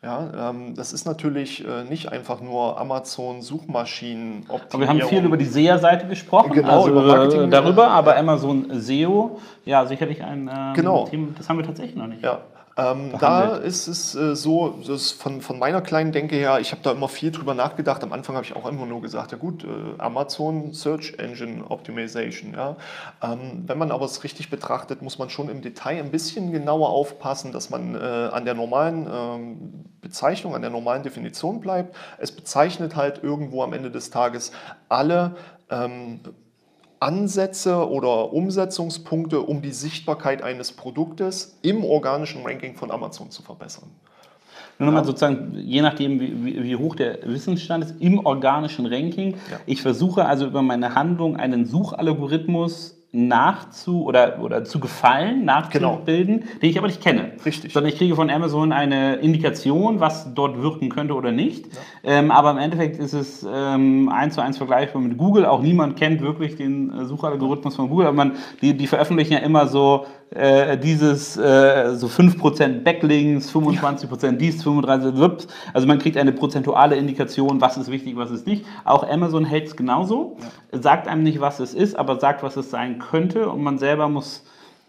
Ja, 0.00 0.50
ähm, 0.50 0.76
das 0.76 0.92
ist 0.92 1.06
natürlich 1.06 1.66
äh, 1.66 1.82
nicht 1.82 2.12
einfach 2.12 2.40
nur 2.40 2.80
Amazon 2.80 3.42
Suchmaschinen 3.42 4.46
Aber 4.48 4.80
wir 4.80 4.88
haben 4.88 5.02
viel 5.02 5.24
über 5.24 5.36
die 5.36 5.44
SEA-Seite 5.44 6.06
gesprochen, 6.06 6.52
genau, 6.52 6.82
also, 6.82 6.90
über 6.90 7.02
Marketing, 7.02 7.48
äh, 7.48 7.48
darüber, 7.48 7.88
aber 7.88 8.16
Amazon 8.16 8.68
SEO, 8.70 9.40
ja, 9.64 9.84
sicherlich 9.86 10.22
ein 10.22 10.48
ähm, 10.48 10.74
genau. 10.74 11.04
Thema, 11.06 11.28
das 11.36 11.48
haben 11.48 11.58
wir 11.58 11.66
tatsächlich 11.66 11.96
noch 11.96 12.06
nicht. 12.06 12.22
Ja, 12.22 12.42
ähm, 12.78 13.12
da 13.18 13.56
ist 13.56 13.88
es 13.88 14.14
äh, 14.14 14.36
so, 14.36 14.78
das 14.86 15.10
von, 15.10 15.40
von 15.40 15.58
meiner 15.58 15.82
kleinen 15.82 16.12
Denke 16.12 16.36
her, 16.36 16.60
ich 16.60 16.70
habe 16.70 16.80
da 16.82 16.92
immer 16.92 17.08
viel 17.08 17.32
drüber 17.32 17.52
nachgedacht. 17.52 18.04
Am 18.04 18.12
Anfang 18.12 18.36
habe 18.36 18.46
ich 18.46 18.54
auch 18.54 18.66
immer 18.66 18.86
nur 18.86 19.02
gesagt, 19.02 19.32
ja 19.32 19.38
gut, 19.38 19.64
äh, 19.64 19.68
Amazon 19.98 20.72
Search 20.72 21.14
Engine 21.18 21.64
Optimization. 21.68 22.54
Ja. 22.54 22.76
Ähm, 23.20 23.64
wenn 23.66 23.78
man 23.78 23.90
aber 23.90 24.04
es 24.04 24.22
richtig 24.22 24.48
betrachtet, 24.48 25.02
muss 25.02 25.18
man 25.18 25.28
schon 25.28 25.48
im 25.48 25.60
Detail 25.60 25.98
ein 25.98 26.12
bisschen 26.12 26.52
genauer 26.52 26.90
aufpassen, 26.90 27.50
dass 27.50 27.68
man 27.68 27.96
äh, 27.96 27.98
an 27.98 28.44
der 28.44 28.54
normalen 28.54 29.08
ähm, 29.12 29.84
Bezeichnung, 30.00 30.54
an 30.54 30.62
der 30.62 30.70
normalen 30.70 31.02
Definition 31.02 31.60
bleibt. 31.60 31.96
Es 32.18 32.30
bezeichnet 32.30 32.94
halt 32.94 33.24
irgendwo 33.24 33.64
am 33.64 33.72
Ende 33.72 33.90
des 33.90 34.10
Tages 34.10 34.52
alle 34.88 35.34
ähm, 35.68 36.20
Ansätze 37.00 37.88
oder 37.88 38.32
Umsetzungspunkte, 38.32 39.40
um 39.40 39.62
die 39.62 39.72
Sichtbarkeit 39.72 40.42
eines 40.42 40.72
Produktes 40.72 41.58
im 41.62 41.84
organischen 41.84 42.44
Ranking 42.44 42.74
von 42.74 42.90
Amazon 42.90 43.30
zu 43.30 43.42
verbessern. 43.42 43.90
Nur 44.78 44.86
nochmal 44.86 45.04
sozusagen, 45.04 45.54
je 45.56 45.82
nachdem, 45.82 46.20
wie, 46.20 46.62
wie, 46.62 46.76
hoch 46.76 46.94
der 46.94 47.18
Wissensstand 47.24 47.84
ist, 47.84 47.94
im 48.00 48.24
organischen 48.24 48.86
Ranking. 48.86 49.34
Ja. 49.50 49.58
Ich 49.66 49.82
versuche 49.82 50.24
also 50.24 50.46
über 50.46 50.62
meine 50.62 50.94
Handlung 50.94 51.36
einen 51.36 51.66
Suchalgorithmus 51.66 52.97
nachzu 53.10 54.04
oder, 54.04 54.38
oder 54.42 54.64
zu 54.64 54.80
gefallen, 54.80 55.46
nachzubilden, 55.46 56.40
genau. 56.40 56.58
den 56.60 56.70
ich 56.70 56.76
aber 56.76 56.88
nicht 56.88 57.00
kenne. 57.00 57.32
Richtig. 57.44 57.72
Sondern 57.72 57.90
ich 57.90 57.98
kriege 57.98 58.14
von 58.14 58.28
Amazon 58.28 58.70
eine 58.70 59.16
Indikation, 59.16 59.98
was 59.98 60.34
dort 60.34 60.60
wirken 60.60 60.90
könnte 60.90 61.14
oder 61.14 61.32
nicht. 61.32 61.66
Ja. 62.02 62.18
Ähm, 62.18 62.30
aber 62.30 62.50
im 62.50 62.58
Endeffekt 62.58 62.98
ist 62.98 63.14
es 63.14 63.46
ähm, 63.50 64.10
eins 64.10 64.34
zu 64.34 64.42
eins 64.42 64.58
vergleichbar 64.58 65.00
mit 65.00 65.16
Google. 65.16 65.46
Auch 65.46 65.62
niemand 65.62 65.96
kennt 65.96 66.20
wirklich 66.20 66.56
den 66.56 66.92
äh, 66.92 67.04
Suchalgorithmus 67.06 67.76
von 67.76 67.88
Google. 67.88 68.08
Aber 68.08 68.16
man, 68.16 68.32
die, 68.60 68.76
die 68.76 68.86
veröffentlichen 68.86 69.32
ja 69.32 69.38
immer 69.38 69.66
so 69.66 70.04
äh, 70.30 70.76
dieses 70.76 71.36
äh, 71.38 71.94
so 71.94 72.06
5% 72.06 72.82
Backlinks, 72.82 73.50
25% 73.50 74.24
ja. 74.24 74.32
dies, 74.32 74.62
35%, 74.64 75.46
also 75.72 75.86
man 75.86 75.98
kriegt 75.98 76.18
eine 76.18 76.32
prozentuale 76.32 76.96
Indikation, 76.96 77.60
was 77.62 77.78
ist 77.78 77.90
wichtig, 77.90 78.16
was 78.16 78.30
ist 78.30 78.46
nicht. 78.46 78.66
Auch 78.84 79.08
Amazon 79.08 79.46
hält 79.46 79.68
es 79.68 79.76
genauso, 79.76 80.36
ja. 80.72 80.82
sagt 80.82 81.08
einem 81.08 81.22
nicht, 81.22 81.40
was 81.40 81.60
es 81.60 81.72
ist, 81.72 81.98
aber 81.98 82.20
sagt, 82.20 82.42
was 82.42 82.56
es 82.56 82.70
sein 82.70 82.97
könnte 82.98 83.48
und 83.48 83.62
man 83.62 83.78
selber 83.78 84.08
muss 84.08 84.44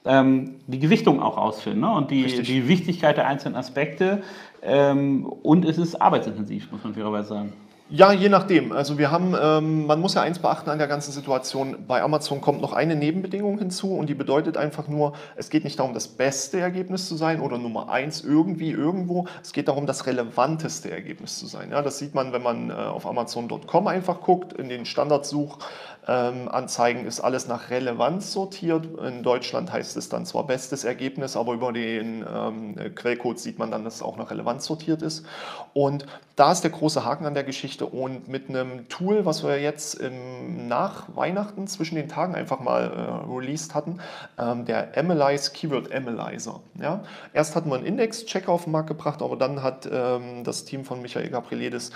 ähm, 0.05 0.55
die 0.67 0.79
Gewichtung 0.79 1.21
auch 1.21 1.37
ausfinden 1.37 1.81
ne? 1.81 1.91
und 1.91 2.11
die, 2.11 2.41
die 2.41 2.67
Wichtigkeit 2.67 3.17
der 3.17 3.27
einzelnen 3.27 3.55
Aspekte. 3.55 4.23
Ähm, 4.61 5.25
und 5.25 5.65
es 5.65 5.77
ist 5.77 6.01
arbeitsintensiv, 6.01 6.71
muss 6.71 6.83
man 6.83 6.93
fairerweise 6.93 7.29
sagen. 7.29 7.53
Ja, 7.91 8.11
je 8.13 8.29
nachdem. 8.29 8.71
Also 8.71 8.99
wir 8.99 9.09
haben, 9.09 9.35
ähm, 9.41 9.87
man 9.87 9.99
muss 9.99 10.13
ja 10.13 10.21
eins 10.21 10.37
beachten 10.37 10.69
an 10.69 10.77
der 10.77 10.87
ganzen 10.87 11.11
Situation. 11.11 11.75
Bei 11.87 12.03
Amazon 12.03 12.39
kommt 12.39 12.61
noch 12.61 12.71
eine 12.71 12.95
Nebenbedingung 12.95 13.57
hinzu 13.57 13.95
und 13.95 14.07
die 14.07 14.13
bedeutet 14.13 14.57
einfach 14.57 14.87
nur, 14.87 15.13
es 15.37 15.49
geht 15.49 15.63
nicht 15.63 15.79
darum, 15.79 15.95
das 15.95 16.07
beste 16.07 16.59
Ergebnis 16.59 17.07
zu 17.07 17.15
sein 17.15 17.41
oder 17.41 17.57
Nummer 17.57 17.89
eins 17.89 18.21
irgendwie 18.21 18.69
irgendwo. 18.69 19.25
Es 19.41 19.53
geht 19.53 19.67
darum, 19.69 19.87
das 19.87 20.05
relevanteste 20.05 20.91
Ergebnis 20.91 21.39
zu 21.39 21.47
sein. 21.47 21.71
Ja, 21.71 21.81
das 21.81 21.97
sieht 21.97 22.13
man, 22.13 22.31
wenn 22.31 22.43
man 22.43 22.69
äh, 22.69 22.73
auf 22.73 23.07
Amazon.com 23.07 23.87
einfach 23.87 24.21
guckt, 24.21 24.53
in 24.53 24.69
den 24.69 24.85
Standardsuch 24.85 25.57
Anzeigen 26.07 27.05
ist 27.05 27.19
alles 27.19 27.47
nach 27.47 27.69
Relevanz 27.69 28.33
sortiert. 28.33 28.87
In 28.99 29.21
Deutschland 29.21 29.71
heißt 29.71 29.97
es 29.97 30.09
dann 30.09 30.25
zwar 30.25 30.47
bestes 30.47 30.83
Ergebnis, 30.83 31.35
aber 31.35 31.53
über 31.53 31.71
den 31.71 32.25
ähm, 32.27 32.75
Quellcode 32.95 33.39
sieht 33.39 33.59
man 33.59 33.69
dann, 33.71 33.83
dass 33.83 33.95
es 33.95 34.01
auch 34.01 34.17
nach 34.17 34.31
Relevanz 34.31 34.65
sortiert 34.65 35.01
ist. 35.01 35.25
Und 35.73 36.05
da 36.35 36.53
ist 36.53 36.61
der 36.61 36.71
große 36.71 37.03
Haken 37.03 37.25
an 37.25 37.33
der 37.33 37.43
Geschichte. 37.43 37.85
Und 37.85 38.29
mit 38.29 38.47
einem 38.47 38.87
Tool, 38.87 39.25
was 39.25 39.43
wir 39.43 39.59
jetzt 39.59 39.95
im, 39.95 40.67
nach 40.69 41.07
Weihnachten 41.15 41.67
zwischen 41.67 41.95
den 41.95 42.07
Tagen 42.07 42.33
einfach 42.33 42.61
mal 42.61 42.83
äh, 42.83 43.29
released 43.29 43.75
hatten, 43.75 43.99
ähm, 44.37 44.63
der 44.63 44.97
Analyze 44.97 45.51
Keyword 45.51 45.91
Analyzer. 45.91 46.61
Ja? 46.81 47.03
Erst 47.33 47.57
hatten 47.57 47.69
wir 47.69 47.75
einen 47.75 47.85
Index-Checker 47.85 48.49
auf 48.51 48.63
den 48.63 48.71
Markt 48.71 48.87
gebracht, 48.87 49.21
aber 49.21 49.35
dann 49.35 49.61
hat 49.61 49.89
ähm, 49.91 50.45
das 50.45 50.63
Team 50.63 50.85
von 50.85 51.01
Michael 51.01 51.29
Gabrielidis 51.29 51.91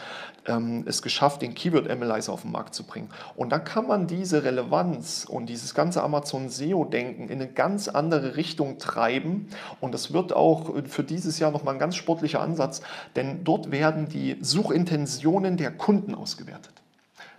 ähm, 0.45 0.83
es 0.87 1.01
geschafft, 1.01 1.41
den 1.41 1.53
Keyword 1.53 1.89
Analyzer 1.89 2.33
auf 2.33 2.41
den 2.41 2.51
Markt 2.51 2.75
zu 2.75 2.83
bringen. 2.83 3.09
Und 3.37 3.51
da 3.51 3.59
kann 3.59 3.87
man 3.87 3.92
diese 3.97 4.43
Relevanz 4.43 5.25
und 5.29 5.47
dieses 5.47 5.73
ganze 5.73 6.03
Amazon 6.03 6.49
SEO-Denken 6.49 7.29
in 7.29 7.41
eine 7.41 7.47
ganz 7.47 7.87
andere 7.87 8.35
Richtung 8.35 8.77
treiben. 8.77 9.47
Und 9.79 9.93
das 9.93 10.13
wird 10.13 10.33
auch 10.33 10.71
für 10.85 11.03
dieses 11.03 11.39
Jahr 11.39 11.51
nochmal 11.51 11.75
ein 11.75 11.79
ganz 11.79 11.95
sportlicher 11.95 12.41
Ansatz, 12.41 12.81
denn 13.15 13.43
dort 13.43 13.71
werden 13.71 14.09
die 14.09 14.37
Suchintentionen 14.41 15.57
der 15.57 15.71
Kunden 15.71 16.15
ausgewertet. 16.15 16.73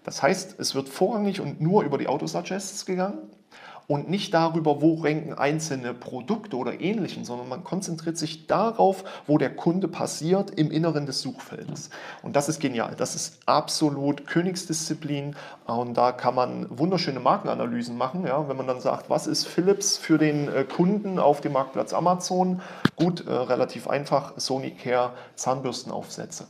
Das 0.05 0.23
heißt, 0.23 0.61
es 0.61 0.75
wird 0.75 0.89
vorrangig 0.89 1.41
und 1.41 1.61
nur 1.61 1.83
über 1.83 1.99
die 1.99 2.09
Autosuggests 2.09 2.87
gegangen 2.87 3.19
und 3.87 4.09
nicht 4.09 4.33
darüber, 4.35 4.81
wo 4.81 4.95
ranken 4.95 5.35
einzelne 5.35 5.95
Produkte 5.95 6.57
oder 6.57 6.81
ähnlichen, 6.81 7.25
sondern 7.25 7.49
man 7.49 7.65
konzentriert 7.65 8.17
sich 8.17 8.47
darauf, 8.47 9.05
wo 9.27 9.39
der 9.39 9.55
Kunde 9.55 9.89
passiert 9.89 10.51
im 10.51 10.71
Inneren 10.71 11.07
des 11.07 11.21
Suchfeldes. 11.21 11.91
Und 12.23 12.37
das 12.37 12.49
ist 12.49 12.61
genial. 12.61 12.95
Das 12.97 13.15
ist 13.15 13.41
absolut 13.47 14.27
Königsdisziplin 14.27 15.37
und 15.67 15.95
da 15.95 16.13
kann 16.13 16.35
man 16.35 16.67
wunderschöne 16.71 17.21
Markenanalysen 17.21 17.97
machen. 17.97 18.27
Ja, 18.27 18.49
wenn 18.49 18.57
man 18.57 18.67
dann 18.67 18.81
sagt, 18.81 19.11
was 19.11 19.27
ist 19.27 19.47
Philips 19.47 19.97
für 19.97 20.19
den 20.19 20.49
äh, 20.49 20.65
Kunden 20.65 21.19
auf 21.19 21.41
dem 21.41 21.53
Marktplatz 21.53 21.93
Amazon? 21.93 22.61
Gut, 22.97 23.27
äh, 23.27 23.33
relativ 23.33 23.89
einfach, 23.89 24.35
Sonicare 24.37 25.13
Zahnbürstenaufsätze. 25.35 26.47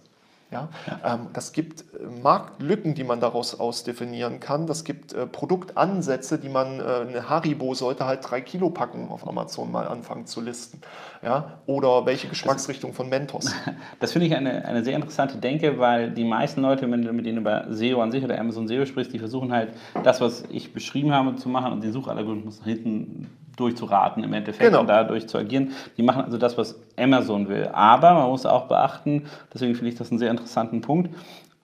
Ja? 0.54 0.68
ja. 0.86 1.14
Ähm, 1.14 1.26
das 1.32 1.52
gibt 1.52 1.80
äh, 1.80 2.22
Marktlücken, 2.22 2.94
die 2.94 3.04
man 3.04 3.20
daraus 3.20 3.58
ausdefinieren 3.60 4.40
kann. 4.40 4.66
Das 4.66 4.84
gibt 4.84 5.12
äh, 5.12 5.26
Produktansätze, 5.26 6.38
die 6.38 6.48
man, 6.48 6.80
äh, 6.80 6.82
eine 6.82 7.28
Haribo 7.28 7.74
sollte 7.74 8.06
halt 8.06 8.20
drei 8.28 8.40
Kilo 8.40 8.70
Packungen 8.70 9.10
auf 9.10 9.28
Amazon 9.28 9.70
mal 9.70 9.86
anfangen 9.86 10.26
zu 10.26 10.40
listen. 10.40 10.80
Ja? 11.22 11.58
Oder 11.66 12.06
welche 12.06 12.28
Geschmacksrichtung 12.28 12.94
von 12.94 13.08
Mentos. 13.08 13.52
Das 14.00 14.12
finde 14.12 14.26
ich 14.26 14.34
eine, 14.34 14.64
eine 14.64 14.84
sehr 14.84 14.94
interessante 14.94 15.36
Denke, 15.38 15.78
weil 15.78 16.10
die 16.10 16.24
meisten 16.24 16.60
Leute, 16.62 16.90
wenn 16.90 17.02
du 17.02 17.12
mit 17.12 17.26
denen 17.26 17.38
über 17.38 17.66
SEO 17.70 18.02
an 18.02 18.10
sich 18.10 18.22
oder 18.22 18.38
Amazon 18.38 18.68
SEO 18.68 18.84
sprichst, 18.86 19.12
die 19.12 19.18
versuchen 19.18 19.52
halt 19.52 19.72
das, 20.02 20.20
was 20.20 20.44
ich 20.50 20.72
beschrieben 20.72 21.12
habe, 21.12 21.36
zu 21.36 21.48
machen 21.48 21.72
und 21.72 21.82
den 21.82 21.92
Suchalgorithmus 21.92 22.62
hinten 22.64 23.28
durchzuraten 23.56 24.24
im 24.24 24.32
Endeffekt 24.32 24.70
genau. 24.70 24.80
und 24.80 24.88
dadurch 24.88 25.28
zu 25.28 25.38
agieren. 25.38 25.72
Die 25.96 26.02
machen 26.02 26.24
also 26.24 26.38
das, 26.38 26.58
was 26.58 26.78
Amazon 26.98 27.48
will. 27.48 27.68
Aber 27.72 28.14
man 28.14 28.28
muss 28.28 28.46
auch 28.46 28.66
beachten, 28.66 29.26
deswegen 29.52 29.74
finde 29.74 29.90
ich 29.90 29.96
das 29.96 30.10
einen 30.10 30.18
sehr 30.18 30.30
interessanten 30.30 30.80
Punkt, 30.80 31.14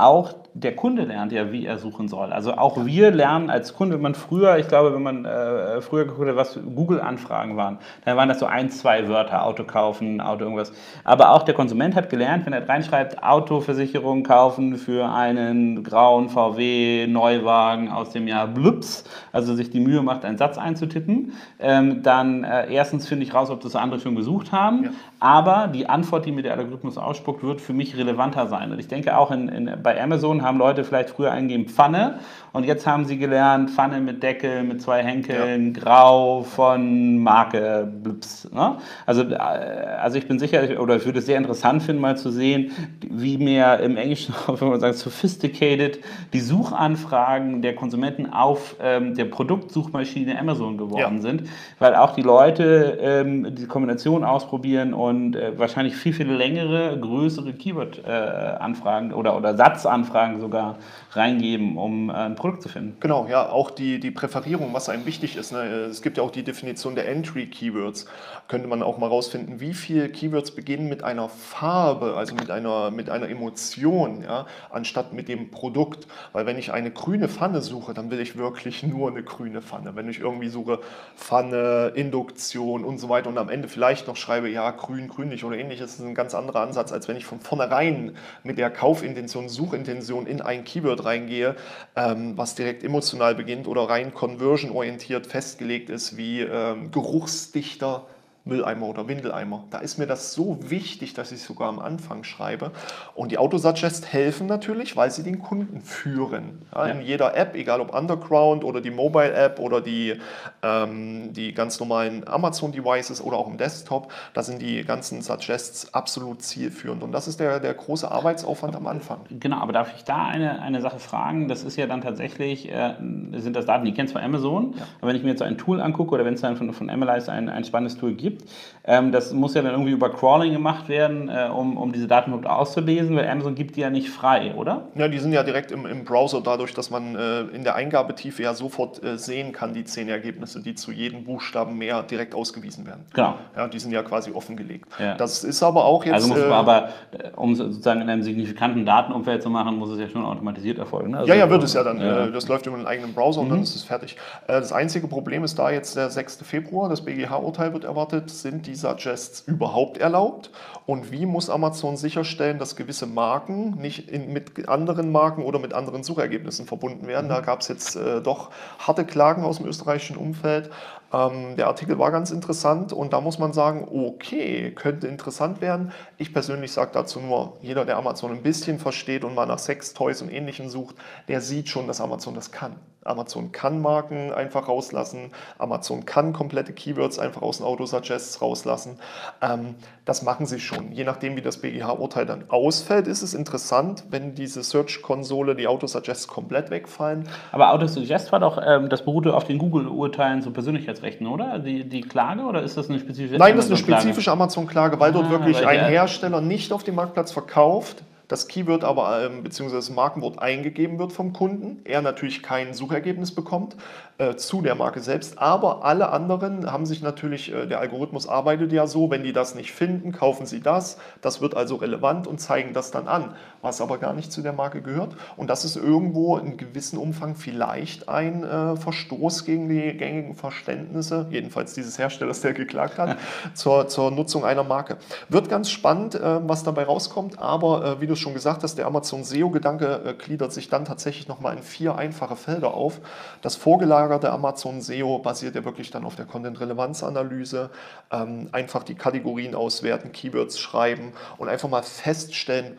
auch 0.00 0.34
der 0.54 0.74
Kunde 0.74 1.04
lernt 1.04 1.32
ja, 1.32 1.52
wie 1.52 1.66
er 1.66 1.78
suchen 1.78 2.08
soll. 2.08 2.32
Also 2.32 2.54
auch 2.54 2.84
wir 2.84 3.10
lernen 3.10 3.50
als 3.50 3.74
Kunde, 3.74 3.94
wenn 3.96 4.02
man 4.02 4.14
früher, 4.14 4.58
ich 4.58 4.68
glaube, 4.68 4.94
wenn 4.94 5.02
man 5.02 5.24
äh, 5.24 5.80
früher 5.80 6.04
geguckt 6.04 6.28
hat, 6.28 6.36
was 6.36 6.58
Google-Anfragen 6.74 7.56
waren, 7.56 7.78
dann 8.04 8.16
waren 8.16 8.28
das 8.28 8.40
so 8.40 8.46
ein, 8.46 8.70
zwei 8.70 9.08
Wörter, 9.08 9.44
Auto 9.44 9.64
kaufen, 9.64 10.20
Auto 10.20 10.44
irgendwas. 10.44 10.72
Aber 11.04 11.30
auch 11.30 11.42
der 11.44 11.54
Konsument 11.54 11.94
hat 11.94 12.10
gelernt, 12.10 12.46
wenn 12.46 12.52
er 12.52 12.68
reinschreibt, 12.68 13.22
Autoversicherung 13.22 14.22
kaufen 14.24 14.76
für 14.76 15.08
einen 15.08 15.84
grauen 15.84 16.28
VW 16.28 17.06
Neuwagen 17.06 17.90
aus 17.90 18.10
dem 18.10 18.26
Jahr 18.26 18.48
Blups, 18.48 19.04
also 19.32 19.54
sich 19.54 19.70
die 19.70 19.80
Mühe 19.80 20.02
macht, 20.02 20.24
einen 20.24 20.38
Satz 20.38 20.58
einzutippen, 20.58 21.32
ähm, 21.58 22.02
dann 22.02 22.44
äh, 22.44 22.72
erstens 22.72 23.06
finde 23.06 23.24
ich 23.24 23.34
raus, 23.34 23.50
ob 23.50 23.60
das 23.60 23.76
andere 23.76 24.00
schon 24.00 24.16
gesucht 24.16 24.52
haben, 24.52 24.84
ja. 24.84 24.90
aber 25.20 25.68
die 25.68 25.88
Antwort, 25.88 26.26
die 26.26 26.32
mir 26.32 26.42
der 26.42 26.56
Algorithmus 26.56 26.98
ausspuckt, 26.98 27.42
wird 27.42 27.60
für 27.60 27.72
mich 27.72 27.96
relevanter 27.96 28.48
sein. 28.48 28.72
Und 28.72 28.78
ich 28.78 28.88
denke 28.88 29.16
auch 29.16 29.30
in, 29.30 29.48
in, 29.48 29.70
bei 29.82 29.89
Amazon 29.98 30.42
haben 30.42 30.58
Leute 30.58 30.84
vielleicht 30.84 31.10
früher 31.10 31.30
eingegeben 31.30 31.66
Pfanne 31.66 32.20
und 32.52 32.64
jetzt 32.64 32.86
haben 32.86 33.04
sie 33.04 33.16
gelernt 33.16 33.70
Pfanne 33.70 34.00
mit 34.00 34.22
Deckel, 34.22 34.64
mit 34.64 34.82
zwei 34.82 35.04
Henkeln, 35.04 35.72
ja. 35.72 35.80
grau 35.80 36.42
von 36.42 37.18
Marke 37.18 37.88
Blips. 38.02 38.50
Ne? 38.52 38.76
Also, 39.06 39.22
äh, 39.22 39.36
also 39.36 40.18
ich 40.18 40.26
bin 40.26 40.38
sicher, 40.38 40.80
oder 40.80 40.96
ich 40.96 41.04
würde 41.04 41.20
es 41.20 41.26
sehr 41.26 41.38
interessant 41.38 41.82
finden, 41.82 42.00
mal 42.00 42.16
zu 42.16 42.30
sehen, 42.30 42.72
wie 43.08 43.38
mehr 43.38 43.78
im 43.80 43.96
Englischen, 43.96 44.34
wenn 44.46 44.68
man 44.68 44.80
sagt, 44.80 44.96
sophisticated, 44.96 46.00
die 46.32 46.40
Suchanfragen 46.40 47.62
der 47.62 47.76
Konsumenten 47.76 48.32
auf 48.32 48.74
ähm, 48.82 49.14
der 49.14 49.26
Produktsuchmaschine 49.26 50.36
Amazon 50.38 50.76
geworden 50.76 51.16
ja. 51.16 51.20
sind, 51.20 51.44
weil 51.78 51.94
auch 51.94 52.14
die 52.14 52.22
Leute 52.22 52.98
ähm, 53.00 53.54
die 53.54 53.66
Kombination 53.66 54.24
ausprobieren 54.24 54.92
und 54.92 55.36
äh, 55.36 55.56
wahrscheinlich 55.56 55.94
viel, 55.94 56.12
viel 56.12 56.30
längere, 56.30 56.98
größere 56.98 57.52
Keyword-Anfragen 57.52 59.12
äh, 59.12 59.14
oder, 59.14 59.36
oder 59.36 59.54
Satzanfragen 59.80 60.40
sogar 60.40 60.76
reingeben, 61.12 61.76
um 61.76 62.10
äh, 62.10 62.12
ein 62.12 62.36
Produkt 62.36 62.62
zu 62.62 62.68
finden. 62.68 62.96
Genau, 63.00 63.26
ja, 63.28 63.48
auch 63.48 63.70
die, 63.70 63.98
die 63.98 64.10
Präferierung, 64.10 64.72
was 64.72 64.88
einem 64.88 65.06
wichtig 65.06 65.36
ist. 65.36 65.52
Ne? 65.52 65.62
Es 65.90 66.02
gibt 66.02 66.16
ja 66.16 66.22
auch 66.22 66.30
die 66.30 66.44
Definition 66.44 66.94
der 66.94 67.08
Entry-Keywords. 67.08 68.06
Könnte 68.48 68.68
man 68.68 68.82
auch 68.82 68.98
mal 68.98 69.08
rausfinden, 69.08 69.60
wie 69.60 69.74
viele 69.74 70.08
Keywords 70.08 70.52
beginnen 70.52 70.88
mit 70.88 71.02
einer 71.02 71.28
Farbe, 71.28 72.14
also 72.16 72.34
mit 72.34 72.50
einer, 72.50 72.90
mit 72.90 73.10
einer 73.10 73.28
Emotion, 73.28 74.22
ja, 74.22 74.46
anstatt 74.70 75.12
mit 75.12 75.28
dem 75.28 75.50
Produkt. 75.50 76.06
Weil 76.32 76.46
wenn 76.46 76.58
ich 76.58 76.72
eine 76.72 76.90
grüne 76.90 77.28
Pfanne 77.28 77.60
suche, 77.62 77.94
dann 77.94 78.10
will 78.10 78.20
ich 78.20 78.36
wirklich 78.36 78.82
nur 78.82 79.10
eine 79.10 79.22
grüne 79.22 79.62
Pfanne. 79.62 79.96
Wenn 79.96 80.08
ich 80.08 80.20
irgendwie 80.20 80.48
suche 80.48 80.80
Pfanne, 81.16 81.92
Induktion 81.94 82.84
und 82.84 82.98
so 82.98 83.08
weiter 83.08 83.28
und 83.28 83.38
am 83.38 83.48
Ende 83.48 83.68
vielleicht 83.68 84.06
noch 84.06 84.16
schreibe, 84.16 84.48
ja, 84.48 84.70
grün, 84.70 85.08
grünlich 85.08 85.44
oder 85.44 85.56
ähnliches, 85.56 85.94
ist 85.94 86.00
ein 86.00 86.14
ganz 86.14 86.34
anderer 86.34 86.60
Ansatz, 86.60 86.92
als 86.92 87.08
wenn 87.08 87.16
ich 87.16 87.26
von 87.26 87.40
vornherein 87.40 88.16
mit 88.44 88.58
der 88.58 88.70
Kaufintention, 88.70 89.48
Suchintention 89.48 90.26
in 90.26 90.40
ein 90.40 90.64
Keyword 90.64 90.99
reingehe, 91.04 91.56
ähm, 91.96 92.36
was 92.36 92.54
direkt 92.54 92.84
emotional 92.84 93.34
beginnt 93.34 93.66
oder 93.66 93.82
rein 93.82 94.14
conversion-orientiert 94.14 95.26
festgelegt 95.26 95.90
ist, 95.90 96.16
wie 96.16 96.40
ähm, 96.40 96.90
geruchsdichter 96.90 98.06
Mülleimer 98.44 98.86
oder 98.86 99.06
Windeleimer. 99.06 99.64
Da 99.70 99.78
ist 99.78 99.98
mir 99.98 100.06
das 100.06 100.32
so 100.32 100.58
wichtig, 100.70 101.14
dass 101.14 101.30
ich 101.30 101.40
es 101.40 101.44
sogar 101.44 101.68
am 101.68 101.78
Anfang 101.78 102.24
schreibe. 102.24 102.72
Und 103.14 103.32
die 103.32 103.38
Autosuggest 103.38 104.12
helfen 104.12 104.46
natürlich, 104.46 104.96
weil 104.96 105.10
sie 105.10 105.22
den 105.22 105.40
Kunden 105.40 105.82
führen. 105.82 106.62
Ja, 106.74 106.86
ja. 106.86 106.94
In 106.94 107.02
jeder 107.02 107.36
App, 107.36 107.54
egal 107.54 107.80
ob 107.80 107.94
Underground 107.94 108.64
oder 108.64 108.80
die 108.80 108.90
Mobile 108.90 109.32
App 109.32 109.58
oder 109.60 109.80
die, 109.80 110.18
ähm, 110.62 111.32
die 111.32 111.52
ganz 111.52 111.78
normalen 111.80 112.26
Amazon 112.26 112.72
Devices 112.72 113.22
oder 113.22 113.36
auch 113.36 113.46
im 113.46 113.58
Desktop, 113.58 114.12
da 114.32 114.42
sind 114.42 114.62
die 114.62 114.84
ganzen 114.84 115.20
Suggests 115.22 115.92
absolut 115.92 116.42
zielführend. 116.42 117.02
Und 117.02 117.12
das 117.12 117.28
ist 117.28 117.40
der, 117.40 117.60
der 117.60 117.74
große 117.74 118.10
Arbeitsaufwand 118.10 118.74
am 118.74 118.86
Anfang. 118.86 119.20
Genau, 119.30 119.58
aber 119.58 119.72
darf 119.72 119.94
ich 119.96 120.04
da 120.04 120.26
eine, 120.26 120.62
eine 120.62 120.80
Sache 120.80 120.98
fragen? 120.98 121.48
Das 121.48 121.62
ist 121.62 121.76
ja 121.76 121.86
dann 121.86 122.00
tatsächlich, 122.00 122.70
äh, 122.70 122.94
sind 123.36 123.54
das 123.54 123.66
Daten, 123.66 123.84
die 123.84 123.92
kennen 123.92 124.08
zwar 124.08 124.22
Amazon, 124.22 124.74
ja. 124.76 124.84
aber 125.00 125.08
wenn 125.08 125.16
ich 125.16 125.22
mir 125.22 125.30
jetzt 125.30 125.40
so 125.40 125.44
ein 125.44 125.58
Tool 125.58 125.80
angucke 125.80 126.14
oder 126.14 126.24
wenn 126.24 126.34
es 126.34 126.40
dann 126.40 126.56
von, 126.56 126.72
von 126.72 126.88
Analyze 126.88 127.30
ein, 127.30 127.48
ein 127.48 127.64
spannendes 127.64 127.98
Tool 127.98 128.14
gibt, 128.14 128.29
gibt. 128.30 128.44
Ähm, 128.82 129.12
das 129.12 129.32
muss 129.32 129.54
ja 129.54 129.62
dann 129.62 129.72
irgendwie 129.72 129.92
über 129.92 130.10
Crawling 130.10 130.52
gemacht 130.52 130.88
werden, 130.88 131.28
äh, 131.28 131.50
um, 131.54 131.76
um 131.76 131.92
diese 131.92 132.08
Daten 132.08 132.32
überhaupt 132.32 132.48
auszulesen, 132.48 133.14
weil 133.14 133.28
Amazon 133.28 133.54
gibt 133.54 133.76
die 133.76 133.80
ja 133.80 133.90
nicht 133.90 134.08
frei, 134.08 134.54
oder? 134.54 134.88
Ja, 134.94 135.08
die 135.08 135.18
sind 135.18 135.32
ja 135.32 135.42
direkt 135.42 135.70
im, 135.70 135.84
im 135.84 136.04
Browser, 136.04 136.40
dadurch, 136.40 136.72
dass 136.72 136.90
man 136.90 137.14
äh, 137.14 137.42
in 137.54 137.62
der 137.62 137.74
Eingabetiefe 137.74 138.42
ja 138.42 138.54
sofort 138.54 139.02
äh, 139.04 139.18
sehen 139.18 139.52
kann, 139.52 139.74
die 139.74 139.84
zehn 139.84 140.08
Ergebnisse, 140.08 140.62
die 140.62 140.74
zu 140.74 140.92
jedem 140.92 141.24
Buchstaben 141.24 141.76
mehr 141.76 142.02
direkt 142.02 142.34
ausgewiesen 142.34 142.86
werden. 142.86 143.04
Genau. 143.12 143.34
Ja, 143.54 143.68
die 143.68 143.78
sind 143.78 143.92
ja 143.92 144.02
quasi 144.02 144.32
offengelegt. 144.32 144.88
Ja. 144.98 145.14
Das 145.14 145.44
ist 145.44 145.62
aber 145.62 145.84
auch 145.84 146.04
jetzt. 146.04 146.14
Also 146.14 146.28
muss 146.28 146.38
man 146.38 146.50
äh, 146.50 146.52
aber, 146.52 146.88
äh, 147.12 147.30
um 147.36 147.54
sozusagen 147.54 148.00
in 148.00 148.08
einem 148.08 148.22
signifikanten 148.22 148.86
Datenumfeld 148.86 149.42
zu 149.42 149.50
machen, 149.50 149.76
muss 149.76 149.90
es 149.90 150.00
ja 150.00 150.08
schon 150.08 150.24
automatisiert 150.24 150.78
erfolgen. 150.78 151.10
Ne? 151.10 151.18
Also 151.18 151.28
ja, 151.28 151.38
ja, 151.38 151.50
wird 151.50 151.62
es 151.62 151.74
ja 151.74 151.84
dann. 151.84 152.00
Ja. 152.00 152.26
Äh, 152.26 152.32
das 152.32 152.48
läuft 152.48 152.66
über 152.66 152.76
einen 152.76 152.86
eigenen 152.86 153.12
Browser 153.12 153.42
mhm. 153.42 153.46
und 153.46 153.56
dann 153.56 153.62
ist 153.62 153.76
es 153.76 153.84
fertig. 153.84 154.16
das 154.46 154.72
einzige 154.72 155.06
Problem 155.06 155.44
ist 155.44 155.58
da 155.58 155.70
jetzt 155.70 155.96
der 155.96 156.08
6. 156.08 156.38
Februar, 156.44 156.88
das 156.88 157.02
BGH-Urteil 157.02 157.72
wird 157.72 157.84
erwartet, 157.84 158.19
sind 158.28 158.66
die 158.66 158.74
Suggests 158.74 159.44
überhaupt 159.46 159.98
erlaubt? 159.98 160.50
Und 160.84 161.12
wie 161.12 161.24
muss 161.24 161.48
Amazon 161.48 161.96
sicherstellen, 161.96 162.58
dass 162.58 162.76
gewisse 162.76 163.06
Marken 163.06 163.76
nicht 163.76 164.10
in, 164.10 164.32
mit 164.32 164.68
anderen 164.68 165.12
Marken 165.12 165.44
oder 165.44 165.58
mit 165.58 165.72
anderen 165.72 166.02
Suchergebnissen 166.02 166.66
verbunden 166.66 167.06
werden? 167.06 167.28
Da 167.28 167.40
gab 167.40 167.60
es 167.60 167.68
jetzt 167.68 167.96
äh, 167.96 168.20
doch 168.20 168.50
harte 168.78 169.04
Klagen 169.04 169.44
aus 169.44 169.58
dem 169.58 169.66
österreichischen 169.66 170.16
Umfeld. 170.16 170.70
Ähm, 171.12 171.56
der 171.56 171.66
Artikel 171.66 171.98
war 171.98 172.10
ganz 172.10 172.30
interessant 172.30 172.92
und 172.92 173.12
da 173.12 173.20
muss 173.20 173.38
man 173.38 173.52
sagen, 173.52 173.88
okay, 173.90 174.70
könnte 174.72 175.08
interessant 175.08 175.60
werden. 175.60 175.92
Ich 176.18 176.32
persönlich 176.32 176.72
sage 176.72 176.90
dazu 176.92 177.20
nur, 177.20 177.56
jeder, 177.60 177.84
der 177.84 177.96
Amazon 177.96 178.30
ein 178.30 178.42
bisschen 178.42 178.78
versteht 178.78 179.24
und 179.24 179.34
mal 179.34 179.46
nach 179.46 179.58
Sex, 179.58 179.92
Toys 179.92 180.22
und 180.22 180.30
Ähnlichem 180.30 180.68
sucht, 180.68 180.96
der 181.28 181.40
sieht 181.40 181.68
schon, 181.68 181.86
dass 181.86 182.00
Amazon 182.00 182.34
das 182.34 182.52
kann. 182.52 182.76
Amazon 183.02 183.50
kann 183.50 183.80
Marken 183.80 184.30
einfach 184.32 184.68
rauslassen, 184.68 185.30
Amazon 185.58 186.04
kann 186.04 186.32
komplette 186.32 186.72
Keywords 186.72 187.18
einfach 187.18 187.40
aus 187.40 187.58
den 187.58 187.66
Autosuggests 187.66 188.42
rauslassen. 188.42 188.98
Ähm, 189.40 189.76
das 190.04 190.22
machen 190.22 190.44
sie 190.44 190.60
schon. 190.60 190.92
Je 190.92 191.04
nachdem, 191.04 191.36
wie 191.36 191.40
das 191.40 191.58
BGH-Urteil 191.58 192.26
dann 192.26 192.44
ausfällt, 192.50 193.06
ist 193.06 193.22
es 193.22 193.32
interessant, 193.32 194.04
wenn 194.10 194.34
diese 194.34 194.62
Search-Konsole, 194.62 195.54
die 195.54 195.66
Autosuggests 195.66 196.28
komplett 196.28 196.70
wegfallen. 196.70 197.28
Aber 197.52 197.72
Autosuggest 197.72 198.32
war 198.32 198.40
doch, 198.40 198.60
ähm, 198.62 198.90
das 198.90 199.04
beruhte 199.04 199.34
auf 199.34 199.44
den 199.44 199.58
Google-Urteilen 199.58 200.42
zu 200.42 200.52
Persönlichkeitsrechten, 201.00 201.26
oder? 201.26 201.58
Die, 201.58 201.88
die 201.88 202.02
Klage 202.02 202.42
oder 202.42 202.62
ist 202.62 202.76
das 202.76 202.88
eine 202.88 202.98
spezifische 202.98 203.38
Nein, 203.38 203.56
das 203.56 203.66
ist 203.66 203.70
eine 203.72 203.78
spezifische 203.78 204.32
Amazon-Klage, 204.32 205.00
weil 205.00 205.10
ah, 205.10 205.12
dort 205.12 205.30
wirklich 205.30 205.58
weil 205.58 205.78
ein 205.78 205.90
Hersteller 205.90 206.40
nicht 206.40 206.72
auf 206.72 206.84
dem 206.84 206.94
Marktplatz 206.94 207.32
verkauft, 207.32 208.02
das 208.28 208.46
Keyword 208.46 208.84
aber 208.84 209.24
ähm, 209.24 209.42
bzw. 209.42 209.72
das 209.72 209.90
Markenwort 209.90 210.38
eingegeben 210.38 210.98
wird 210.98 211.12
vom 211.12 211.32
Kunden, 211.32 211.80
er 211.84 212.02
natürlich 212.02 212.42
kein 212.42 212.74
Suchergebnis 212.74 213.34
bekommt 213.34 213.76
äh, 214.20 214.36
zu 214.36 214.60
der 214.60 214.74
Marke 214.74 215.00
selbst, 215.00 215.38
aber 215.38 215.82
alle 215.82 216.10
anderen 216.10 216.70
haben 216.70 216.84
sich 216.84 217.00
natürlich, 217.00 217.54
äh, 217.54 217.66
der 217.66 217.80
Algorithmus 217.80 218.28
arbeitet 218.28 218.70
ja 218.70 218.86
so, 218.86 219.10
wenn 219.10 219.22
die 219.22 219.32
das 219.32 219.54
nicht 219.54 219.72
finden, 219.72 220.12
kaufen 220.12 220.44
sie 220.44 220.60
das, 220.60 220.98
das 221.22 221.40
wird 221.40 221.56
also 221.56 221.76
relevant 221.76 222.26
und 222.26 222.38
zeigen 222.38 222.74
das 222.74 222.90
dann 222.90 223.08
an, 223.08 223.34
was 223.62 223.80
aber 223.80 223.96
gar 223.96 224.12
nicht 224.12 224.30
zu 224.30 224.42
der 224.42 224.52
Marke 224.52 224.82
gehört. 224.82 225.16
Und 225.38 225.48
das 225.48 225.64
ist 225.64 225.76
irgendwo 225.76 226.36
in 226.36 226.58
gewissem 226.58 226.98
Umfang 226.98 227.34
vielleicht 227.34 228.10
ein 228.10 228.44
äh, 228.44 228.76
Verstoß 228.76 229.46
gegen 229.46 229.70
die 229.70 229.96
gängigen 229.96 230.34
Verständnisse, 230.34 231.26
jedenfalls 231.30 231.72
dieses 231.72 231.98
Herstellers, 231.98 232.42
der 232.42 232.52
geklagt 232.52 232.98
hat, 232.98 233.16
zur, 233.54 233.88
zur 233.88 234.10
Nutzung 234.10 234.44
einer 234.44 234.64
Marke. 234.64 234.98
Wird 235.30 235.48
ganz 235.48 235.70
spannend, 235.70 236.20
was 236.20 236.62
dabei 236.62 236.84
rauskommt, 236.84 237.38
aber 237.38 238.02
wie 238.02 238.06
du 238.06 238.16
schon 238.16 238.34
gesagt 238.34 238.62
hast, 238.64 238.76
der 238.76 238.86
Amazon 238.86 239.24
SEO-Gedanke 239.24 240.16
gliedert 240.18 240.52
sich 240.52 240.68
dann 240.68 240.84
tatsächlich 240.84 241.26
nochmal 241.28 241.56
in 241.56 241.62
vier 241.62 241.94
einfache 241.94 242.36
Felder 242.36 242.74
auf. 242.74 243.00
Das 243.40 243.56
vorgelagerte 243.56 244.09
Amazon 244.10 244.80
SEO 244.80 245.18
basiert 245.18 245.54
ja 245.54 245.64
wirklich 245.64 245.90
dann 245.90 246.04
auf 246.04 246.16
der 246.16 246.26
Content-Relevanz-Analyse, 246.26 247.70
ähm, 248.10 248.48
einfach 248.52 248.82
die 248.82 248.94
Kategorien 248.94 249.54
auswerten, 249.54 250.12
Keywords 250.12 250.58
schreiben 250.58 251.12
und 251.38 251.48
einfach 251.48 251.68
mal 251.68 251.82
feststellen, 251.82 252.78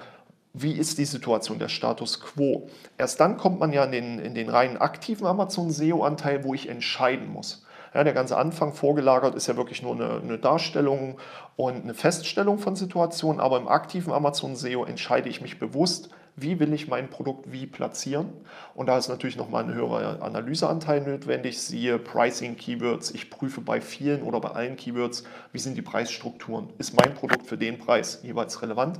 wie 0.54 0.74
ist 0.74 0.98
die 0.98 1.06
Situation, 1.06 1.60
der 1.60 1.70
Status 1.70 2.20
quo. 2.20 2.68
Erst 2.98 3.20
dann 3.20 3.38
kommt 3.38 3.60
man 3.60 3.72
ja 3.72 3.86
in 3.86 3.92
den, 3.92 4.20
in 4.20 4.36
den 4.36 4.50
rein 4.50 4.78
aktiven 4.78 5.26
Amazon 5.26 5.72
SEO-Anteil, 5.72 6.44
wo 6.44 6.54
ich 6.54 6.68
entscheiden 6.68 7.32
muss. 7.32 7.66
Ja, 7.94 8.04
der 8.04 8.14
ganze 8.14 8.38
Anfang 8.38 8.74
vorgelagert 8.74 9.36
ist 9.36 9.48
ja 9.48 9.58
wirklich 9.58 9.82
nur 9.82 9.94
eine, 9.94 10.22
eine 10.22 10.38
Darstellung 10.38 11.18
und 11.58 11.84
eine 11.84 11.94
Feststellung 11.94 12.58
von 12.58 12.76
Situationen, 12.76 13.42
aber 13.42 13.58
im 13.58 13.68
aktiven 13.68 14.14
Amazon 14.14 14.56
SEO 14.56 14.86
entscheide 14.86 15.30
ich 15.30 15.42
mich 15.42 15.60
bewusst, 15.60 16.10
wie 16.36 16.60
will 16.60 16.74
ich 16.74 16.88
mein 16.88 17.10
Produkt 17.10 17.52
wie 17.52 17.68
platzieren. 17.68 18.30
Und 18.74 18.88
da 18.88 18.98
ist 18.98 19.10
natürlich 19.10 19.36
nochmal 19.36 19.64
ein 19.64 19.74
höherer 19.74 20.22
Analyseanteil 20.22 21.02
notwendig. 21.02 21.62
Siehe 21.62 22.00
Pricing 22.00 22.56
Keywords. 22.56 23.12
Ich 23.12 23.30
prüfe 23.30 23.62
bei 23.62 23.82
vielen 23.82 24.24
oder 24.24 24.40
bei 24.40 24.50
allen 24.50 24.76
Keywords, 24.76 25.24
wie 25.52 25.60
sind 25.60 25.78
die 25.78 25.82
Preisstrukturen. 25.82 26.70
Ist 26.78 26.96
mein 26.96 27.14
Produkt 27.14 27.48
für 27.48 27.58
den 27.58 27.78
Preis 27.78 28.20
jeweils 28.24 28.62
relevant? 28.62 29.00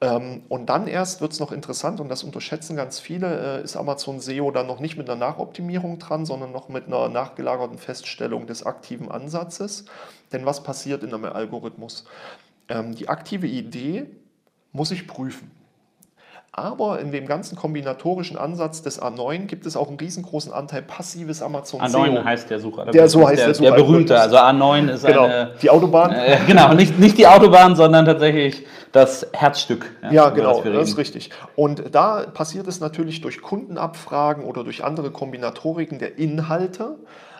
Ähm, 0.00 0.42
und 0.48 0.66
dann 0.66 0.86
erst 0.86 1.20
wird 1.20 1.32
es 1.32 1.40
noch 1.40 1.52
interessant 1.52 2.00
und 2.00 2.08
das 2.08 2.22
unterschätzen 2.22 2.76
ganz 2.76 3.00
viele, 3.00 3.58
äh, 3.58 3.64
ist 3.64 3.76
Amazon 3.76 4.20
SEO 4.20 4.50
dann 4.50 4.66
noch 4.66 4.80
nicht 4.80 4.96
mit 4.96 5.10
einer 5.10 5.18
Nachoptimierung 5.18 5.98
dran, 5.98 6.26
sondern 6.26 6.52
noch 6.52 6.68
mit 6.68 6.86
einer 6.86 7.08
nachgelagerten 7.08 7.78
Feststellung 7.78 8.46
des 8.46 8.64
aktiven 8.64 9.10
Ansatzes. 9.10 9.86
Denn 10.32 10.46
was 10.46 10.62
passiert 10.62 11.02
in 11.02 11.12
einem 11.12 11.24
Algorithmus? 11.24 12.04
Ähm, 12.68 12.94
die 12.94 13.08
aktive 13.08 13.46
Idee 13.46 14.06
muss 14.72 14.90
ich 14.90 15.06
prüfen. 15.06 15.50
Aber 16.58 16.98
in 16.98 17.12
dem 17.12 17.26
ganzen 17.26 17.56
kombinatorischen 17.56 18.36
Ansatz 18.36 18.82
des 18.82 19.00
A9 19.00 19.46
gibt 19.46 19.64
es 19.64 19.76
auch 19.76 19.88
einen 19.88 19.98
riesengroßen 19.98 20.52
Anteil 20.52 20.82
passives 20.82 21.40
Amazon 21.40 21.80
A9 21.80 21.88
SEO. 21.88 22.24
heißt 22.24 22.50
der 22.50 22.58
Sucher. 22.60 22.86
Der 22.86 23.08
so 23.08 23.26
heißt 23.26 23.38
der, 23.38 23.46
der 23.46 23.54
Sucher. 23.54 23.70
Der 23.70 23.76
berühmte, 23.76 24.20
also 24.20 24.36
A9 24.36 24.90
ist 24.90 25.06
genau. 25.06 25.24
eine... 25.24 25.52
Die 25.62 25.70
Autobahn? 25.70 26.12
Äh, 26.12 26.38
genau, 26.46 26.74
nicht, 26.74 26.98
nicht 26.98 27.16
die 27.16 27.26
Autobahn, 27.26 27.76
sondern 27.76 28.04
tatsächlich 28.06 28.66
das 28.92 29.26
Herzstück. 29.32 29.90
Ja, 30.02 30.10
ja 30.12 30.28
genau, 30.30 30.60
das, 30.62 30.72
das 30.72 30.88
ist 30.90 30.98
richtig. 30.98 31.30
Und 31.54 31.94
da 31.94 32.26
passiert 32.32 32.66
es 32.66 32.80
natürlich 32.80 33.20
durch 33.20 33.40
Kundenabfragen 33.40 34.44
oder 34.44 34.64
durch 34.64 34.84
andere 34.84 35.10
Kombinatoriken 35.10 35.98
der 35.98 36.18
Inhalte, 36.18 36.96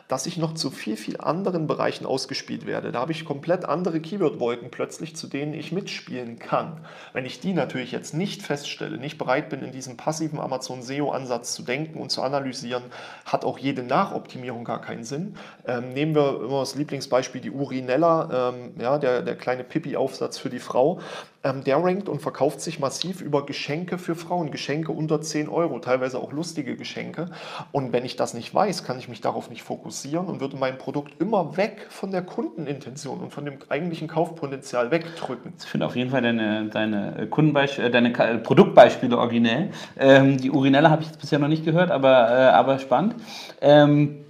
dass 0.09 0.27
ich 0.27 0.39
noch 0.39 0.55
zu 0.55 0.71
viel, 0.71 0.97
viel 0.97 1.21
anderen 1.21 1.67
Bereichen 1.67 2.07
ausgespielt 2.07 2.67
werde. 2.67 2.91
Da 2.93 3.01
habe 3.01 3.13
ich 3.13 3.27
komplett 3.27 3.67
andere 3.67 4.01
Keyword-Wolken 4.01 4.71
plötzlich, 4.71 5.15
zu 5.15 5.27
denen 5.27 5.53
ich 5.53 5.71
mitspielen 5.71 6.39
kann. 6.39 6.81
Wenn 7.13 7.27
ich 7.27 7.41
die 7.41 7.53
natürlich 7.53 7.93
jetzt 7.93 8.15
nicht 8.15 8.43
feststelle, 8.43 8.99
nicht 8.99 9.19
bereit 9.19 9.51
bin, 9.51 9.61
in 9.63 9.71
diesem 9.71 9.99
passiven 9.99 10.41
Amazon 10.41 10.83
SEO-Ansatz 10.83 11.55
zu 11.55 11.63
denken 11.63 12.01
und 12.01 12.11
zu 12.11 12.23
analysieren, 12.23 12.85
hat 13.27 13.45
auch 13.45 13.59
jede 13.59 13.83
Nachoptimierung 13.83 14.65
gar 14.65 14.81
keinen 14.81 15.05
Sinn. 15.05 15.37
Ähm, 15.67 15.93
nehmen 15.93 16.15
wir 16.15 16.41
immer 16.43 16.61
das 16.61 16.75
Lieblingsbeispiel, 16.75 17.43
die 17.43 17.51
Urinella, 17.51 18.51
ähm, 18.51 18.73
ja, 18.81 18.99
der, 18.99 19.21
der 19.21 19.37
kleine 19.37 19.63
Pippi-Aufsatz 19.63 20.39
für 20.39 20.49
die 20.49 20.59
Frau 20.59 21.01
ähm, 21.49 21.65
der 21.65 21.83
rankt 21.83 22.09
und 22.09 22.21
verkauft 22.21 22.61
sich 22.61 22.79
massiv 22.79 23.21
über 23.21 23.47
Geschenke 23.47 23.99
für 23.99 24.15
Frauen, 24.15 24.51
Geschenke 24.51 24.93
unter 24.93 25.21
10 25.21 25.49
Euro, 25.49 25.79
teilweise 25.79 26.19
auch 26.19 26.33
lustige 26.33 26.77
Geschenke. 26.77 27.27
Und 27.73 27.93
wenn 27.93 28.05
ich 28.05 28.17
das 28.17 28.35
nicht 28.35 28.55
weiß, 28.55 28.85
kann 28.85 28.99
ich 28.99 29.09
mich 29.09 29.21
darauf 29.21 29.51
nicht 29.51 29.63
fokussieren 29.63 30.27
und 30.27 30.41
würde 30.41 30.57
mein 30.57 30.79
Produkt 30.79 31.21
immer 31.21 31.57
weg 31.57 31.87
von 31.91 32.11
der 32.11 32.23
Kundenintention 32.23 33.21
und 33.21 33.33
von 33.33 33.45
dem 33.45 33.59
eigentlichen 33.69 34.09
Kaufpotenzial 34.09 34.91
wegdrücken. 34.91 35.55
Ich 35.59 35.67
finde 35.67 35.87
auf 35.87 35.97
jeden 35.97 36.11
Fall 36.11 36.23
deine, 36.23 36.67
deine, 36.67 37.27
Kundenbeispiele, 37.29 37.89
äh, 37.89 37.91
deine 37.91 38.11
Produktbeispiele 38.39 39.17
originell. 39.17 39.71
Ähm, 39.99 40.39
die 40.39 40.51
Urinelle 40.51 40.91
habe 40.91 41.03
ich 41.03 41.09
jetzt 41.09 41.21
bisher 41.21 41.39
noch 41.39 41.49
nicht 41.49 41.65
gehört, 41.65 41.91
aber, 41.91 42.31
äh, 42.31 42.51
aber 42.51 42.79
spannend. 42.79 43.15
Ähm, 43.61 44.25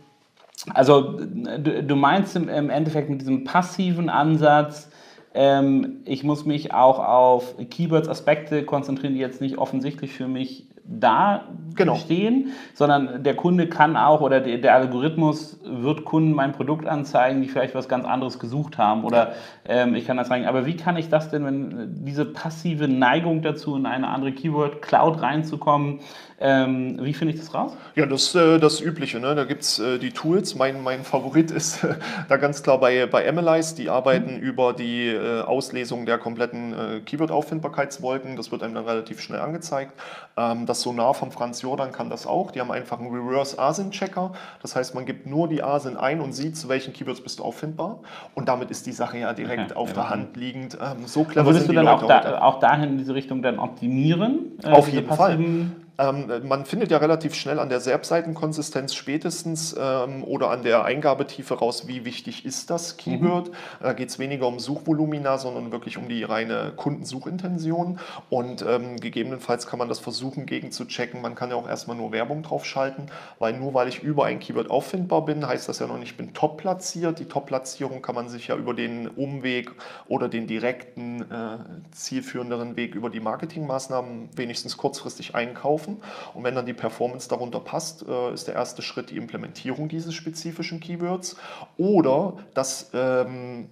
also 0.74 1.18
du, 1.18 1.82
du 1.82 1.96
meinst 1.96 2.36
im, 2.36 2.48
im 2.48 2.70
Endeffekt 2.70 3.08
mit 3.08 3.20
diesem 3.20 3.44
passiven 3.44 4.08
Ansatz, 4.08 4.90
ähm, 5.34 5.98
ich 6.04 6.24
muss 6.24 6.44
mich 6.44 6.72
auch 6.72 6.98
auf 6.98 7.54
Keywords-Aspekte 7.70 8.64
konzentrieren, 8.64 9.14
die 9.14 9.20
jetzt 9.20 9.40
nicht 9.40 9.58
offensichtlich 9.58 10.12
für 10.12 10.28
mich 10.28 10.68
da 10.88 11.44
genau. 11.74 11.96
stehen, 11.96 12.52
sondern 12.72 13.22
der 13.22 13.36
Kunde 13.36 13.68
kann 13.68 13.96
auch 13.96 14.22
oder 14.22 14.40
der, 14.40 14.56
der, 14.56 14.74
Algorithmus 14.74 15.60
wird 15.62 16.06
Kunden 16.06 16.32
mein 16.32 16.52
Produkt 16.52 16.86
anzeigen, 16.86 17.42
die 17.42 17.48
vielleicht 17.48 17.74
was 17.74 17.90
ganz 17.90 18.06
anderes 18.06 18.38
gesucht 18.38 18.78
haben 18.78 19.04
oder 19.04 19.34
ähm, 19.66 19.94
ich 19.94 20.06
kann 20.06 20.16
das 20.16 20.30
rein. 20.30 20.46
Aber 20.46 20.64
wie 20.64 20.76
kann 20.76 20.96
ich 20.96 21.10
das 21.10 21.30
denn, 21.30 21.44
wenn 21.44 22.04
diese 22.06 22.24
passive 22.24 22.88
Neigung 22.88 23.42
dazu, 23.42 23.76
in 23.76 23.84
eine 23.84 24.08
andere 24.08 24.32
Keyword-Cloud 24.32 25.20
reinzukommen, 25.20 26.00
ähm, 26.40 26.98
wie 27.02 27.14
finde 27.14 27.34
ich 27.34 27.40
das 27.40 27.52
raus? 27.52 27.76
Ja, 27.96 28.06
das 28.06 28.28
ist 28.28 28.34
äh, 28.36 28.58
das 28.60 28.80
Übliche. 28.80 29.18
Ne? 29.18 29.34
Da 29.34 29.44
gibt 29.44 29.62
es 29.62 29.80
äh, 29.80 29.98
die 29.98 30.12
Tools. 30.12 30.54
Mein, 30.54 30.82
mein 30.84 31.02
Favorit 31.02 31.50
ist 31.50 31.82
äh, 31.82 31.96
da 32.28 32.36
ganz 32.36 32.62
klar 32.62 32.78
bei, 32.78 33.06
bei 33.06 33.28
Analyze. 33.28 33.74
Die 33.74 33.90
arbeiten 33.90 34.36
mhm. 34.36 34.40
über 34.40 34.72
die 34.72 35.08
äh, 35.28 35.40
Auslesung 35.42 36.06
der 36.06 36.18
kompletten 36.18 36.72
äh, 36.72 37.00
Keyword-Auffindbarkeitswolken. 37.00 38.36
Das 38.36 38.50
wird 38.50 38.62
einem 38.62 38.74
dann 38.74 38.86
relativ 38.86 39.20
schnell 39.20 39.40
angezeigt. 39.40 39.92
Ähm, 40.36 40.66
das 40.66 40.80
Sonar 40.80 41.14
von 41.14 41.30
Franz 41.30 41.62
Jordan 41.62 41.92
kann 41.92 42.10
das 42.10 42.26
auch. 42.26 42.50
Die 42.50 42.60
haben 42.60 42.70
einfach 42.70 42.98
einen 42.98 43.14
Reverse 43.14 43.58
ASIN-Checker. 43.58 44.32
Das 44.62 44.76
heißt, 44.76 44.94
man 44.94 45.04
gibt 45.06 45.26
nur 45.26 45.48
die 45.48 45.62
ASIN 45.62 45.96
ein 45.96 46.20
und 46.20 46.32
sieht, 46.32 46.56
zu 46.56 46.68
welchen 46.68 46.92
Keywords 46.92 47.20
bist 47.20 47.38
du 47.38 47.44
auffindbar. 47.44 48.00
Und 48.34 48.48
damit 48.48 48.70
ist 48.70 48.86
die 48.86 48.92
Sache 48.92 49.18
ja 49.18 49.32
direkt 49.32 49.72
okay, 49.72 49.74
auf 49.74 49.88
ja, 49.88 49.94
der 49.94 50.10
Hand 50.10 50.36
liegend. 50.36 50.78
Ähm, 50.80 51.06
so 51.06 51.24
clever 51.24 51.46
würdest 51.46 51.66
sind 51.66 51.76
du 51.76 51.82
dann 51.82 51.86
Leute 51.86 52.04
auch, 52.04 52.08
da, 52.08 52.42
auch 52.42 52.60
dahin 52.60 52.90
in 52.90 52.98
diese 52.98 53.14
Richtung 53.14 53.42
dann 53.42 53.58
optimieren? 53.58 54.58
Äh, 54.62 54.70
auf 54.70 54.88
jeden 54.88 55.12
Fall. 55.12 55.38
Ähm, 55.98 56.46
man 56.46 56.64
findet 56.64 56.92
ja 56.92 56.98
relativ 56.98 57.34
schnell 57.34 57.58
an 57.58 57.68
der 57.68 57.80
SERP-Seitenkonsistenz 57.80 58.94
spätestens 58.94 59.74
ähm, 59.76 60.22
oder 60.22 60.50
an 60.50 60.62
der 60.62 60.84
Eingabetiefe 60.84 61.54
raus, 61.54 61.88
wie 61.88 62.04
wichtig 62.04 62.44
ist 62.44 62.70
das 62.70 62.96
Keyword. 62.96 63.48
Mhm. 63.48 63.54
Da 63.80 63.92
geht 63.94 64.08
es 64.08 64.20
weniger 64.20 64.46
um 64.46 64.60
Suchvolumina, 64.60 65.38
sondern 65.38 65.72
wirklich 65.72 65.98
um 65.98 66.08
die 66.08 66.22
reine 66.22 66.72
Kundensuchintention. 66.76 67.98
Und 68.30 68.62
ähm, 68.62 68.98
gegebenenfalls 68.98 69.66
kann 69.66 69.80
man 69.80 69.88
das 69.88 69.98
versuchen 69.98 70.46
gegen 70.46 70.70
zu 70.70 70.84
checken. 70.84 71.20
Man 71.20 71.34
kann 71.34 71.50
ja 71.50 71.56
auch 71.56 71.68
erstmal 71.68 71.96
nur 71.96 72.12
Werbung 72.12 72.44
drauf 72.44 72.64
schalten, 72.64 73.06
weil 73.40 73.58
nur 73.58 73.74
weil 73.74 73.88
ich 73.88 74.00
über 74.00 74.26
ein 74.26 74.38
Keyword 74.38 74.70
auffindbar 74.70 75.24
bin, 75.24 75.46
heißt 75.46 75.68
das 75.68 75.80
ja 75.80 75.88
noch 75.88 75.98
nicht, 75.98 76.12
ich 76.12 76.16
bin 76.16 76.32
top 76.32 76.58
platziert. 76.58 77.18
Die 77.18 77.24
Top-Platzierung 77.24 78.02
kann 78.02 78.14
man 78.14 78.28
sich 78.28 78.48
ja 78.48 78.56
über 78.56 78.72
den 78.72 79.08
Umweg 79.08 79.72
oder 80.06 80.28
den 80.28 80.46
direkten, 80.46 81.22
äh, 81.22 81.58
zielführenderen 81.90 82.76
Weg 82.76 82.94
über 82.94 83.10
die 83.10 83.20
Marketingmaßnahmen 83.20 84.28
wenigstens 84.36 84.76
kurzfristig 84.76 85.34
einkaufen 85.34 85.87
kaufen. 85.88 86.02
Und 86.34 86.44
wenn 86.44 86.54
dann 86.54 86.66
die 86.66 86.74
Performance 86.74 87.28
darunter 87.28 87.60
passt, 87.60 88.06
äh, 88.06 88.32
ist 88.32 88.48
der 88.48 88.54
erste 88.54 88.82
Schritt 88.82 89.10
die 89.10 89.16
Implementierung 89.16 89.88
dieses 89.88 90.14
spezifischen 90.14 90.80
Keywords 90.80 91.36
oder 91.76 92.34
das 92.54 92.90
ähm, 92.92 93.68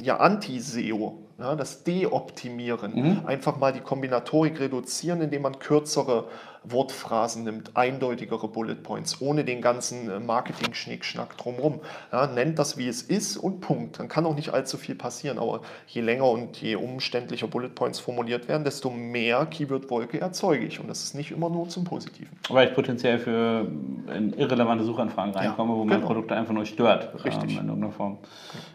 ja, 0.00 0.18
Anti-SEO, 0.18 1.18
ja, 1.38 1.56
das 1.56 1.82
Deoptimieren, 1.84 2.94
mhm. 2.94 3.26
einfach 3.26 3.58
mal 3.58 3.72
die 3.72 3.80
Kombinatorik 3.80 4.60
reduzieren, 4.60 5.20
indem 5.20 5.42
man 5.42 5.58
kürzere 5.58 6.28
Wortphrasen 6.70 7.44
nimmt, 7.44 7.76
eindeutigere 7.76 8.48
Bullet 8.48 8.76
Points, 8.76 9.20
ohne 9.20 9.44
den 9.44 9.60
ganzen 9.60 10.10
äh, 10.10 10.20
Marketing-Schnickschnack 10.20 11.36
drumherum. 11.36 11.80
Ja, 12.12 12.26
nennt 12.26 12.58
das, 12.58 12.76
wie 12.76 12.88
es 12.88 13.02
ist 13.02 13.36
und 13.36 13.60
Punkt. 13.60 13.98
Dann 13.98 14.08
kann 14.08 14.26
auch 14.26 14.34
nicht 14.34 14.50
allzu 14.50 14.76
viel 14.76 14.94
passieren, 14.94 15.38
aber 15.38 15.60
je 15.86 16.00
länger 16.00 16.28
und 16.30 16.60
je 16.60 16.76
umständlicher 16.76 17.46
Bullet 17.46 17.70
Points 17.70 18.00
formuliert 18.00 18.48
werden, 18.48 18.64
desto 18.64 18.90
mehr 18.90 19.46
Keyword-Wolke 19.46 20.20
erzeuge 20.20 20.66
ich. 20.66 20.80
Und 20.80 20.88
das 20.88 21.04
ist 21.04 21.14
nicht 21.14 21.30
immer 21.30 21.50
nur 21.50 21.68
zum 21.68 21.84
Positiven. 21.84 22.36
Weil 22.48 22.68
ich 22.68 22.74
potenziell 22.74 23.18
für 23.18 23.66
in 24.14 24.32
irrelevante 24.32 24.84
Suchanfragen 24.84 25.34
reinkomme, 25.34 25.72
ja, 25.72 25.78
wo 25.78 25.84
mein 25.84 25.96
genau. 25.96 26.06
Produkt 26.06 26.32
einfach 26.32 26.54
nur 26.54 26.66
stört. 26.66 27.12
Richtig. 27.24 27.52
Ähm, 27.52 27.58
in 27.58 27.68
irgendeiner 27.68 27.92
Form. 27.92 28.18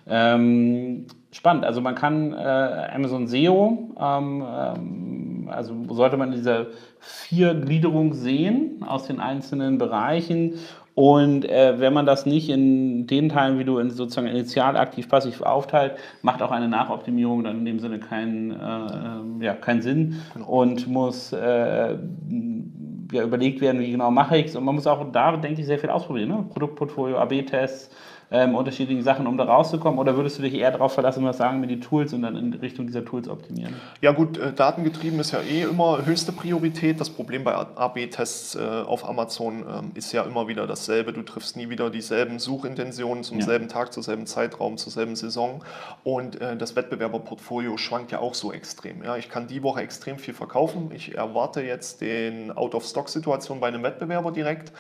Ähm, 0.08 1.08
spannend. 1.32 1.66
Also 1.66 1.82
man 1.82 1.96
kann 1.96 2.34
äh, 2.34 2.38
Amazon 2.94 3.28
SEO, 3.28 3.92
ähm, 4.00 4.44
ähm, 4.46 5.33
also 5.50 5.76
sollte 5.90 6.18
man 6.18 6.32
diese 6.32 6.68
vier 7.00 7.54
Gliederung 7.54 8.14
sehen 8.14 8.84
aus 8.88 9.08
den 9.08 9.20
einzelnen 9.20 9.78
Bereichen. 9.78 10.56
Und 10.96 11.46
äh, 11.46 11.80
wenn 11.80 11.94
man 11.94 12.06
das 12.06 12.26
nicht 12.26 12.50
in 12.50 13.08
den 13.08 13.30
Teilen, 13.30 13.58
wie 13.58 13.64
du 13.64 13.80
in 13.80 13.90
sozusagen 13.90 14.28
initial, 14.28 14.78
aktiv, 14.78 15.10
passiv 15.10 15.42
aufteilt, 15.42 15.96
macht 16.22 16.42
auch 16.44 16.52
eine 16.52 16.68
Nachoptimierung 16.68 17.44
dann 17.44 17.60
in 17.60 17.66
dem 17.66 17.80
Sinne 17.80 18.00
keinen, 18.00 18.52
äh, 18.52 19.46
ja, 19.46 19.54
keinen 19.56 19.82
Sinn 19.82 20.22
genau. 20.34 20.48
und 20.48 20.88
muss 20.88 21.34
äh, 21.34 21.98
ja, 23.12 23.24
überlegt 23.24 23.62
werden, 23.62 23.82
wie 23.82 23.92
genau 23.92 24.12
mache 24.12 24.38
ich 24.38 24.48
es. 24.48 24.56
Und 24.56 24.66
man 24.66 24.76
muss 24.76 24.86
auch 24.86 25.12
da, 25.12 25.36
denke 25.36 25.62
ich, 25.62 25.68
sehr 25.68 25.80
viel 25.80 25.90
ausprobieren. 25.90 26.30
Ne? 26.30 26.46
Produktportfolio, 26.50 27.18
AB-Tests, 27.18 27.90
ähm, 28.34 28.56
unterschiedlichen 28.56 29.04
Sachen, 29.04 29.28
um 29.28 29.38
da 29.38 29.44
rauszukommen? 29.44 30.00
Oder 30.00 30.18
würdest 30.18 30.40
du 30.40 30.42
dich 30.42 30.56
eher 30.56 30.72
darauf 30.72 30.94
verlassen, 30.94 31.24
was 31.24 31.38
sagen 31.38 31.60
mir 31.60 31.68
die 31.68 31.80
Tools 31.80 32.14
und 32.14 32.24
dann 32.24 32.36
in 32.36 32.52
Richtung 32.56 32.88
dieser 32.88 33.06
Tools 33.06 33.30
optimieren? 33.30 33.76
Ja 34.02 34.12
gut, 34.12 34.40
äh, 34.40 34.52
datengetrieben 34.52 35.20
ist 35.20 35.32
ja 35.32 35.40
eh 35.42 35.62
immer 35.62 36.04
höchste 36.04 36.32
Priorität. 36.32 37.00
Das 37.00 37.12
Problem 37.12 37.44
bei 37.44 37.54
AB-Tests 37.54 38.56
äh, 38.56 38.60
auf 38.60 39.08
Amazon 39.08 39.60
ähm, 39.60 39.92
ist 39.94 40.12
ja 40.14 40.24
immer 40.24 40.48
wieder 40.48 40.66
dasselbe. 40.66 41.14
Du 41.14 41.22
triffst 41.22 41.56
nie 41.56 41.70
wieder 41.70 41.92
dieselben 41.92 42.40
Suchintentionen 42.40 43.24
zum 43.24 43.38
ja. 43.38 43.46
selben 43.46 43.68
Tag, 43.68 43.94
zur 43.94 44.02
selben 44.02 44.26
Zeitraum, 44.26 44.78
zur 44.78 44.92
selben 44.92 45.16
Saison. 45.16 45.64
Und 46.04 46.42
äh, 46.42 46.58
das 46.58 46.76
Wettbewerberportfolio 46.76 47.78
schwankt 47.78 48.12
ja 48.12 48.18
auch 48.18 48.34
so 48.34 48.52
extrem. 48.52 49.04
Ja, 49.04 49.16
ich 49.16 49.30
kann 49.30 49.46
die 49.46 49.62
Woche 49.62 49.82
extrem 49.82 50.18
viel 50.18 50.34
verkaufen. 50.34 50.90
Ich 50.92 51.16
erwarte 51.16 51.62
jetzt 51.62 52.02
den 52.02 52.52
Out-of-Stock-Situation 52.52 53.60
bei 53.60 53.68
einem 53.68 53.84
Wettbewerber 53.84 54.32
direkt. 54.32 54.72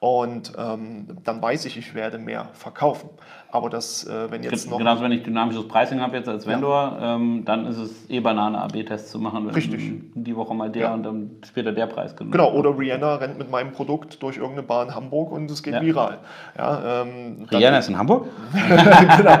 Und 0.00 0.52
ähm, 0.56 1.18
dann 1.24 1.42
weiß 1.42 1.66
ich, 1.66 1.76
ich 1.76 1.94
werde 1.94 2.18
mehr 2.18 2.48
verkaufen 2.54 2.80
kaufen. 2.80 3.10
Aber 3.52 3.68
das, 3.68 4.06
äh, 4.06 4.30
wenn 4.30 4.44
jetzt 4.44 4.70
noch. 4.70 4.78
Genauso, 4.78 5.02
wenn 5.02 5.10
ich 5.10 5.24
dynamisches 5.24 5.66
Pricing 5.66 6.00
habe 6.00 6.16
jetzt 6.16 6.28
als 6.28 6.46
Vendor, 6.46 6.96
ja. 7.00 7.16
ähm, 7.16 7.42
dann 7.44 7.66
ist 7.66 7.78
es 7.78 8.08
eh 8.08 8.20
Banane, 8.20 8.60
AB-Tests 8.60 9.10
zu 9.10 9.18
machen. 9.18 9.48
Richtig. 9.50 9.92
Die 10.14 10.36
Woche 10.36 10.54
mal 10.54 10.70
der 10.70 10.82
ja. 10.82 10.94
und 10.94 11.02
dann 11.02 11.30
später 11.44 11.72
der 11.72 11.86
Preis 11.86 12.14
genommen. 12.14 12.30
Genau, 12.30 12.52
oder 12.52 12.78
Rihanna 12.78 13.16
rennt 13.16 13.38
mit 13.38 13.50
meinem 13.50 13.72
Produkt 13.72 14.22
durch 14.22 14.36
irgendeine 14.36 14.62
Bar 14.62 14.84
in 14.84 14.94
Hamburg 14.94 15.32
und 15.32 15.50
es 15.50 15.64
geht 15.64 15.74
ja. 15.74 15.82
viral. 15.82 16.18
Ja, 16.56 17.02
ähm, 17.02 17.46
Rihanna 17.50 17.78
ist 17.78 17.88
in 17.88 17.98
Hamburg? 17.98 18.28
genau. 18.52 19.38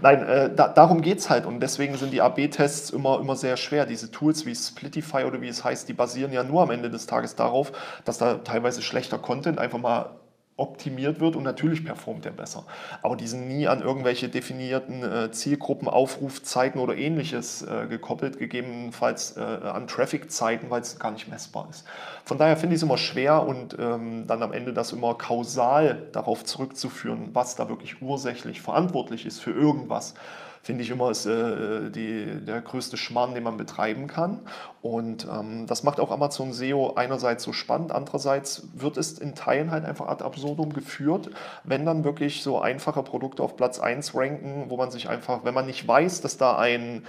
Nein, 0.00 0.22
äh, 0.22 0.50
da, 0.54 0.68
darum 0.68 1.02
geht 1.02 1.18
es 1.18 1.28
halt 1.28 1.44
und 1.44 1.60
deswegen 1.60 1.96
sind 1.96 2.12
die 2.12 2.22
AB-Tests 2.22 2.90
immer, 2.90 3.20
immer 3.20 3.36
sehr 3.36 3.58
schwer. 3.58 3.84
Diese 3.84 4.10
Tools 4.10 4.46
wie 4.46 4.54
Splitify 4.54 5.24
oder 5.24 5.42
wie 5.42 5.48
es 5.48 5.62
heißt, 5.62 5.88
die 5.88 5.92
basieren 5.92 6.32
ja 6.32 6.42
nur 6.42 6.62
am 6.62 6.70
Ende 6.70 6.88
des 6.88 7.06
Tages 7.06 7.36
darauf, 7.36 7.70
dass 8.06 8.16
da 8.16 8.34
teilweise 8.36 8.80
schlechter 8.80 9.18
Content 9.18 9.58
einfach 9.58 9.78
mal 9.78 9.91
optimiert 10.56 11.18
wird 11.18 11.34
und 11.34 11.42
natürlich 11.42 11.84
performt 11.84 12.26
er 12.26 12.32
besser. 12.32 12.64
Aber 13.02 13.16
die 13.16 13.26
sind 13.26 13.48
nie 13.48 13.66
an 13.66 13.80
irgendwelche 13.80 14.28
definierten 14.28 15.02
äh, 15.02 15.30
Zielgruppen, 15.32 15.88
Aufrufzeiten 15.88 16.80
oder 16.80 16.96
ähnliches 16.96 17.62
äh, 17.62 17.86
gekoppelt, 17.88 18.38
gegebenenfalls 18.38 19.36
äh, 19.36 19.40
an 19.40 19.86
Traffic-Zeiten, 19.86 20.68
weil 20.70 20.82
es 20.82 20.98
gar 20.98 21.10
nicht 21.10 21.28
messbar 21.28 21.68
ist. 21.70 21.84
Von 22.24 22.38
daher 22.38 22.56
finde 22.56 22.74
ich 22.74 22.80
es 22.80 22.82
immer 22.82 22.98
schwer 22.98 23.46
und 23.46 23.76
ähm, 23.78 24.26
dann 24.26 24.42
am 24.42 24.52
Ende 24.52 24.72
das 24.74 24.92
immer 24.92 25.14
kausal 25.14 26.06
darauf 26.12 26.44
zurückzuführen, 26.44 27.30
was 27.32 27.56
da 27.56 27.68
wirklich 27.68 28.02
ursächlich 28.02 28.60
verantwortlich 28.60 29.24
ist 29.24 29.40
für 29.40 29.52
irgendwas 29.52 30.14
finde 30.62 30.84
ich 30.84 30.90
immer 30.90 31.10
ist 31.10 31.26
äh, 31.26 31.90
die, 31.90 32.44
der 32.44 32.60
größte 32.60 32.96
Schmarrn, 32.96 33.34
den 33.34 33.42
man 33.42 33.56
betreiben 33.56 34.06
kann. 34.06 34.40
Und 34.80 35.26
ähm, 35.30 35.66
das 35.66 35.82
macht 35.82 35.98
auch 35.98 36.10
Amazon 36.10 36.52
SEO 36.52 36.94
einerseits 36.94 37.42
so 37.42 37.52
spannend, 37.52 37.92
andererseits 37.92 38.68
wird 38.74 38.96
es 38.96 39.18
in 39.18 39.34
Teilen 39.34 39.70
halt 39.70 39.84
einfach 39.84 40.06
ad 40.06 40.24
absurdum 40.24 40.72
geführt, 40.72 41.30
wenn 41.64 41.84
dann 41.84 42.04
wirklich 42.04 42.42
so 42.42 42.60
einfache 42.60 43.02
Produkte 43.02 43.42
auf 43.42 43.56
Platz 43.56 43.80
1 43.80 44.14
ranken, 44.14 44.66
wo 44.68 44.76
man 44.76 44.90
sich 44.90 45.08
einfach, 45.08 45.44
wenn 45.44 45.54
man 45.54 45.66
nicht 45.66 45.86
weiß, 45.86 46.20
dass 46.20 46.38
da 46.38 46.56
ein 46.56 47.04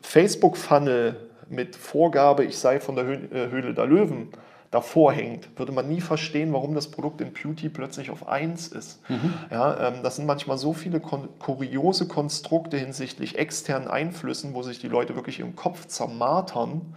Facebook-Funnel 0.00 1.16
mit 1.48 1.76
Vorgabe, 1.76 2.44
ich 2.44 2.58
sei 2.58 2.80
von 2.80 2.96
der 2.96 3.06
äh, 3.06 3.50
Höhle 3.50 3.74
der 3.74 3.86
Löwen, 3.86 4.30
davor 4.76 5.10
hängt, 5.10 5.48
würde 5.58 5.72
man 5.72 5.88
nie 5.88 6.02
verstehen, 6.02 6.52
warum 6.52 6.74
das 6.74 6.90
Produkt 6.90 7.22
in 7.22 7.32
Beauty 7.32 7.70
plötzlich 7.70 8.10
auf 8.10 8.28
1 8.28 8.68
ist. 8.68 9.00
Mhm. 9.08 9.32
Ja, 9.50 9.88
ähm, 9.88 10.02
das 10.02 10.16
sind 10.16 10.26
manchmal 10.26 10.58
so 10.58 10.74
viele 10.74 11.00
kon 11.00 11.30
kuriose 11.38 12.06
Konstrukte 12.06 12.76
hinsichtlich 12.76 13.38
externen 13.38 13.88
Einflüssen, 13.88 14.52
wo 14.52 14.62
sich 14.62 14.78
die 14.78 14.88
Leute 14.88 15.14
wirklich 15.14 15.40
im 15.40 15.56
Kopf 15.56 15.86
zermartern 15.86 16.94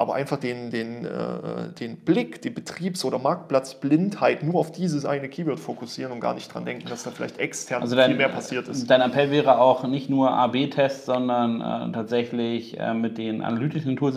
aber 0.00 0.14
einfach 0.14 0.38
den, 0.38 0.70
den, 0.70 1.04
äh, 1.04 1.72
den 1.80 1.96
Blick, 1.96 2.40
die 2.40 2.50
Betriebs- 2.50 3.04
oder 3.04 3.18
Marktplatzblindheit 3.18 4.44
nur 4.44 4.54
auf 4.54 4.70
dieses 4.70 5.04
eine 5.04 5.28
Keyword 5.28 5.58
fokussieren 5.58 6.12
und 6.12 6.20
gar 6.20 6.34
nicht 6.34 6.54
dran 6.54 6.64
denken, 6.64 6.88
dass 6.88 7.02
da 7.02 7.10
vielleicht 7.10 7.38
extern 7.38 7.82
also 7.82 7.96
dein, 7.96 8.10
viel 8.10 8.18
mehr 8.18 8.28
passiert 8.28 8.68
ist. 8.68 8.88
Dein 8.88 9.00
Appell 9.00 9.32
wäre 9.32 9.58
auch 9.58 9.82
nicht 9.88 10.08
nur 10.08 10.30
A-B-Tests, 10.30 11.04
sondern 11.04 11.60
äh, 11.60 11.92
tatsächlich 11.92 12.78
äh, 12.78 12.94
mit 12.94 13.18
den 13.18 13.42
analytischen 13.42 13.96
Tools, 13.96 14.14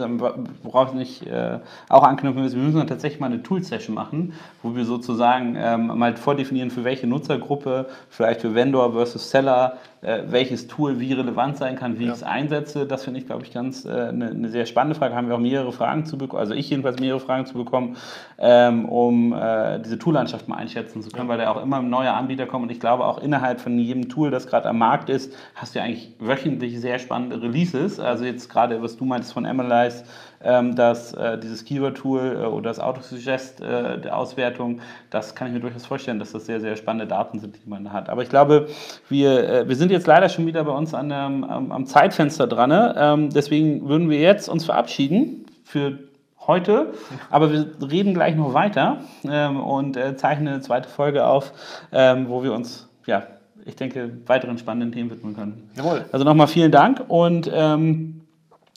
worauf 0.62 0.90
ich 0.90 0.94
nicht 0.94 1.26
äh, 1.26 1.58
auch 1.90 2.04
anknüpfen 2.04 2.44
müssen. 2.44 2.58
Wir 2.58 2.68
müssen 2.72 2.86
tatsächlich 2.86 3.20
mal 3.20 3.32
eine 3.32 3.42
Tool-Session 3.42 3.96
machen, 3.96 4.34
wo 4.62 4.76
wir 4.76 4.86
sozusagen 4.86 5.56
ähm, 5.58 5.88
mal 5.88 6.16
vordefinieren, 6.16 6.70
für 6.70 6.84
welche 6.84 7.08
Nutzergruppe, 7.08 7.88
vielleicht 8.08 8.42
für 8.42 8.54
Vendor 8.54 8.94
versus 8.94 9.32
Seller, 9.32 9.80
äh, 10.02 10.24
welches 10.28 10.68
Tool 10.68 11.00
wie 11.00 11.14
relevant 11.14 11.58
sein 11.58 11.76
kann, 11.76 11.98
wie 11.98 12.06
ja. 12.06 12.12
ich 12.12 12.18
es 12.18 12.24
einsetze. 12.24 12.86
Das 12.86 13.04
finde 13.04 13.20
ich, 13.20 13.26
glaube 13.26 13.44
ich, 13.44 13.52
ganz 13.52 13.86
eine, 13.86 14.28
äh, 14.28 14.30
eine 14.30 14.50
sehr 14.50 14.68
spannende 14.68 14.98
Frage. 14.98 15.16
Haben 15.16 15.28
wir 15.28 15.36
auch 15.36 15.40
mehrere 15.40 15.71
Fragen 15.72 16.06
zu 16.06 16.18
bekommen, 16.18 16.40
also 16.40 16.54
ich 16.54 16.70
jedenfalls 16.70 17.00
mehrere 17.00 17.20
Fragen 17.20 17.46
zu 17.46 17.54
bekommen, 17.54 17.98
ähm, 18.38 18.86
um 18.86 19.34
äh, 19.34 19.80
diese 19.80 19.98
Toollandschaft 19.98 20.48
mal 20.48 20.56
einschätzen 20.56 21.02
zu 21.02 21.10
können, 21.10 21.28
weil 21.28 21.38
da 21.38 21.52
auch 21.52 21.62
immer 21.62 21.82
neue 21.82 22.12
Anbieter 22.12 22.46
kommen. 22.46 22.64
Und 22.64 22.72
ich 22.72 22.80
glaube, 22.80 23.06
auch 23.06 23.20
innerhalb 23.20 23.62
von 23.62 23.78
jedem 23.78 24.10
Tool, 24.10 24.32
das 24.32 24.48
gerade 24.48 24.70
am 24.70 24.78
Markt 24.78 25.10
ist, 25.10 25.34
hast 25.56 25.76
du 25.76 25.80
ja 25.80 25.86
eigentlich 25.86 26.14
wöchentlich 26.20 26.80
sehr 26.80 27.00
spannende 27.00 27.42
Releases. 27.42 28.00
Also 28.00 28.26
jetzt 28.26 28.50
gerade, 28.50 28.82
was 28.82 28.98
du 28.98 29.06
meintest 29.06 29.34
von 29.34 29.46
Analyze, 29.46 30.04
ähm, 30.44 30.76
dass 30.76 31.14
äh, 31.14 31.38
dieses 31.38 31.66
Keyword-Tool 31.66 32.40
äh, 32.42 32.46
oder 32.46 32.70
das 32.70 32.80
Autosuggest 32.80 33.62
äh, 33.62 34.00
der 34.00 34.18
Auswertung, 34.18 34.82
das 35.10 35.36
kann 35.36 35.48
ich 35.48 35.54
mir 35.54 35.60
durchaus 35.60 35.86
vorstellen, 35.86 36.20
dass 36.20 36.32
das 36.32 36.46
sehr, 36.46 36.60
sehr 36.60 36.76
spannende 36.76 37.08
Daten 37.08 37.40
sind, 37.40 37.58
die 37.64 37.70
man 37.70 37.84
da 37.84 37.92
hat. 37.92 38.10
Aber 38.10 38.24
ich 38.24 38.30
glaube, 38.30 38.68
wir, 39.10 39.50
äh, 39.50 39.68
wir 39.68 39.76
sind 39.76 39.92
jetzt 39.92 40.08
leider 40.08 40.30
schon 40.30 40.46
wieder 40.46 40.64
bei 40.64 40.72
uns 40.72 40.94
an 40.94 41.10
der, 41.10 41.20
am, 41.20 41.72
am, 41.72 41.86
Zeitfenster 41.86 42.48
dran. 42.48 42.70
Ne? 42.70 42.96
Ähm, 42.98 43.30
deswegen 43.30 43.88
würden 43.88 44.10
wir 44.10 44.20
jetzt 44.20 44.50
uns 44.50 44.66
verabschieden 44.66 45.41
für 45.72 46.00
heute, 46.48 46.94
aber 47.30 47.52
wir 47.52 47.72
reden 47.90 48.14
gleich 48.14 48.36
noch 48.36 48.54
weiter 48.54 48.98
ähm, 49.24 49.60
und 49.60 49.96
äh, 49.96 50.18
zeichnen 50.18 50.48
eine 50.48 50.62
zweite 50.62 50.90
Folge 50.90 51.26
auf, 51.26 51.54
ähm, 51.92 52.28
wo 52.30 52.44
wir 52.44 52.54
uns, 52.54 52.90
ja, 53.06 53.24
ich 53.64 53.76
denke, 53.76 54.12
weiteren 54.26 54.58
spannenden 54.58 54.92
Themen 54.92 55.12
widmen 55.12 55.36
können. 55.36 55.70
Jawohl. 55.76 56.06
Also 56.12 56.26
nochmal 56.26 56.48
vielen 56.48 56.72
Dank 56.72 57.04
und 57.08 57.50
ähm, 57.54 58.22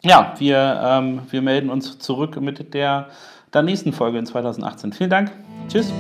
ja, 0.03 0.35
wir, 0.39 0.81
ähm, 0.85 1.23
wir 1.31 1.43
melden 1.43 1.71
uns 1.71 1.99
zurück 1.99 2.41
mit 2.41 2.75
der, 2.75 3.09
der 3.53 3.63
nächsten 3.63 3.93
Folge 3.93 4.19
in 4.19 4.27
2018. 4.27 4.93
Vielen 4.93 5.11
Dank. 5.11 5.33
Tschüss. 5.69 5.93